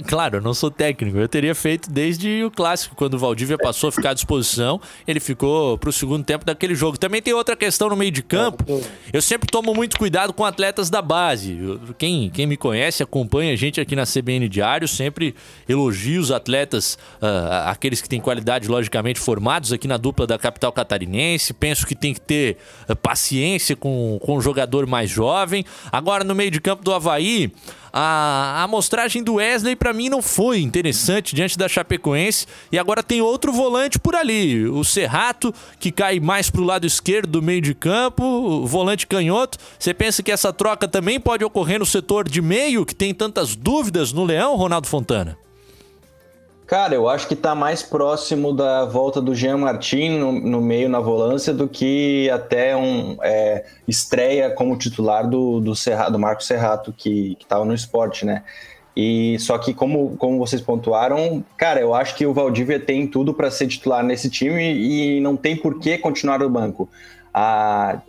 claro, 0.09 0.39
eu 0.39 0.41
não 0.41 0.53
sou 0.53 0.73
técnico, 0.73 1.17
eu 1.19 1.29
teria 1.29 1.55
feito 1.55 1.89
desde 1.89 2.43
o 2.43 2.51
clássico, 2.51 2.97
quando 2.97 3.15
o 3.15 3.19
Valdívia 3.19 3.57
passou 3.57 3.91
a 3.91 3.93
ficar 3.93 4.11
à 4.11 4.13
disposição, 4.13 4.81
ele 5.07 5.21
ficou 5.21 5.79
para 5.79 5.89
o 5.89 5.93
segundo 5.93 6.25
tempo 6.25 6.45
daquele 6.45 6.75
jogo. 6.75 6.99
Também 6.99 7.23
tem 7.23 7.33
outra 7.33 7.55
questão 7.55 7.91
no 7.91 7.95
meio 7.95 8.11
de 8.11 8.25
campo, 8.25 8.65
eu 9.13 9.23
sempre 9.23 9.47
tomo 9.49 9.73
muito 9.73 9.97
cuidado 9.97 10.33
com 10.33 10.45
atletas 10.45 10.91
da 10.91 11.01
base. 11.01 11.57
Quem, 11.97 12.29
quem 12.29 12.45
me 12.45 12.57
conhece, 12.57 13.05
acompanha 13.05 13.53
a 13.53 13.57
gente 13.57 13.81
aqui 13.81 13.95
na 13.95 14.03
CBN 14.03 14.49
Diário, 14.49 14.89
sempre 14.89 15.33
elogio 15.69 16.21
os 16.21 16.33
atletas, 16.33 16.99
uh, 17.23 17.67
aqueles 17.67 18.03
que 18.03 18.09
têm 18.09 18.21
qualidade, 18.21 18.67
logicamente, 18.67 19.21
formados 19.21 19.73
aqui 19.73 19.87
na 19.87 19.97
dupla 19.97 20.27
da 20.27 20.41
capital 20.41 20.73
catarinense. 20.73 21.55
Penso 21.55 21.87
que 21.87 21.95
tem 21.95 22.13
que 22.13 22.21
ter 22.21 22.57
uh, 22.89 22.97
paciência 22.97 23.77
com, 23.77 24.19
com 24.25 24.39
o 24.39 24.41
jogador 24.41 24.89
mais 24.89 25.09
jovem. 25.09 25.65
Agora, 25.93 26.25
no 26.25 26.35
meio 26.35 26.51
de 26.51 26.61
campo 26.61 26.83
do 26.83 26.93
Havaí, 26.93 27.28
aí, 27.29 27.53
a 27.93 28.63
amostragem 28.63 29.23
do 29.23 29.35
Wesley 29.35 29.77
para 29.77 29.93
mim 29.93 30.09
não 30.09 30.23
foi 30.23 30.61
interessante 30.61 31.35
diante 31.35 31.59
da 31.59 31.69
Chapecoense. 31.69 32.47
E 32.71 32.79
agora 32.79 33.03
tem 33.03 33.21
outro 33.21 33.53
volante 33.53 33.99
por 33.99 34.15
ali, 34.15 34.67
o 34.67 34.85
Serrato, 34.85 35.55
que 35.79 35.91
cai 35.91 36.21
mais 36.21 36.51
pro 36.51 36.65
lado 36.65 36.87
esquerdo 36.87 37.33
do 37.33 37.43
meio 37.43 37.61
de 37.61 37.75
campo, 37.75 38.25
o 38.25 38.67
volante 38.67 39.07
canhoto. 39.07 39.59
Você 39.79 39.93
pensa 39.93 40.23
que 40.23 40.33
essa 40.33 40.53
troca 40.53 40.89
também 40.89 41.21
pode 41.21 41.45
ocorrer 41.45 41.79
no 41.79 41.87
setor 41.87 42.29
de 42.29 42.41
meio, 42.41 42.85
que 42.85 42.95
tem 42.95 43.15
tantas 43.15 43.55
dúvidas 43.55 44.13
no 44.13 44.25
Leão, 44.25 44.57
Ronaldo 44.57 44.87
Fontana? 44.87 45.37
Cara, 46.69 46.95
eu 46.95 47.09
acho 47.09 47.27
que 47.27 47.35
tá 47.35 47.55
mais 47.55 47.83
próximo 47.83 48.53
da 48.53 48.85
volta 48.85 49.23
do 49.23 49.35
Jean 49.35 49.57
Martin 49.57 50.19
no, 50.19 50.33
no 50.33 50.61
meio 50.61 50.87
na 50.87 51.01
volância 51.01 51.51
do 51.51 51.67
que 51.67 52.29
até 52.29 52.77
um 52.77 53.17
é, 53.23 53.65
estreia 53.89 54.51
como 54.51 54.77
titular 54.77 55.27
do, 55.27 55.61
do, 55.61 55.75
Serra, 55.75 56.11
do 56.11 56.19
Marco 56.19 56.45
Serrato, 56.45 56.93
que, 56.93 57.37
que 57.37 57.47
tava 57.47 57.65
no 57.65 57.73
esporte, 57.73 58.27
né? 58.27 58.45
E 58.95 59.39
só 59.39 59.57
que, 59.57 59.73
como, 59.73 60.15
como 60.19 60.39
vocês 60.39 60.61
pontuaram, 60.61 61.43
cara, 61.57 61.81
eu 61.81 61.95
acho 61.95 62.15
que 62.15 62.27
o 62.27 62.35
Valdívia 62.35 62.79
tem 62.79 63.07
tudo 63.07 63.33
para 63.33 63.51
ser 63.51 63.67
titular 63.67 64.05
nesse 64.05 64.29
time 64.29 64.75
e 64.75 65.21
não 65.21 65.39
tem 65.39 65.57
por 65.57 65.81
que 65.81 65.97
continuar 65.97 66.41
no 66.41 66.51
banco. 66.51 66.87
A, 67.33 68.03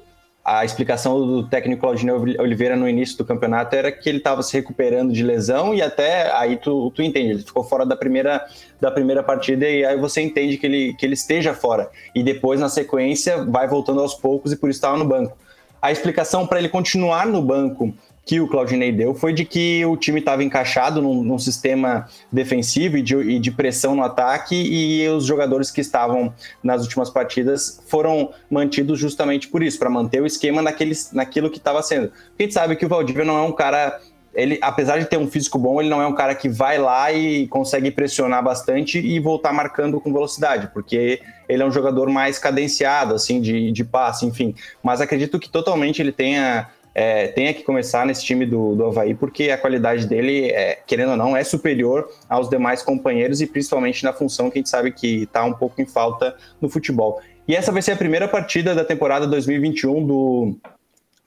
a 0.51 0.65
explicação 0.65 1.23
do 1.23 1.47
técnico 1.47 1.81
Claudinei 1.81 2.15
Oliveira 2.39 2.75
no 2.75 2.89
início 2.89 3.15
do 3.15 3.23
campeonato 3.23 3.75
era 3.75 3.91
que 3.91 4.09
ele 4.09 4.17
estava 4.17 4.41
se 4.41 4.51
recuperando 4.57 5.13
de 5.13 5.21
lesão 5.21 5.75
e 5.75 5.81
até 5.81 6.35
aí 6.35 6.57
tu, 6.57 6.89
tu 6.89 7.03
entende, 7.03 7.33
ele 7.33 7.43
ficou 7.43 7.63
fora 7.63 7.85
da 7.85 7.95
primeira, 7.95 8.43
da 8.81 8.89
primeira 8.89 9.21
partida 9.21 9.69
e 9.69 9.85
aí 9.85 9.95
você 9.95 10.21
entende 10.21 10.57
que 10.57 10.65
ele, 10.65 10.95
que 10.95 11.05
ele 11.05 11.13
esteja 11.13 11.53
fora. 11.53 11.91
E 12.15 12.23
depois, 12.23 12.59
na 12.59 12.67
sequência, 12.67 13.45
vai 13.45 13.67
voltando 13.67 14.01
aos 14.01 14.15
poucos 14.15 14.51
e 14.51 14.55
por 14.55 14.71
isso 14.71 14.77
estava 14.77 14.97
no 14.97 15.05
banco. 15.05 15.37
A 15.79 15.91
explicação 15.91 16.47
para 16.47 16.57
ele 16.57 16.67
continuar 16.67 17.27
no 17.27 17.43
banco 17.43 17.93
que 18.29 18.39
o 18.39 18.47
Claudinei 18.47 18.91
deu 18.91 19.15
foi 19.15 19.33
de 19.33 19.43
que 19.43 19.83
o 19.87 19.97
time 19.97 20.19
estava 20.19 20.43
encaixado 20.43 21.01
num, 21.01 21.23
num, 21.23 21.39
sistema 21.39 22.07
defensivo 22.31 22.95
e 22.97 23.01
de, 23.01 23.15
e 23.15 23.39
de, 23.39 23.49
pressão 23.49 23.95
no 23.95 24.03
ataque 24.03 24.53
e 24.55 25.09
os 25.09 25.25
jogadores 25.25 25.71
que 25.71 25.81
estavam 25.81 26.31
nas 26.61 26.83
últimas 26.83 27.09
partidas 27.09 27.81
foram 27.87 28.29
mantidos 28.47 28.99
justamente 28.99 29.47
por 29.47 29.63
isso, 29.63 29.79
para 29.79 29.89
manter 29.89 30.21
o 30.21 30.27
esquema 30.27 30.61
naquele, 30.61 30.93
naquilo 31.11 31.49
que 31.49 31.57
estava 31.57 31.81
sendo. 31.81 32.11
A 32.37 32.43
gente 32.43 32.53
sabe 32.53 32.75
que 32.75 32.85
o 32.85 32.87
Valdívia 32.87 33.25
não 33.25 33.35
é 33.35 33.41
um 33.41 33.51
cara 33.51 33.99
ele, 34.31 34.59
apesar 34.61 34.99
de 34.99 35.05
ter 35.05 35.17
um 35.17 35.27
físico 35.27 35.57
bom, 35.57 35.81
ele 35.81 35.89
não 35.89 35.99
é 35.99 36.05
um 36.05 36.13
cara 36.13 36.35
que 36.35 36.47
vai 36.47 36.77
lá 36.77 37.11
e 37.11 37.47
consegue 37.47 37.89
pressionar 37.89 38.43
bastante 38.43 38.99
e 38.99 39.19
voltar 39.19 39.51
marcando 39.51 39.99
com 39.99 40.13
velocidade, 40.13 40.69
porque 40.71 41.19
ele 41.47 41.63
é 41.63 41.65
um 41.65 41.71
jogador 41.71 42.07
mais 42.11 42.37
cadenciado, 42.37 43.15
assim, 43.15 43.41
de, 43.41 43.71
de 43.71 43.83
passe, 43.83 44.27
enfim. 44.27 44.53
Mas 44.83 45.01
acredito 45.01 45.39
que 45.39 45.49
totalmente 45.49 45.99
ele 45.99 46.11
tenha 46.11 46.69
é, 46.99 47.29
tenha 47.29 47.53
que 47.53 47.63
começar 47.63 48.05
nesse 48.05 48.25
time 48.25 48.45
do, 48.45 48.75
do 48.75 48.87
Havaí, 48.87 49.13
porque 49.13 49.51
a 49.51 49.57
qualidade 49.57 50.05
dele, 50.05 50.49
é, 50.49 50.79
querendo 50.85 51.11
ou 51.11 51.15
não, 51.15 51.37
é 51.37 51.45
superior 51.45 52.11
aos 52.27 52.49
demais 52.49 52.81
companheiros 52.81 53.39
e 53.39 53.47
principalmente 53.47 54.03
na 54.03 54.11
função 54.11 54.49
que 54.49 54.57
a 54.57 54.59
gente 54.59 54.69
sabe 54.69 54.91
que 54.91 55.23
está 55.23 55.45
um 55.45 55.53
pouco 55.53 55.81
em 55.81 55.85
falta 55.85 56.35
no 56.59 56.69
futebol. 56.69 57.21
E 57.47 57.55
essa 57.55 57.71
vai 57.71 57.81
ser 57.81 57.93
a 57.93 57.95
primeira 57.95 58.27
partida 58.27 58.75
da 58.75 58.83
temporada 58.83 59.25
2021 59.25 60.05
do 60.05 60.57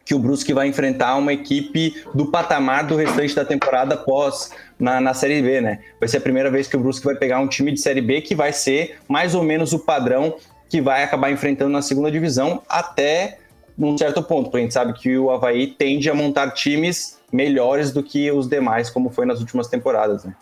que 0.04 0.14
o 0.14 0.18
Brusque 0.18 0.52
vai 0.52 0.68
enfrentar 0.68 1.16
uma 1.16 1.32
equipe 1.32 2.04
do 2.14 2.26
patamar 2.26 2.86
do 2.86 2.94
restante 2.94 3.34
da 3.34 3.44
temporada 3.46 3.96
pós 3.96 4.50
na, 4.78 5.00
na 5.00 5.14
Série 5.14 5.40
B, 5.40 5.62
né? 5.62 5.78
Vai 5.98 6.06
ser 6.06 6.18
a 6.18 6.20
primeira 6.20 6.50
vez 6.50 6.68
que 6.68 6.76
o 6.76 6.80
Brusque 6.80 7.06
vai 7.06 7.14
pegar 7.14 7.40
um 7.40 7.48
time 7.48 7.72
de 7.72 7.80
Série 7.80 8.02
B 8.02 8.20
que 8.20 8.34
vai 8.34 8.52
ser 8.52 8.98
mais 9.08 9.34
ou 9.34 9.42
menos 9.42 9.72
o 9.72 9.78
padrão 9.78 10.36
que 10.68 10.82
vai 10.82 11.02
acabar 11.02 11.30
enfrentando 11.30 11.70
na 11.70 11.80
segunda 11.80 12.10
divisão 12.10 12.62
até 12.68 13.38
num 13.76 13.96
certo 13.96 14.22
ponto, 14.22 14.44
porque 14.44 14.58
a 14.58 14.60
gente 14.60 14.74
sabe 14.74 14.92
que 14.92 15.16
o 15.16 15.30
Havaí 15.30 15.66
tende 15.66 16.08
a 16.10 16.14
montar 16.14 16.50
times 16.50 17.18
melhores 17.32 17.92
do 17.92 18.02
que 18.02 18.30
os 18.30 18.48
demais, 18.48 18.90
como 18.90 19.10
foi 19.10 19.24
nas 19.24 19.40
últimas 19.40 19.68
temporadas, 19.68 20.24
né? 20.24 20.34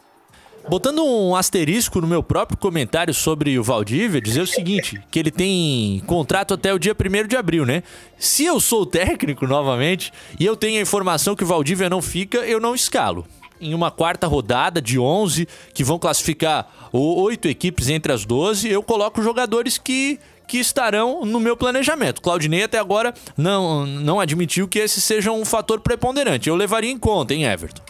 Botando 0.68 1.02
um 1.02 1.34
asterisco 1.34 2.00
no 2.00 2.06
meu 2.06 2.22
próprio 2.22 2.58
comentário 2.58 3.14
sobre 3.14 3.58
o 3.58 3.62
Valdívia, 3.62 4.20
dizer 4.20 4.42
o 4.42 4.46
seguinte: 4.46 5.00
que 5.10 5.18
ele 5.18 5.30
tem 5.30 6.02
contrato 6.06 6.52
até 6.52 6.72
o 6.72 6.78
dia 6.78 6.94
1 6.94 7.26
de 7.26 7.36
abril, 7.36 7.64
né? 7.64 7.82
Se 8.18 8.44
eu 8.44 8.60
sou 8.60 8.84
técnico 8.84 9.46
novamente 9.46 10.12
e 10.38 10.44
eu 10.44 10.54
tenho 10.54 10.78
a 10.78 10.82
informação 10.82 11.34
que 11.34 11.44
o 11.44 11.46
Valdívia 11.46 11.88
não 11.88 12.02
fica, 12.02 12.38
eu 12.38 12.60
não 12.60 12.74
escalo. 12.74 13.24
Em 13.58 13.74
uma 13.74 13.90
quarta 13.90 14.26
rodada 14.26 14.80
de 14.80 14.98
11, 14.98 15.46
que 15.74 15.84
vão 15.84 15.98
classificar 15.98 16.90
oito 16.92 17.48
equipes 17.48 17.88
entre 17.88 18.12
as 18.12 18.24
12, 18.24 18.68
eu 18.70 18.82
coloco 18.82 19.22
jogadores 19.22 19.76
que 19.76 20.18
que 20.50 20.58
estarão 20.58 21.24
no 21.24 21.38
meu 21.38 21.56
planejamento. 21.56 22.20
Claudinei 22.20 22.64
até 22.64 22.76
agora 22.76 23.14
não, 23.36 23.86
não 23.86 24.18
admitiu 24.18 24.66
que 24.66 24.80
esse 24.80 25.00
seja 25.00 25.30
um 25.30 25.44
fator 25.44 25.78
preponderante. 25.78 26.48
Eu 26.48 26.56
levaria 26.56 26.90
em 26.90 26.98
conta, 26.98 27.32
hein, 27.32 27.44
Everton? 27.44 27.80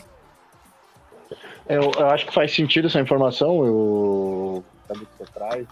Eu, 1.66 1.90
eu 1.98 2.06
acho 2.08 2.26
que 2.26 2.34
faz 2.34 2.54
sentido 2.54 2.88
essa 2.88 3.00
informação, 3.00 3.64
eu 3.64 4.64
que 4.88 5.06
você 5.18 5.32
traz. 5.32 5.66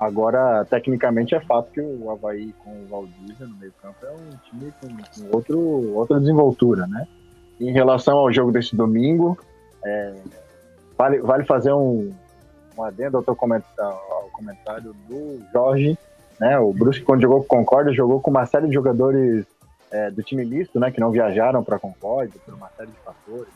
Agora, 0.00 0.64
tecnicamente, 0.64 1.34
é 1.34 1.40
fato 1.40 1.70
que 1.70 1.80
o 1.82 2.10
Havaí 2.10 2.54
com 2.64 2.70
o 2.70 2.86
Valdívia 2.86 3.46
no 3.46 3.56
meio 3.56 3.74
campo 3.82 3.98
é 4.02 4.10
um 4.12 4.30
time 4.48 4.72
com, 4.80 4.88
com 4.88 5.36
outro, 5.36 5.60
outra 5.94 6.18
desenvoltura, 6.18 6.86
né? 6.86 7.06
Em 7.60 7.72
relação 7.72 8.16
ao 8.16 8.32
jogo 8.32 8.50
desse 8.50 8.74
domingo, 8.74 9.38
é, 9.84 10.14
vale, 10.96 11.18
vale 11.20 11.44
fazer 11.44 11.72
um, 11.72 12.10
um 12.78 12.82
adendo 12.82 13.18
ao, 13.18 13.22
teu 13.22 13.36
comentário, 13.36 13.98
ao 14.10 14.30
comentário 14.32 14.94
do 15.08 15.40
Jorge 15.52 15.98
né? 16.42 16.58
O 16.58 16.72
Brusque, 16.72 17.04
quando 17.04 17.22
jogou 17.22 17.44
com 17.44 17.58
Concórdia, 17.58 17.92
jogou 17.92 18.20
com 18.20 18.28
uma 18.28 18.44
série 18.46 18.66
de 18.66 18.74
jogadores 18.74 19.46
é, 19.92 20.10
do 20.10 20.24
time 20.24 20.44
misto, 20.44 20.80
né? 20.80 20.90
Que 20.90 20.98
não 20.98 21.12
viajaram 21.12 21.62
para 21.62 21.78
Concórdia 21.78 22.34
por 22.44 22.52
uma 22.52 22.68
série 22.76 22.90
de 22.90 22.96
fatores, 22.96 23.52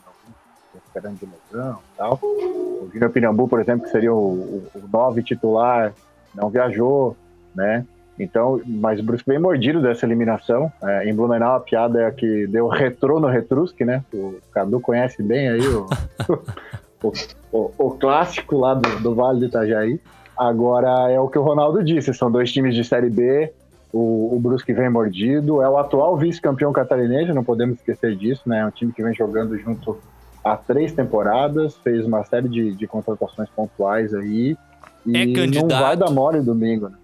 esperando 0.85 1.19
de 1.19 1.25
lesão 1.25 1.79
e 1.93 1.97
tal. 1.97 2.17
O 2.23 2.89
Júnior 2.93 3.11
Pinambu, 3.11 3.45
por 3.45 3.59
exemplo, 3.59 3.83
que 3.83 3.91
seria 3.91 4.13
o, 4.13 4.65
nove 4.89 5.21
titular, 5.21 5.91
não 6.33 6.49
viajou, 6.49 7.17
né? 7.53 7.85
Então, 8.17 8.61
mas 8.65 9.01
o 9.01 9.03
Brusque 9.03 9.29
bem 9.29 9.37
mordido 9.37 9.81
dessa 9.81 10.05
eliminação. 10.05 10.71
É, 10.81 11.09
em 11.09 11.13
Blumenau, 11.13 11.57
a 11.57 11.59
piada 11.59 12.03
é 12.03 12.11
que 12.11 12.47
deu 12.47 12.69
retrô 12.69 13.19
no 13.19 13.27
Retrusque, 13.27 13.83
né? 13.83 14.01
O 14.13 14.35
Cadu 14.53 14.79
conhece 14.79 15.21
bem 15.21 15.49
aí 15.49 15.67
o, 15.67 15.87
o, 17.03 17.11
o, 17.51 17.71
o, 17.77 17.91
clássico 17.91 18.57
lá 18.57 18.75
do, 18.75 18.99
do 19.01 19.13
Vale 19.13 19.41
do 19.41 19.45
Itajaí. 19.47 19.99
Agora 20.37 21.11
é 21.11 21.19
o 21.19 21.27
que 21.27 21.37
o 21.37 21.41
Ronaldo 21.41 21.83
disse: 21.83 22.13
são 22.13 22.31
dois 22.31 22.51
times 22.51 22.75
de 22.75 22.83
Série 22.83 23.09
B. 23.09 23.51
O, 23.91 24.35
o 24.35 24.39
Brusque 24.39 24.73
vem 24.73 24.89
mordido. 24.89 25.61
É 25.61 25.69
o 25.69 25.77
atual 25.77 26.15
vice-campeão 26.17 26.71
catarinense, 26.71 27.33
não 27.33 27.43
podemos 27.43 27.77
esquecer 27.77 28.15
disso, 28.15 28.43
né? 28.45 28.59
É 28.59 28.65
um 28.65 28.71
time 28.71 28.91
que 28.91 29.01
vem 29.03 29.13
jogando 29.13 29.57
junto 29.57 29.97
há 30.43 30.55
três 30.55 30.91
temporadas, 30.93 31.75
fez 31.77 32.05
uma 32.05 32.23
série 32.23 32.47
de, 32.47 32.73
de 32.73 32.87
contratações 32.87 33.49
pontuais 33.49 34.13
aí. 34.13 34.57
E 35.05 35.17
é 35.17 35.33
candidato. 35.33 35.71
não 35.71 35.79
vai 35.79 35.97
dar 35.97 36.11
mole 36.11 36.41
domingo, 36.41 36.89
né? 36.89 36.97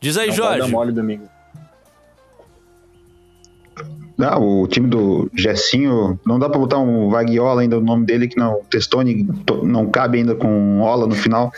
Diz 0.00 0.16
aí, 0.16 0.28
não 0.28 0.34
Jorge. 0.34 0.60
Vai 0.60 0.68
dar 0.70 0.76
mole 0.76 0.92
domingo. 0.92 1.35
Não, 4.16 4.62
o 4.62 4.66
time 4.66 4.88
do 4.88 5.30
Gessinho, 5.34 6.18
não 6.24 6.38
dá 6.38 6.48
pra 6.48 6.58
botar 6.58 6.78
um 6.78 7.10
Vaguiola 7.10 7.60
ainda, 7.60 7.78
o 7.78 7.82
nome 7.82 8.06
dele, 8.06 8.28
que 8.28 8.38
não, 8.38 8.60
Testoni 8.70 9.28
não 9.62 9.86
cabe 9.90 10.18
ainda 10.18 10.34
com 10.34 10.80
Ola 10.80 11.06
no 11.06 11.14
final, 11.14 11.52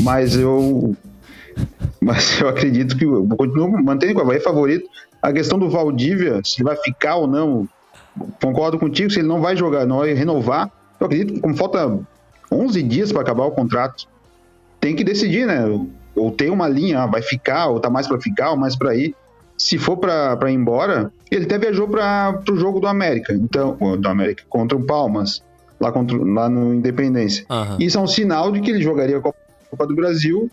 mas 0.00 0.36
eu 0.36 0.96
mas 2.00 2.40
eu 2.40 2.48
acredito 2.48 2.96
que 2.96 3.04
eu 3.04 3.26
continuo 3.36 3.70
mantendo 3.82 4.18
o 4.18 4.22
Havaí 4.22 4.40
favorito. 4.40 4.88
A 5.22 5.32
questão 5.32 5.58
do 5.58 5.70
Valdívia, 5.70 6.40
se 6.44 6.62
vai 6.62 6.76
ficar 6.76 7.16
ou 7.16 7.26
não, 7.26 7.68
concordo 8.42 8.78
contigo, 8.78 9.10
se 9.10 9.20
ele 9.20 9.28
não 9.28 9.40
vai 9.40 9.56
jogar, 9.56 9.86
não 9.86 9.98
vai 9.98 10.12
renovar, 10.12 10.70
eu 11.00 11.06
acredito 11.06 11.34
que 11.34 11.40
como 11.40 11.56
falta 11.56 11.98
11 12.50 12.82
dias 12.82 13.12
para 13.12 13.22
acabar 13.22 13.44
o 13.44 13.50
contrato, 13.50 14.06
tem 14.80 14.94
que 14.94 15.02
decidir, 15.02 15.46
né? 15.46 15.64
Ou 16.14 16.30
tem 16.30 16.50
uma 16.50 16.68
linha, 16.68 17.06
vai 17.06 17.22
ficar, 17.22 17.68
ou 17.68 17.80
tá 17.80 17.88
mais 17.88 18.06
para 18.06 18.20
ficar, 18.20 18.50
ou 18.50 18.56
mais 18.56 18.76
para 18.76 18.94
ir. 18.94 19.14
Se 19.56 19.78
for 19.78 19.96
para 19.96 20.50
ir 20.50 20.54
embora, 20.54 21.12
ele 21.30 21.44
até 21.44 21.58
viajou 21.58 21.88
para 21.88 22.42
o 22.50 22.56
jogo 22.56 22.80
do 22.80 22.86
América, 22.86 23.32
então, 23.32 23.76
do 23.98 24.08
América 24.08 24.44
contra 24.48 24.76
o 24.76 24.84
Palmas, 24.84 25.42
lá, 25.80 25.92
contra, 25.92 26.16
lá 26.16 26.48
no 26.48 26.74
Independência. 26.74 27.44
Aham. 27.48 27.76
Isso 27.80 27.98
é 27.98 28.00
um 28.00 28.06
sinal 28.06 28.50
de 28.52 28.60
que 28.60 28.70
ele 28.70 28.82
jogaria 28.82 29.18
a 29.18 29.20
Copa 29.20 29.86
do 29.86 29.94
Brasil 29.94 30.50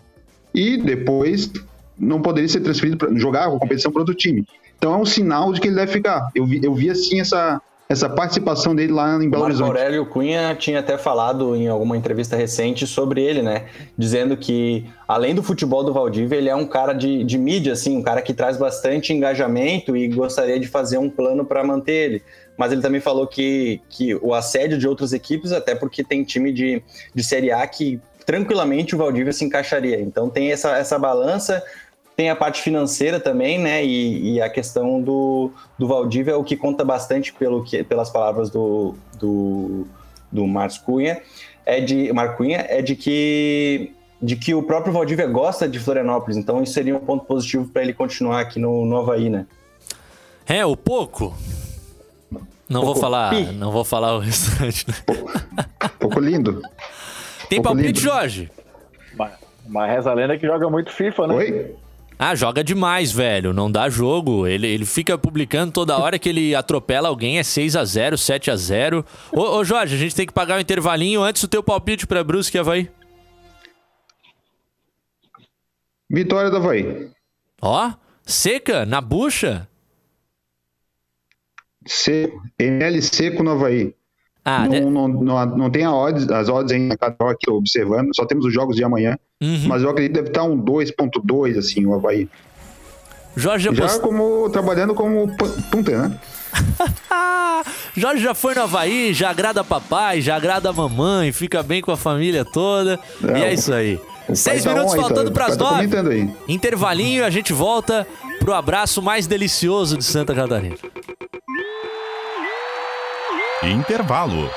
e 0.54 0.76
depois 0.76 1.50
não 1.98 2.20
poderia 2.20 2.48
ser 2.48 2.60
transferido 2.60 2.96
para 2.96 3.14
jogar 3.14 3.46
a 3.46 3.58
competição 3.58 3.90
para 3.92 4.02
outro 4.02 4.14
time. 4.14 4.46
Então 4.78 4.94
é 4.94 4.96
um 4.96 5.04
sinal 5.04 5.52
de 5.52 5.60
que 5.60 5.68
ele 5.68 5.76
deve 5.76 5.92
ficar. 5.92 6.28
Eu 6.34 6.44
vi, 6.44 6.60
eu 6.62 6.74
vi 6.74 6.90
assim 6.90 7.20
essa, 7.20 7.60
essa 7.92 8.08
participação 8.08 8.74
dele 8.74 8.92
lá 8.92 9.12
em 9.12 9.16
O 9.16 9.18
Belo 9.18 9.30
Marco 9.30 9.44
Horizonte. 9.44 9.68
Aurélio 9.68 10.06
Cunha 10.06 10.54
tinha 10.54 10.80
até 10.80 10.96
falado 10.96 11.54
em 11.54 11.68
alguma 11.68 11.96
entrevista 11.96 12.34
recente 12.34 12.86
sobre 12.86 13.22
ele, 13.22 13.42
né? 13.42 13.66
Dizendo 13.96 14.36
que, 14.36 14.86
além 15.06 15.34
do 15.34 15.42
futebol 15.42 15.84
do 15.84 15.92
Valdívia, 15.92 16.36
ele 16.36 16.48
é 16.48 16.56
um 16.56 16.66
cara 16.66 16.92
de, 16.92 17.22
de 17.22 17.36
mídia, 17.36 17.74
assim, 17.74 17.96
um 17.96 18.02
cara 18.02 18.22
que 18.22 18.32
traz 18.32 18.56
bastante 18.56 19.12
engajamento 19.12 19.96
e 19.96 20.08
gostaria 20.08 20.58
de 20.58 20.66
fazer 20.66 20.98
um 20.98 21.10
plano 21.10 21.44
para 21.44 21.62
manter 21.62 21.92
ele. 21.92 22.22
Mas 22.56 22.72
ele 22.72 22.80
também 22.80 23.00
falou 23.00 23.26
que, 23.26 23.80
que 23.88 24.14
o 24.16 24.34
assédio 24.34 24.78
de 24.78 24.88
outras 24.88 25.12
equipes, 25.12 25.52
até 25.52 25.74
porque 25.74 26.02
tem 26.02 26.24
time 26.24 26.52
de, 26.52 26.82
de 27.14 27.22
Série 27.22 27.50
A 27.50 27.66
que 27.66 28.00
tranquilamente 28.24 28.94
o 28.94 28.98
Valdívia 28.98 29.32
se 29.32 29.44
encaixaria. 29.44 30.00
Então 30.00 30.30
tem 30.30 30.50
essa, 30.50 30.76
essa 30.76 30.98
balança, 30.98 31.62
tem 32.16 32.30
a 32.30 32.36
parte 32.36 32.62
financeira 32.62 33.18
também, 33.18 33.58
né? 33.58 33.84
E, 33.84 34.34
e 34.34 34.40
a 34.42 34.48
questão 34.50 35.00
do, 35.00 35.50
do 35.78 35.86
Valdívia 35.86 36.32
é 36.32 36.36
o 36.36 36.44
que 36.44 36.56
conta 36.56 36.84
bastante 36.84 37.32
pelo 37.32 37.62
que, 37.64 37.82
pelas 37.84 38.10
palavras 38.10 38.50
do, 38.50 38.94
do, 39.18 39.86
do 40.30 40.46
Marcos 40.46 40.78
Cunha, 40.78 41.20
é 41.64 41.80
de 41.80 42.12
Marco 42.12 42.36
Cunha, 42.38 42.64
é 42.68 42.82
de 42.82 42.94
que 42.96 43.92
de 44.20 44.36
que 44.36 44.54
o 44.54 44.62
próprio 44.62 44.92
Valdívia 44.92 45.26
gosta 45.26 45.66
de 45.68 45.80
Florianópolis, 45.80 46.36
então 46.36 46.62
isso 46.62 46.72
seria 46.74 46.94
um 46.96 47.00
ponto 47.00 47.24
positivo 47.24 47.66
para 47.68 47.82
ele 47.82 47.92
continuar 47.92 48.38
aqui 48.40 48.56
no, 48.60 48.84
no 48.86 48.96
Havaí, 48.98 49.28
né? 49.28 49.46
É, 50.46 50.64
o 50.64 50.76
pouco. 50.76 51.34
Não 52.68 52.80
vou 52.82 52.94
Pouco 52.94 53.00
falar, 53.00 53.30
pi. 53.30 53.42
não 53.52 53.70
vou 53.72 53.84
falar 53.84 54.14
o 54.14 54.20
restante. 54.20 54.86
né? 54.88 54.94
Pouco 55.98 56.20
lindo. 56.20 56.62
Tem 57.48 57.60
Pouco 57.60 57.74
palpite, 57.76 57.86
lindo. 57.88 58.00
Jorge? 58.00 58.50
Mas, 59.14 59.32
mas 59.66 59.90
reza 59.90 60.10
a 60.10 60.14
lenda 60.14 60.38
que 60.38 60.46
joga 60.46 60.70
muito 60.70 60.90
FIFA, 60.92 61.26
né? 61.26 61.34
Oi? 61.34 61.74
Ah, 62.24 62.36
joga 62.36 62.62
demais, 62.62 63.10
velho. 63.10 63.52
Não 63.52 63.68
dá 63.68 63.88
jogo. 63.88 64.46
Ele, 64.46 64.68
ele 64.68 64.86
fica 64.86 65.18
publicando 65.18 65.72
toda 65.72 65.98
hora 65.98 66.20
que 66.20 66.28
ele 66.28 66.54
atropela 66.54 67.08
alguém, 67.08 67.40
é 67.40 67.42
6 67.42 67.74
a 67.74 67.84
0 67.84 68.16
7 68.16 68.48
a 68.48 68.54
0 68.54 69.04
ô, 69.32 69.40
ô, 69.40 69.64
Jorge, 69.64 69.96
a 69.96 69.98
gente 69.98 70.14
tem 70.14 70.24
que 70.24 70.32
pagar 70.32 70.56
o 70.56 70.60
intervalinho 70.60 71.20
antes 71.20 71.42
do 71.42 71.48
teu 71.48 71.64
palpite 71.64 72.06
pra 72.06 72.22
Brusque 72.22 72.56
e 72.56 72.60
Havaí. 72.60 72.88
Vitória 76.08 76.48
do 76.48 76.58
Havaí. 76.58 77.10
Ó, 77.60 77.92
seca, 78.24 78.86
na 78.86 79.00
bucha. 79.00 79.66
Seco. 81.84 82.40
ML 82.56 83.02
seco 83.02 83.42
no 83.42 83.50
Havaí. 83.50 83.96
Ah, 84.44 84.64
não, 84.64 84.68
né? 84.70 84.80
não, 84.80 85.08
não, 85.08 85.46
não 85.56 85.70
tem 85.70 85.86
odds, 85.86 86.28
as 86.30 86.48
odds 86.48 86.72
ainda 86.72 86.96
cada 86.96 87.14
hora 87.20 87.32
aqui 87.32 87.48
observando, 87.50 88.14
só 88.14 88.24
temos 88.26 88.44
os 88.44 88.52
jogos 88.52 88.74
de 88.76 88.82
amanhã. 88.82 89.16
Uhum. 89.40 89.66
Mas 89.68 89.82
eu 89.82 89.90
acredito 89.90 90.12
que 90.14 90.18
deve 90.20 90.28
estar 90.30 90.42
um 90.44 90.56
2.2, 90.60 91.58
assim, 91.58 91.86
o 91.86 91.94
Havaí. 91.94 92.28
Jorge 93.36 93.64
já, 93.66 93.72
Já 93.74 93.82
post- 93.86 94.00
como 94.00 94.50
trabalhando 94.50 94.94
como 94.94 95.28
pu- 95.36 95.62
punter, 95.70 95.98
né? 95.98 96.18
Jorge 97.96 98.22
já 98.22 98.34
foi 98.34 98.54
no 98.54 98.62
Havaí, 98.62 99.12
já 99.14 99.30
agrada 99.30 99.62
papai, 99.64 100.20
já 100.20 100.36
agrada 100.36 100.68
a 100.70 100.72
mamãe, 100.72 101.32
fica 101.32 101.62
bem 101.62 101.80
com 101.80 101.90
a 101.92 101.96
família 101.96 102.44
toda. 102.44 102.98
É, 103.24 103.38
e 103.38 103.42
é 103.44 103.54
isso 103.54 103.72
aí. 103.72 103.98
Seis 104.34 104.64
tá 104.64 104.70
minutos 104.72 104.94
aí, 104.94 105.00
faltando 105.00 105.30
tá- 105.30 105.34
pras 105.34 105.56
o 105.56 105.58
pai 105.58 105.88
tá 105.88 106.02
nove. 106.02 106.30
Intervalinho 106.48 107.24
a 107.24 107.30
gente 107.30 107.52
volta 107.52 108.06
pro 108.38 108.52
abraço 108.54 109.00
mais 109.02 109.26
delicioso 109.26 109.96
de 109.96 110.04
Santa 110.04 110.34
Catarina. 110.34 110.76
Intervalo. 113.64 114.50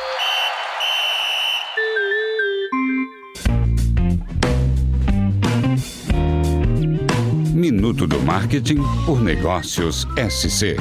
Minuto 7.53 8.07
do 8.07 8.19
Marketing 8.21 8.79
por 9.05 9.21
Negócios 9.21 10.07
SC. 10.17 10.77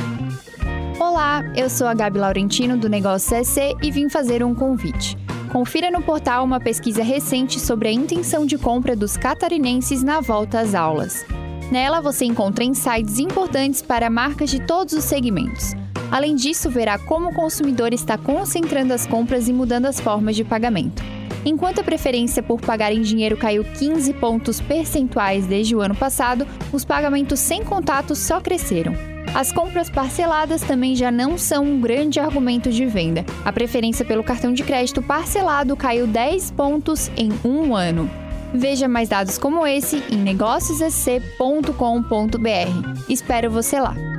Olá, 0.99 1.43
eu 1.55 1.69
sou 1.69 1.87
a 1.87 1.93
Gabi 1.93 2.19
Laurentino 2.19 2.79
do 2.79 2.89
Negócio 2.89 3.37
CSC 3.37 3.75
e 3.83 3.91
vim 3.91 4.09
fazer 4.09 4.43
um 4.43 4.55
convite. 4.55 5.19
Confira 5.53 5.91
no 5.91 6.01
portal 6.01 6.45
uma 6.45 6.59
pesquisa 6.59 7.03
recente 7.03 7.61
sobre 7.61 7.89
a 7.89 7.93
intenção 7.93 8.47
de 8.47 8.57
compra 8.57 8.97
dos 8.97 9.19
catarinenses 9.19 10.03
na 10.03 10.23
volta 10.23 10.61
às 10.61 10.75
aulas. 10.75 11.27
Nela 11.71 12.01
você 12.01 12.25
encontra 12.25 12.65
insights 12.65 13.19
importantes 13.19 13.83
para 13.83 14.09
marcas 14.09 14.49
de 14.49 14.61
todos 14.61 14.95
os 14.95 15.05
segmentos. 15.05 15.75
Além 16.15 16.37
disso, 16.37 16.71
verá 16.71 16.97
como 16.97 17.31
o 17.31 17.35
consumidor 17.35 17.93
está 17.93 18.17
concentrando 18.17 18.95
as 18.95 19.05
compras 19.05 19.49
e 19.49 19.53
mudando 19.53 19.87
as 19.87 19.99
formas 19.99 20.37
de 20.37 20.45
pagamento. 20.45 21.03
Enquanto 21.45 21.81
a 21.81 21.83
preferência 21.83 22.41
por 22.41 22.61
pagar 22.61 22.93
em 22.93 23.03
dinheiro 23.03 23.37
caiu 23.37 23.65
15 23.65 24.13
pontos 24.15 24.61
percentuais 24.61 25.45
desde 25.45 25.75
o 25.75 25.81
ano 25.81 25.97
passado, 25.97 26.47
os 26.73 26.85
pagamentos 26.85 27.41
sem 27.41 27.65
contato 27.65 28.15
só 28.15 28.41
cresceram. 28.41 28.95
As 29.35 29.51
compras 29.51 29.91
parceladas 29.91 30.63
também 30.63 30.95
já 30.95 31.11
não 31.11 31.37
são 31.37 31.65
um 31.65 31.81
grande 31.81 32.21
argumento 32.21 32.71
de 32.71 32.87
venda. 32.87 33.27
A 33.45 33.53
preferência 33.53 34.05
pelo 34.05 34.23
cartão 34.23 34.53
de 34.53 34.63
crédito 34.63 35.03
parcelado 35.03 35.77
caiu 35.77 36.07
10 36.07 36.53
pontos 36.53 37.11
em 37.17 37.33
um 37.45 37.75
ano. 37.75 38.09
Veja 38.55 38.87
mais 38.87 39.09
dados 39.09 39.37
como 39.37 39.67
esse 39.67 40.01
em 40.13 40.19
negóciossc.com.br. 40.19 43.01
Espero 43.09 43.51
você 43.51 43.81
lá. 43.81 44.14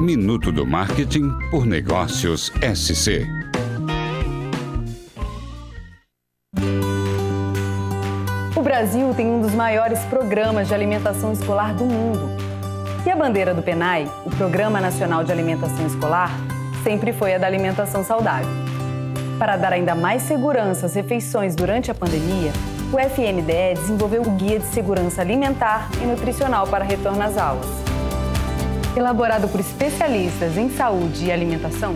Minuto 0.00 0.52
do 0.52 0.66
Marketing 0.66 1.30
por 1.50 1.64
Negócios 1.64 2.52
SC. 2.60 3.26
O 8.54 8.60
Brasil 8.60 9.14
tem 9.14 9.26
um 9.26 9.40
dos 9.40 9.54
maiores 9.54 10.00
programas 10.00 10.68
de 10.68 10.74
alimentação 10.74 11.32
escolar 11.32 11.74
do 11.74 11.86
mundo. 11.86 12.28
E 13.06 13.10
a 13.10 13.16
bandeira 13.16 13.54
do 13.54 13.62
PENAI, 13.62 14.06
o 14.26 14.30
Programa 14.36 14.82
Nacional 14.82 15.24
de 15.24 15.32
Alimentação 15.32 15.86
Escolar, 15.86 16.30
sempre 16.84 17.14
foi 17.14 17.34
a 17.34 17.38
da 17.38 17.46
alimentação 17.46 18.04
saudável. 18.04 18.50
Para 19.38 19.56
dar 19.56 19.72
ainda 19.72 19.94
mais 19.94 20.24
segurança 20.24 20.84
às 20.84 20.94
refeições 20.94 21.56
durante 21.56 21.90
a 21.90 21.94
pandemia, 21.94 22.52
o 22.92 22.98
FNDE 23.00 23.80
desenvolveu 23.80 24.20
o 24.20 24.30
Guia 24.32 24.58
de 24.58 24.66
Segurança 24.66 25.22
Alimentar 25.22 25.88
e 26.02 26.04
Nutricional 26.04 26.66
para 26.66 26.84
retorno 26.84 27.22
às 27.22 27.38
aulas. 27.38 27.85
Elaborado 28.96 29.46
por 29.48 29.60
especialistas 29.60 30.56
em 30.56 30.70
saúde 30.70 31.26
e 31.26 31.30
alimentação, 31.30 31.94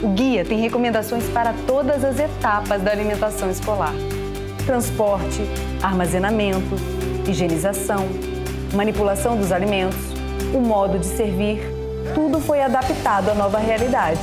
o 0.00 0.10
guia 0.10 0.44
tem 0.44 0.60
recomendações 0.60 1.24
para 1.30 1.52
todas 1.66 2.04
as 2.04 2.20
etapas 2.20 2.80
da 2.82 2.92
alimentação 2.92 3.50
escolar: 3.50 3.92
transporte, 4.64 5.42
armazenamento, 5.82 6.76
higienização, 7.28 8.06
manipulação 8.72 9.36
dos 9.36 9.50
alimentos, 9.50 9.98
o 10.54 10.60
modo 10.60 11.00
de 11.00 11.06
servir, 11.06 11.60
tudo 12.14 12.38
foi 12.38 12.62
adaptado 12.62 13.28
à 13.30 13.34
nova 13.34 13.58
realidade. 13.58 14.20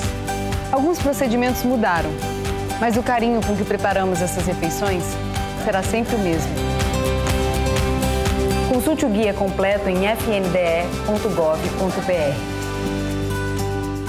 Alguns 0.72 1.00
procedimentos 1.00 1.62
mudaram, 1.64 2.10
mas 2.80 2.96
o 2.96 3.04
carinho 3.04 3.42
com 3.46 3.54
que 3.54 3.66
preparamos 3.66 4.22
essas 4.22 4.46
refeições 4.46 5.04
será 5.66 5.84
sempre 5.84 6.16
o 6.16 6.20
mesmo. 6.20 6.73
Consulte 8.74 9.06
o 9.06 9.10
guia 9.10 9.36
completo 9.36 9.88
em 9.88 9.98
fnde.gov.br. 10.08 10.52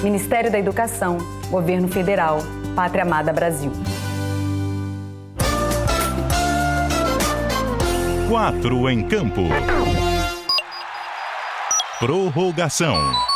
Ministério 0.03 0.51
da 0.51 0.59
Educação, 0.59 1.19
Governo 1.51 1.87
Federal, 1.87 2.39
Pátria 2.75 3.03
Amada 3.03 3.31
Brasil. 3.31 3.71
Quatro 8.27 8.89
em 8.89 9.07
campo. 9.07 9.43
Prorrogação. 11.99 13.34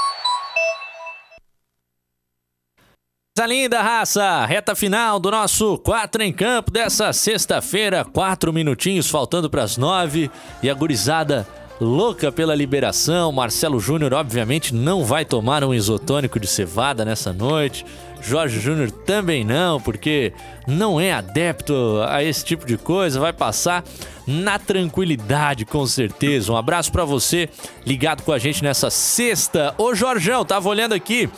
Coisa 3.38 3.54
linda, 3.54 3.80
raça! 3.80 4.44
Reta 4.46 4.74
final 4.74 5.20
do 5.20 5.30
nosso 5.30 5.78
4 5.78 6.24
em 6.24 6.32
campo 6.32 6.72
dessa 6.72 7.12
sexta-feira, 7.12 8.04
quatro 8.04 8.52
minutinhos 8.52 9.08
faltando 9.08 9.48
para 9.48 9.62
as 9.62 9.76
nove 9.76 10.28
e 10.60 10.68
a 10.68 10.74
gurizada 10.74 11.46
louca 11.80 12.32
pela 12.32 12.52
liberação. 12.52 13.30
Marcelo 13.30 13.78
Júnior, 13.78 14.12
obviamente, 14.12 14.74
não 14.74 15.04
vai 15.04 15.24
tomar 15.24 15.62
um 15.62 15.72
isotônico 15.72 16.40
de 16.40 16.48
cevada 16.48 17.04
nessa 17.04 17.32
noite. 17.32 17.86
Jorge 18.20 18.58
Júnior 18.58 18.90
também 18.90 19.44
não, 19.44 19.80
porque 19.80 20.32
não 20.66 21.00
é 21.00 21.12
adepto 21.12 22.02
a 22.08 22.24
esse 22.24 22.44
tipo 22.44 22.66
de 22.66 22.76
coisa. 22.76 23.20
Vai 23.20 23.32
passar 23.32 23.84
na 24.26 24.58
tranquilidade, 24.58 25.64
com 25.64 25.86
certeza. 25.86 26.52
Um 26.52 26.56
abraço 26.56 26.90
para 26.90 27.04
você 27.04 27.48
ligado 27.86 28.24
com 28.24 28.32
a 28.32 28.38
gente 28.38 28.64
nessa 28.64 28.90
sexta. 28.90 29.76
Ô, 29.78 29.94
Jorgão, 29.94 30.44
tava 30.44 30.68
olhando 30.68 30.92
aqui. 30.92 31.30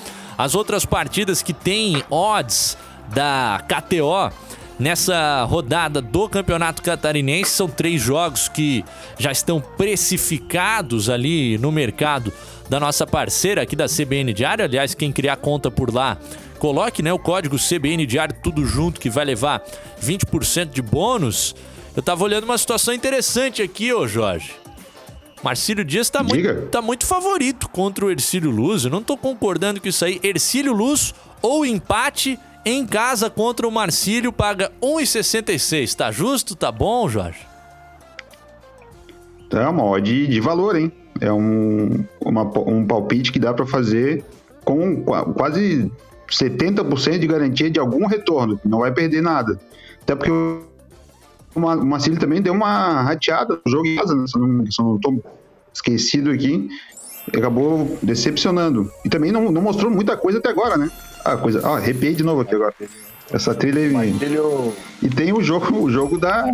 As 0.42 0.54
outras 0.54 0.86
partidas 0.86 1.42
que 1.42 1.52
tem 1.52 2.02
odds 2.08 2.76
da 3.08 3.62
KTO 3.68 4.32
nessa 4.78 5.44
rodada 5.44 6.00
do 6.00 6.28
Campeonato 6.30 6.82
Catarinense. 6.82 7.50
São 7.50 7.68
três 7.68 8.00
jogos 8.00 8.48
que 8.48 8.82
já 9.18 9.30
estão 9.30 9.60
precificados 9.60 11.10
ali 11.10 11.58
no 11.58 11.70
mercado 11.70 12.32
da 12.70 12.80
nossa 12.80 13.06
parceira 13.06 13.60
aqui 13.60 13.76
da 13.76 13.86
CBN 13.86 14.32
Diário. 14.32 14.64
Aliás, 14.64 14.94
quem 14.94 15.12
criar 15.12 15.36
conta 15.36 15.70
por 15.70 15.92
lá, 15.92 16.16
coloque 16.58 17.02
né, 17.02 17.12
o 17.12 17.18
código 17.18 17.56
CBN 17.58 18.06
Diário 18.06 18.34
tudo 18.42 18.64
junto 18.64 18.98
que 18.98 19.10
vai 19.10 19.26
levar 19.26 19.62
20% 20.02 20.70
de 20.70 20.80
bônus. 20.80 21.54
Eu 21.94 22.02
tava 22.02 22.24
olhando 22.24 22.44
uma 22.44 22.56
situação 22.56 22.94
interessante 22.94 23.60
aqui, 23.60 23.92
ô 23.92 24.08
Jorge. 24.08 24.59
Marcílio 25.42 25.84
Dias 25.84 26.10
tá 26.10 26.22
muito, 26.22 26.66
tá 26.66 26.82
muito 26.82 27.06
favorito 27.06 27.68
contra 27.68 28.04
o 28.04 28.10
Ercílio 28.10 28.50
Luz. 28.50 28.84
Eu 28.84 28.90
não 28.90 29.02
tô 29.02 29.16
concordando 29.16 29.80
com 29.80 29.88
isso 29.88 30.04
aí. 30.04 30.20
Ercílio 30.22 30.72
Luz 30.72 31.14
ou 31.40 31.64
empate 31.64 32.38
em 32.64 32.86
casa 32.86 33.30
contra 33.30 33.66
o 33.66 33.72
Marcílio 33.72 34.32
paga 34.32 34.70
1,66. 34.82 35.94
Tá 35.94 36.10
justo? 36.10 36.54
Tá 36.54 36.70
bom, 36.70 37.08
Jorge? 37.08 37.46
É 39.50 39.66
uma 39.66 39.84
odd 39.84 40.26
de 40.26 40.40
valor, 40.40 40.76
hein? 40.76 40.92
É 41.20 41.32
um, 41.32 42.04
uma, 42.20 42.42
um 42.66 42.86
palpite 42.86 43.32
que 43.32 43.38
dá 43.38 43.52
para 43.52 43.66
fazer 43.66 44.24
com 44.64 45.02
quase 45.02 45.90
70% 46.30 47.18
de 47.18 47.26
garantia 47.26 47.70
de 47.70 47.80
algum 47.80 48.06
retorno. 48.06 48.60
Não 48.64 48.80
vai 48.80 48.92
perder 48.92 49.22
nada. 49.22 49.58
Até 50.02 50.14
porque 50.14 50.30
o 50.30 50.69
Marcílio 51.56 52.18
também 52.18 52.40
deu 52.40 52.52
uma 52.52 53.02
rateada 53.02 53.58
no 53.64 53.70
jogo 53.70 53.86
em 53.86 53.96
casa, 53.96 54.14
né? 54.14 54.26
Se 54.26 54.38
eu 54.38 54.46
não, 54.46 54.70
se 54.70 54.80
eu 54.80 54.84
não 54.84 54.98
tô 54.98 55.22
esquecido 55.72 56.30
aqui. 56.30 56.68
Acabou 57.36 57.98
decepcionando. 58.02 58.90
E 59.04 59.08
também 59.08 59.30
não, 59.30 59.50
não 59.52 59.62
mostrou 59.62 59.90
muita 59.90 60.16
coisa 60.16 60.38
até 60.38 60.48
agora, 60.48 60.76
né? 60.76 60.90
Ah, 61.24 61.36
coisa. 61.36 61.60
Ah, 61.64 61.76
arrepiei 61.76 62.14
de 62.14 62.22
novo 62.22 62.40
aqui 62.40 62.54
agora. 62.54 62.74
Essa 63.32 63.54
trilha 63.54 63.80
aí. 63.80 64.14
E 65.02 65.08
tem 65.08 65.32
o 65.32 65.42
jogo, 65.42 65.84
o 65.84 65.90
jogo 65.90 66.18
da. 66.18 66.52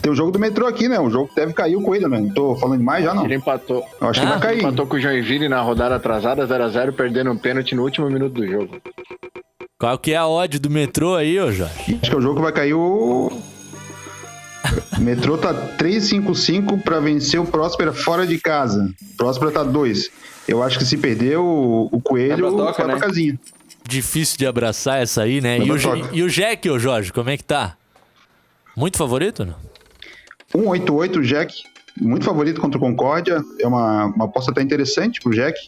Tem 0.00 0.12
o 0.12 0.14
jogo 0.14 0.30
do 0.30 0.38
metrô 0.38 0.66
aqui, 0.66 0.88
né? 0.88 1.00
O 1.00 1.10
jogo 1.10 1.28
que 1.28 1.34
deve 1.34 1.52
cair 1.52 1.74
o 1.74 1.82
Coelho, 1.82 2.08
né? 2.08 2.20
Não 2.20 2.28
tô 2.28 2.54
falando 2.56 2.78
demais 2.78 3.04
já, 3.04 3.14
não. 3.14 3.24
Ele 3.24 3.34
empatou. 3.34 3.82
Eu 4.00 4.08
acho 4.08 4.20
ah, 4.20 4.22
que 4.22 4.28
vai 4.28 4.40
cair. 4.40 4.58
empatou 4.58 4.86
com 4.86 4.96
o 4.96 5.00
Joinville 5.00 5.48
na 5.48 5.60
rodada 5.62 5.96
atrasada, 5.96 6.46
0x0, 6.46 6.92
perdendo 6.92 7.30
um 7.30 7.36
pênalti 7.36 7.74
no 7.74 7.82
último 7.82 8.08
minuto 8.08 8.34
do 8.34 8.46
jogo. 8.46 8.76
Qual 9.78 9.98
que 9.98 10.12
é 10.12 10.16
a 10.16 10.28
odd 10.28 10.58
do 10.58 10.70
metrô 10.70 11.14
aí, 11.14 11.40
ô 11.40 11.50
Jorge? 11.50 11.98
Acho 12.00 12.10
que 12.10 12.14
é 12.14 12.16
o 12.16 12.20
jogo 12.20 12.36
que 12.36 12.42
vai 12.42 12.52
cair 12.52 12.74
o. 12.74 13.32
metrô 14.98 15.38
tá 15.38 15.52
3,55 15.76 16.82
para 16.82 17.00
vencer 17.00 17.40
o 17.40 17.44
Próspera 17.44 17.92
fora 17.92 18.26
de 18.26 18.38
casa. 18.38 18.92
Próspera 19.16 19.50
tá 19.50 19.62
2. 19.62 20.10
Eu 20.48 20.62
acho 20.62 20.78
que 20.78 20.84
se 20.84 20.96
perder 20.96 21.38
o, 21.38 21.88
o 21.90 22.00
Coelho, 22.00 22.56
vai 22.56 22.74
pra 22.74 22.86
né? 22.86 22.98
casinha. 22.98 23.38
Difícil 23.88 24.38
de 24.38 24.46
abraçar 24.46 25.00
essa 25.00 25.22
aí, 25.22 25.40
né? 25.40 25.58
E 25.58 25.70
o, 25.70 25.76
e 26.12 26.22
o 26.22 26.28
Jack, 26.28 26.68
ô 26.68 26.78
Jorge, 26.78 27.12
como 27.12 27.30
é 27.30 27.36
que 27.36 27.44
tá? 27.44 27.76
Muito 28.76 28.98
favorito, 28.98 29.44
não? 29.44 29.56
188, 30.52 31.22
Jack. 31.22 31.54
Muito 32.00 32.24
favorito 32.24 32.60
contra 32.60 32.76
o 32.76 32.80
Concórdia. 32.80 33.42
É 33.60 33.66
uma, 33.66 34.06
uma 34.06 34.24
aposta 34.26 34.50
até 34.50 34.62
interessante 34.62 35.20
pro 35.20 35.32
Jack. 35.32 35.58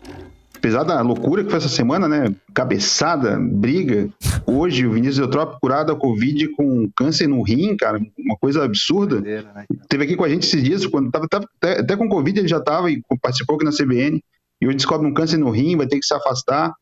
Apesar 0.59 0.83
da 0.83 1.01
loucura 1.01 1.45
que 1.45 1.51
foi 1.51 1.59
essa 1.59 1.69
semana, 1.69 2.09
né? 2.09 2.35
Cabeçada, 2.53 3.39
briga. 3.41 4.09
Hoje 4.45 4.85
o 4.85 4.91
Vinícius 4.91 5.19
Eutrópio 5.19 5.59
curado 5.61 5.93
a 5.93 5.97
Covid 5.97 6.49
com 6.49 6.91
câncer 6.97 7.29
no 7.29 7.43
rim, 7.43 7.77
cara. 7.77 8.01
Uma 8.19 8.37
coisa 8.37 8.65
absurda. 8.65 9.21
Né, 9.21 9.45
Teve 9.89 10.05
aqui 10.05 10.17
com 10.17 10.25
a 10.25 10.29
gente 10.29 10.47
esses 10.47 10.63
dias, 10.63 10.85
quando 10.85 11.13
tava, 11.13 11.29
tava 11.29 11.47
até, 11.63 11.81
até, 11.81 11.97
com 11.97 12.09
Covid 12.09 12.41
ele 12.41 12.49
já 12.49 12.61
tava 12.61 12.91
e 12.91 13.01
participou 13.23 13.55
aqui 13.55 13.65
na 13.65 13.71
CBN. 13.71 14.21
E 14.61 14.67
hoje 14.67 14.77
descobre 14.77 15.07
um 15.07 15.15
câncer 15.15 15.39
no 15.39 15.51
rim, 15.51 15.77
vai 15.77 15.87
ter 15.87 15.99
que 15.99 16.05
se 16.05 16.13
afastar. 16.13 16.75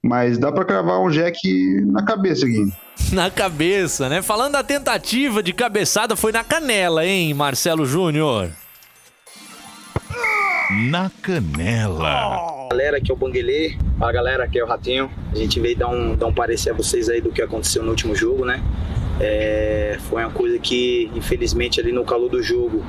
Mas 0.00 0.38
dá 0.38 0.52
para 0.52 0.64
cravar 0.64 1.00
um 1.00 1.10
jack 1.10 1.40
na 1.86 2.04
cabeça 2.04 2.46
aqui. 2.46 2.72
Na 3.12 3.30
cabeça, 3.30 4.08
né? 4.08 4.20
Falando 4.20 4.52
da 4.52 4.62
tentativa 4.62 5.42
de 5.42 5.52
cabeçada, 5.52 6.14
foi 6.14 6.30
na 6.30 6.44
canela, 6.44 7.06
hein, 7.06 7.32
Marcelo 7.32 7.86
Júnior? 7.86 8.50
Na 10.70 11.10
canela. 11.22 12.68
Galera, 12.70 12.98
aqui 12.98 13.10
é 13.10 13.14
o 13.14 13.16
Banguelê. 13.16 13.74
A 13.98 14.12
galera, 14.12 14.44
aqui 14.44 14.58
é 14.58 14.62
o 14.62 14.66
Ratinho. 14.66 15.10
A 15.32 15.34
gente 15.34 15.58
veio 15.58 15.74
dar 15.74 15.88
um, 15.88 16.14
dar 16.14 16.26
um 16.26 16.34
parecer 16.34 16.70
a 16.70 16.74
vocês 16.74 17.08
aí 17.08 17.22
do 17.22 17.32
que 17.32 17.40
aconteceu 17.40 17.82
no 17.82 17.88
último 17.88 18.14
jogo, 18.14 18.44
né? 18.44 18.62
É, 19.20 19.96
foi 20.08 20.22
uma 20.22 20.30
coisa 20.30 20.58
que, 20.58 21.10
infelizmente, 21.14 21.80
ali 21.80 21.92
no 21.92 22.04
calor 22.04 22.28
do 22.28 22.42
jogo, 22.42 22.84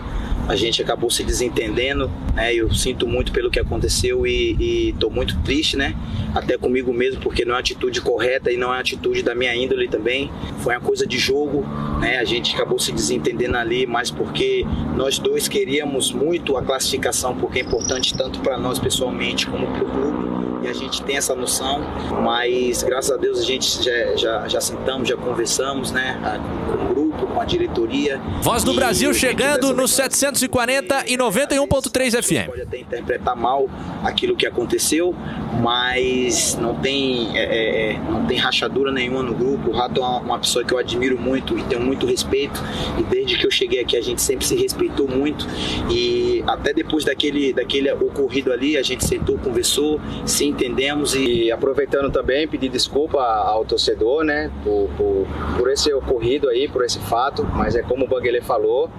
a 0.48 0.56
gente 0.56 0.82
acabou 0.82 1.10
se 1.10 1.24
desentendendo, 1.24 2.10
né? 2.34 2.54
Eu 2.54 2.74
sinto 2.74 3.08
muito 3.08 3.32
pelo 3.32 3.52
que 3.52 3.60
aconteceu 3.60 4.26
e, 4.26 4.90
estou 4.90 5.12
muito 5.12 5.38
triste, 5.42 5.78
né? 5.78 5.96
Até 6.34 6.58
comigo 6.58 6.92
mesmo, 6.94 7.22
porque 7.22 7.46
não 7.46 7.56
é 7.56 7.60
atitude 7.60 8.02
correta 8.02 8.52
e 8.52 8.58
não 8.58 8.74
é 8.74 8.80
atitude 8.80 9.22
da 9.22 9.36
minha 9.36 9.56
índole 9.56 9.88
também. 9.88 10.32
Foi 10.60 10.74
uma 10.76 10.82
coisa 10.82 11.06
de 11.06 11.18
jogo, 11.18 11.66
né? 12.00 12.18
A 12.18 12.24
gente 12.24 12.56
acabou 12.56 12.80
se 12.80 12.92
desentendendo 12.92 13.58
ali, 13.58 13.86
mas 13.86 14.10
porque 14.10 14.66
nós 14.96 15.20
dois 15.20 15.48
queríamos 15.48 16.12
muito 16.12 16.58
a 16.58 16.64
classificação, 16.64 17.36
porque 17.36 17.60
é 17.60 17.62
importante 17.62 18.16
tanto 18.16 18.40
para 18.40 18.58
nós 18.58 18.80
pessoalmente 18.80 19.46
como 19.46 19.68
para 19.68 19.84
o 19.84 19.90
clube 19.90 20.49
e 20.62 20.68
a 20.68 20.74
gente 20.74 21.01
tem 21.03 21.18
essa 21.18 21.36
noção, 21.36 21.82
mas 22.24 22.84
graças 22.84 23.12
a 23.12 23.18
Deus 23.18 23.39
a 23.39 23.43
gente 23.43 23.84
já, 23.84 24.16
já, 24.16 24.47
já 24.47 24.62
sentamos, 24.62 25.07
já 25.07 25.16
conversamos, 25.16 25.91
né, 25.91 26.20
com 26.68 26.86
o 26.86 26.88
grupo, 26.88 27.28
com 27.28 27.39
a 27.39 27.45
diretoria. 27.45 28.20
Voz 28.41 28.64
do 28.64 28.74
Brasil 28.74 29.14
chegando 29.14 29.74
no 29.74 29.88
740 29.88 31.05
e 31.07 31.18
91.3 31.18 32.22
FM. 32.22 32.47
Pode 32.47 32.62
até 32.62 32.80
interpretar 32.80 33.36
mal 33.36 33.70
aquilo 34.03 34.36
que 34.36 34.45
aconteceu, 34.45 35.16
mas 35.62 36.57
não 36.60 36.76
tem, 36.76 37.38
é, 37.38 37.43
é, 37.43 37.91
é, 37.91 37.99
não 37.99 38.26
tem 38.26 38.38
rachadura 38.38 38.91
nenhuma 38.91 39.24
no 39.24 39.34
grupo. 39.34 39.70
O 39.70 39.74
Rato 39.74 40.01
é 40.01 40.03
uma, 40.03 40.20
uma 40.20 40.39
pessoa 40.39 40.64
que 40.66 40.74
eu 40.74 40.78
admiro 40.78 41.18
muito 41.18 41.57
e 41.57 41.64
tenho 41.64 41.82
muito 41.82 42.05
respeito, 42.05 42.62
e 42.97 43.03
desde 43.03 43.38
que 43.38 43.45
eu 43.45 43.51
cheguei 43.51 43.80
aqui 43.80 43.95
a 43.95 44.01
gente 44.01 44.22
sempre 44.22 44.45
se 44.45 44.55
respeitou 44.55 45.07
muito, 45.07 45.47
e 45.89 46.43
até 46.47 46.74
depois 46.74 47.05
daquele, 47.05 47.53
daquele 47.53 47.91
ocorrido 47.91 48.51
ali, 48.51 48.78
a 48.78 48.84
gente 48.84 49.05
sentou, 49.05 49.38
conversou, 49.38 49.99
se 50.26 50.49
entendemos 50.50 51.16
e 51.16 51.52
aproveitando 51.52 52.12
também 52.12 52.47
pedir 52.47 52.70
desculpa 52.70 53.22
ao 53.22 53.66
torcedor, 53.66 54.24
né, 54.24 54.52
por, 54.64 54.89
por, 54.97 55.28
por 55.58 55.72
esse 55.72 55.93
ocorrido 55.93 56.50
aí, 56.50 56.68
por 56.68 56.84
esse 56.84 57.00
fato, 57.00 57.43
mas 57.56 57.76
é 57.76 57.82
como 57.82 58.06
o 58.06 58.08
Banguele 58.08 58.41
falou, 58.41 58.89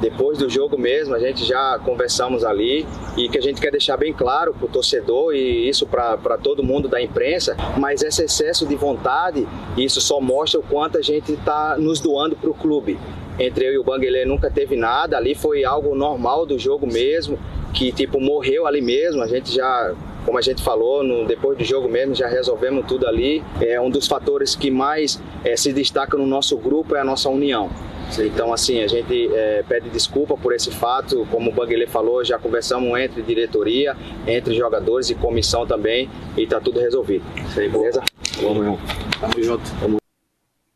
depois 0.00 0.36
do 0.36 0.48
jogo 0.48 0.78
mesmo, 0.78 1.14
a 1.14 1.18
gente 1.18 1.44
já 1.44 1.78
conversamos 1.78 2.44
ali 2.44 2.86
e 3.16 3.28
que 3.28 3.38
a 3.38 3.40
gente 3.40 3.60
quer 3.60 3.70
deixar 3.70 3.96
bem 3.96 4.12
claro 4.12 4.52
para 4.52 4.66
o 4.66 4.68
torcedor 4.68 5.34
e 5.34 5.68
isso 5.68 5.86
para 5.86 6.36
todo 6.36 6.62
mundo 6.62 6.86
da 6.86 7.00
imprensa, 7.00 7.56
mas 7.78 8.02
esse 8.02 8.22
excesso 8.22 8.66
de 8.66 8.76
vontade, 8.76 9.48
isso 9.76 10.00
só 10.00 10.20
mostra 10.20 10.60
o 10.60 10.62
quanto 10.62 10.98
a 10.98 11.02
gente 11.02 11.32
está 11.32 11.76
nos 11.78 11.98
doando 11.98 12.36
para 12.36 12.50
o 12.50 12.54
clube. 12.54 12.98
Entre 13.38 13.66
eu 13.66 13.72
e 13.72 13.78
o 13.78 13.84
Banguele 13.84 14.24
nunca 14.26 14.50
teve 14.50 14.76
nada, 14.76 15.16
ali 15.16 15.34
foi 15.34 15.64
algo 15.64 15.94
normal 15.94 16.44
do 16.44 16.58
jogo 16.58 16.86
mesmo, 16.86 17.38
que 17.72 17.90
tipo 17.90 18.20
morreu 18.20 18.66
ali 18.66 18.82
mesmo, 18.82 19.22
a 19.22 19.26
gente 19.26 19.54
já 19.54 19.94
como 20.26 20.38
a 20.38 20.42
gente 20.42 20.60
falou, 20.60 21.04
no, 21.04 21.24
depois 21.24 21.56
do 21.56 21.64
jogo 21.64 21.88
mesmo 21.88 22.12
já 22.12 22.26
resolvemos 22.26 22.84
tudo 22.86 23.06
ali. 23.06 23.44
É 23.60 23.80
um 23.80 23.88
dos 23.88 24.08
fatores 24.08 24.56
que 24.56 24.72
mais 24.72 25.22
é, 25.44 25.56
se 25.56 25.72
destaca 25.72 26.18
no 26.18 26.26
nosso 26.26 26.58
grupo 26.58 26.96
é 26.96 27.00
a 27.00 27.04
nossa 27.04 27.30
união. 27.30 27.70
Então, 28.18 28.52
assim, 28.52 28.82
a 28.82 28.88
gente 28.88 29.30
é, 29.32 29.64
pede 29.68 29.88
desculpa 29.88 30.36
por 30.36 30.52
esse 30.52 30.70
fato. 30.70 31.26
Como 31.30 31.50
o 31.50 31.54
Banguele 31.54 31.86
falou, 31.86 32.24
já 32.24 32.38
conversamos 32.38 32.98
entre 32.98 33.22
diretoria, 33.22 33.96
entre 34.26 34.54
jogadores 34.54 35.10
e 35.10 35.14
comissão 35.14 35.66
também, 35.66 36.10
e 36.36 36.46
tá 36.46 36.60
tudo 36.60 36.80
resolvido. 36.80 37.24
Isso 37.48 37.60
aí, 37.60 37.68
beleza? 37.68 38.02
Vamos 38.42 38.64
junto. 38.64 38.82
Tamo 39.20 39.44
junto. 39.44 40.05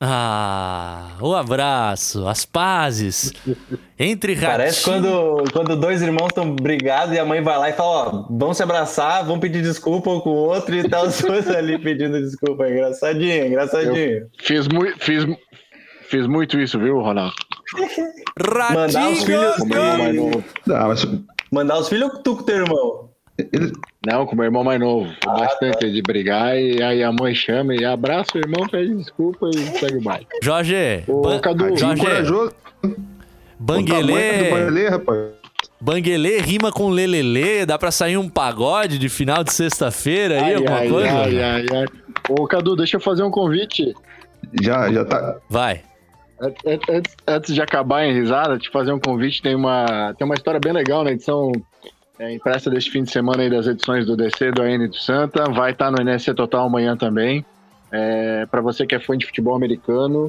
Ah, 0.02 1.10
o 1.20 1.34
abraço, 1.34 2.26
as 2.26 2.46
pazes 2.46 3.34
entre 3.98 4.32
ratinho... 4.32 4.50
Parece 4.50 4.82
quando, 4.82 5.44
quando 5.52 5.76
dois 5.76 6.00
irmãos 6.00 6.28
estão 6.28 6.54
brigados 6.56 7.14
e 7.14 7.18
a 7.18 7.24
mãe 7.24 7.42
vai 7.42 7.58
lá 7.58 7.68
e 7.68 7.74
fala, 7.74 8.08
ó, 8.08 8.26
vão 8.30 8.54
se 8.54 8.62
abraçar, 8.62 9.26
vão 9.26 9.38
pedir 9.38 9.60
desculpa 9.60 10.08
um 10.10 10.20
com 10.20 10.30
o 10.30 10.36
outro 10.48 10.74
e 10.74 10.88
tá 10.88 11.02
os 11.04 11.20
dois 11.20 11.46
ali 11.50 11.78
pedindo 11.78 12.18
desculpa. 12.18 12.66
Engraçadinho, 12.66 13.46
engraçadinho. 13.46 14.20
Eu 14.20 14.30
fiz, 14.38 14.66
mu 14.68 14.86
fiz, 14.98 15.26
fiz 16.08 16.26
muito 16.26 16.58
isso, 16.58 16.78
viu, 16.78 16.98
Ronaldo? 17.00 17.34
Ratinho! 18.38 18.74
Mandar 18.74 19.10
os 19.10 19.22
filhos... 19.22 19.54
Mandar 21.52 21.78
os 21.78 21.88
filhos 21.90 22.10
tu 22.24 22.36
com 22.36 22.42
teu 22.42 22.56
irmão? 22.56 23.09
Não, 24.06 24.26
com 24.26 24.32
o 24.32 24.36
meu 24.36 24.46
irmão 24.46 24.64
mais 24.64 24.80
novo. 24.80 25.12
Ah, 25.26 25.38
bastante 25.38 25.78
tá. 25.78 25.86
de 25.86 26.02
brigar 26.02 26.56
e 26.58 26.82
aí 26.82 27.02
a 27.02 27.12
mãe 27.12 27.34
chama 27.34 27.74
e 27.74 27.84
abraça 27.84 28.30
o 28.34 28.38
irmão, 28.38 28.66
pede 28.68 28.94
desculpa 28.94 29.48
e 29.54 29.58
segue 29.78 29.98
o 29.98 30.02
baile. 30.02 30.26
Jorge, 30.42 31.04
Ô, 31.06 31.20
ban... 31.20 31.38
Cadu, 31.38 31.76
Jorge, 31.76 32.02
corajoso. 32.02 32.54
Banguelê. 33.58 34.50
Banguelê, 34.50 34.88
rapaz. 34.88 35.40
Banguelê 35.80 36.40
rima 36.40 36.70
com 36.70 36.90
lelele, 36.90 37.64
dá 37.64 37.78
pra 37.78 37.90
sair 37.90 38.16
um 38.16 38.28
pagode 38.28 38.98
de 38.98 39.08
final 39.08 39.42
de 39.42 39.52
sexta-feira 39.52 40.34
aí, 40.36 40.44
ai, 40.44 40.54
alguma 40.54 40.76
ai, 40.76 40.88
coisa? 40.88 41.10
Ai, 41.10 41.42
ai, 41.42 41.66
ai. 41.72 41.86
Ô, 42.28 42.46
Cadu, 42.46 42.76
deixa 42.76 42.96
eu 42.96 43.00
fazer 43.00 43.22
um 43.22 43.30
convite. 43.30 43.94
Já, 44.60 44.92
já 44.92 45.04
tá. 45.04 45.36
Vai. 45.48 45.82
Antes, 46.88 47.14
antes 47.26 47.54
de 47.54 47.60
acabar 47.60 48.04
em 48.04 48.14
risada, 48.14 48.58
te 48.58 48.70
fazer 48.70 48.92
um 48.92 49.00
convite, 49.00 49.42
tem 49.42 49.54
uma, 49.54 50.14
tem 50.16 50.24
uma 50.24 50.34
história 50.34 50.58
bem 50.58 50.72
legal 50.72 51.04
na 51.04 51.12
edição 51.12 51.52
é, 52.20 52.34
impressa 52.34 52.68
deste 52.68 52.90
fim 52.90 53.02
de 53.02 53.10
semana 53.10 53.42
aí 53.42 53.48
das 53.48 53.66
edições 53.66 54.04
do 54.04 54.14
DC 54.14 54.52
do 54.52 54.60
AN 54.60 54.90
de 54.90 55.02
Santa. 55.02 55.44
Vai 55.50 55.72
estar 55.72 55.90
no 55.90 56.02
NSC 56.02 56.34
Total 56.34 56.66
amanhã 56.66 56.94
também. 56.94 57.44
É, 57.90 58.44
para 58.44 58.60
você 58.60 58.86
que 58.86 58.94
é 58.94 59.00
fã 59.00 59.16
de 59.16 59.24
futebol 59.24 59.56
americano, 59.56 60.28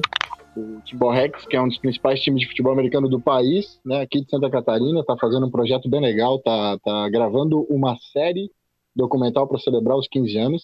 o 0.56 0.80
Timbal 0.86 1.12
Rex, 1.12 1.44
que 1.44 1.54
é 1.54 1.60
um 1.60 1.68
dos 1.68 1.76
principais 1.76 2.20
times 2.22 2.40
de 2.40 2.48
futebol 2.48 2.72
americano 2.72 3.10
do 3.10 3.20
país, 3.20 3.78
né, 3.84 4.00
aqui 4.00 4.22
de 4.22 4.30
Santa 4.30 4.50
Catarina, 4.50 5.00
está 5.00 5.16
fazendo 5.18 5.46
um 5.46 5.50
projeto 5.50 5.88
bem 5.88 6.00
legal, 6.00 6.38
tá, 6.38 6.78
tá 6.82 7.08
gravando 7.10 7.66
uma 7.68 7.96
série 8.10 8.50
documental 8.96 9.46
para 9.46 9.58
celebrar 9.58 9.96
os 9.98 10.08
15 10.08 10.38
anos. 10.38 10.62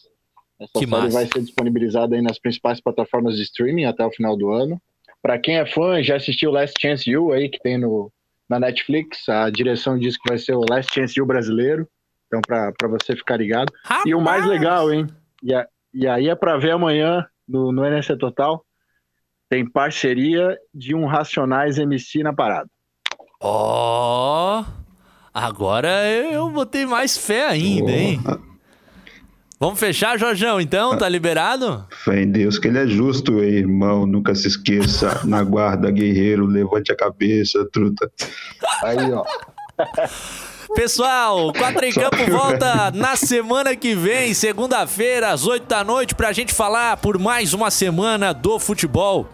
Essa 0.59 0.72
Que 0.72 0.79
série 0.81 0.91
massa. 0.91 1.11
vai 1.11 1.26
ser 1.26 1.41
disponibilizada 1.41 2.16
aí 2.16 2.22
nas 2.22 2.39
principais 2.39 2.81
plataformas 2.81 3.37
de 3.37 3.43
streaming 3.43 3.85
até 3.85 4.05
o 4.05 4.11
final 4.11 4.35
do 4.35 4.51
ano. 4.51 4.81
Para 5.20 5.39
quem 5.39 5.59
é 5.59 5.66
fã, 5.66 6.03
já 6.03 6.16
assistiu 6.16 6.51
Last 6.51 6.74
Chance 6.81 7.09
You 7.09 7.33
aí, 7.33 7.51
que 7.51 7.59
tem 7.59 7.76
no, 7.76 8.11
na 8.49 8.59
Netflix, 8.59 9.28
a 9.28 9.51
direção 9.51 9.99
diz 9.99 10.16
que 10.16 10.28
vai 10.28 10.38
ser 10.38 10.55
o 10.55 10.64
Last 10.68 10.92
Chance 10.94 11.18
You 11.18 11.26
brasileiro, 11.26 11.86
então 12.26 12.40
para 12.42 12.88
você 12.88 13.14
ficar 13.16 13.36
ligado. 13.36 13.72
E 14.07 14.14
o 14.14 14.20
mais 14.20 14.44
legal, 14.46 14.92
hein? 14.92 15.07
E, 15.42 15.55
a- 15.55 15.66
e 15.92 16.07
aí 16.07 16.28
é 16.28 16.34
para 16.34 16.57
ver 16.57 16.72
amanhã 16.72 17.26
no, 17.46 17.72
no 17.72 17.84
NSC 17.84 18.16
Total, 18.16 18.64
tem 19.51 19.68
parceria 19.68 20.59
de 20.74 20.94
um 20.94 21.07
Racionais 21.07 21.78
MC 21.78 22.22
na 22.22 22.32
parada. 22.32 22.68
Ó, 23.40 24.64
agora 25.32 25.88
eu 26.11 26.51
botei 26.51 26.84
mais 26.84 27.16
fé 27.16 27.46
ainda, 27.46 27.90
hein? 27.90 28.20
Vamos 29.61 29.81
fechar, 29.81 30.17
Jorjão, 30.17 30.61
então? 30.61 30.97
Tá 30.97 31.09
liberado? 31.09 31.85
Fé 32.05 32.23
em 32.23 32.31
Deus 32.31 32.61
que 32.61 32.69
ele 32.69 32.79
é 32.79 32.87
justo, 32.87 33.43
irmão. 33.43 34.07
Nunca 34.07 34.33
se 34.35 34.47
esqueça. 34.47 35.21
Na 35.27 35.43
guarda, 35.43 35.91
guerreiro, 35.91 36.47
levante 36.47 36.93
a 36.93 36.97
cabeça, 36.97 37.69
truta. 37.73 38.09
Aí, 38.85 39.13
ó. 39.13 39.25
Pessoal, 40.75 41.53
Quatro 41.53 41.85
em 41.85 41.93
Campo 41.93 42.31
volta 42.31 42.93
na 42.95 43.17
semana 43.17 43.75
que 43.75 43.95
vem, 43.95 44.33
segunda-feira, 44.33 45.31
às 45.31 45.47
8 45.47 45.67
da 45.67 45.83
noite, 45.83 46.15
pra 46.15 46.33
gente 46.33 46.53
falar 46.53 46.97
por 46.99 47.19
mais 47.19 47.53
uma 47.53 47.71
semana 47.71 48.33
do 48.33 48.59
futebol 48.59 49.29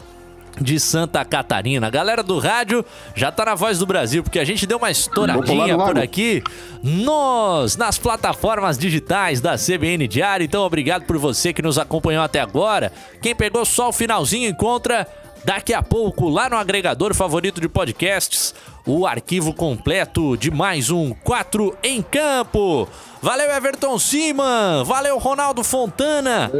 de 0.60 0.78
Santa 0.78 1.24
Catarina. 1.24 1.86
A 1.86 1.90
galera 1.90 2.22
do 2.22 2.38
rádio 2.38 2.84
já 3.14 3.30
tá 3.32 3.44
na 3.44 3.54
voz 3.54 3.78
do 3.78 3.86
Brasil, 3.86 4.22
porque 4.22 4.38
a 4.38 4.44
gente 4.44 4.66
deu 4.66 4.78
uma 4.78 4.90
estouradinha 4.90 5.76
por 5.76 5.98
aqui 5.98 6.42
nos, 6.82 7.76
nas 7.76 7.98
plataformas 7.98 8.78
digitais 8.78 9.40
da 9.40 9.56
CBN 9.56 10.06
Diário. 10.06 10.44
Então, 10.44 10.62
obrigado 10.62 11.04
por 11.04 11.18
você 11.18 11.52
que 11.52 11.62
nos 11.62 11.78
acompanhou 11.78 12.22
até 12.22 12.40
agora. 12.40 12.92
Quem 13.20 13.34
pegou 13.34 13.64
só 13.64 13.88
o 13.88 13.92
finalzinho 13.92 14.48
encontra 14.48 15.06
daqui 15.44 15.74
a 15.74 15.82
pouco 15.82 16.28
lá 16.28 16.48
no 16.48 16.56
agregador 16.56 17.14
favorito 17.14 17.60
de 17.60 17.68
podcasts 17.68 18.54
o 18.86 19.06
arquivo 19.06 19.54
completo 19.54 20.36
de 20.36 20.50
mais 20.50 20.90
um 20.90 21.12
4 21.24 21.76
em 21.82 22.02
Campo. 22.02 22.88
Valeu, 23.22 23.50
Everton 23.50 23.98
Siman. 23.98 24.84
Valeu, 24.84 25.18
Ronaldo 25.18 25.64
Fontana. 25.64 26.50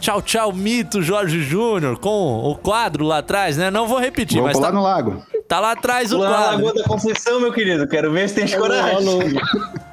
Tchau, 0.00 0.22
tchau, 0.22 0.52
Mito 0.52 1.02
Jorge 1.02 1.42
Júnior, 1.42 1.98
com 1.98 2.38
o 2.38 2.54
quadro 2.56 3.04
lá 3.04 3.18
atrás, 3.18 3.56
né? 3.58 3.70
Não 3.70 3.86
vou 3.86 3.98
repetir, 3.98 4.38
Vou 4.38 4.46
mas 4.46 4.56
pular 4.56 4.68
tá, 4.68 4.74
no 4.74 4.82
lago. 4.82 5.22
tá 5.46 5.60
lá 5.60 5.72
atrás 5.72 6.12
o 6.12 6.16
Pula 6.16 6.30
na 6.30 6.36
quadro. 6.36 6.64
Lagoa 6.64 6.82
da 6.82 6.88
Conceição, 6.88 7.40
meu 7.40 7.52
querido. 7.52 7.86
Quero 7.86 8.10
ver 8.12 8.28
se 8.30 8.34
tem 8.36 8.58
coragem. 8.58 9.34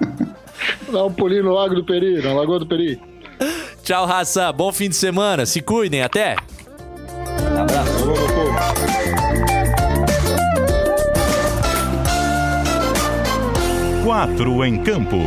Dá 0.90 1.04
um 1.04 1.12
pulinho 1.12 1.44
no 1.44 1.54
Lago 1.54 1.76
do 1.76 1.84
Peri, 1.84 2.22
na 2.22 2.34
Lagoa 2.34 2.60
do 2.60 2.66
Peri. 2.68 3.02
Tchau, 3.84 4.06
raça. 4.06 4.54
Bom 4.54 4.72
fim 4.72 4.88
de 4.88 4.96
semana. 4.96 5.46
Se 5.46 5.62
cuidem. 5.62 6.02
Até. 6.02 6.38
Quatro 14.04 14.66
em 14.66 14.84
campo. 14.84 15.20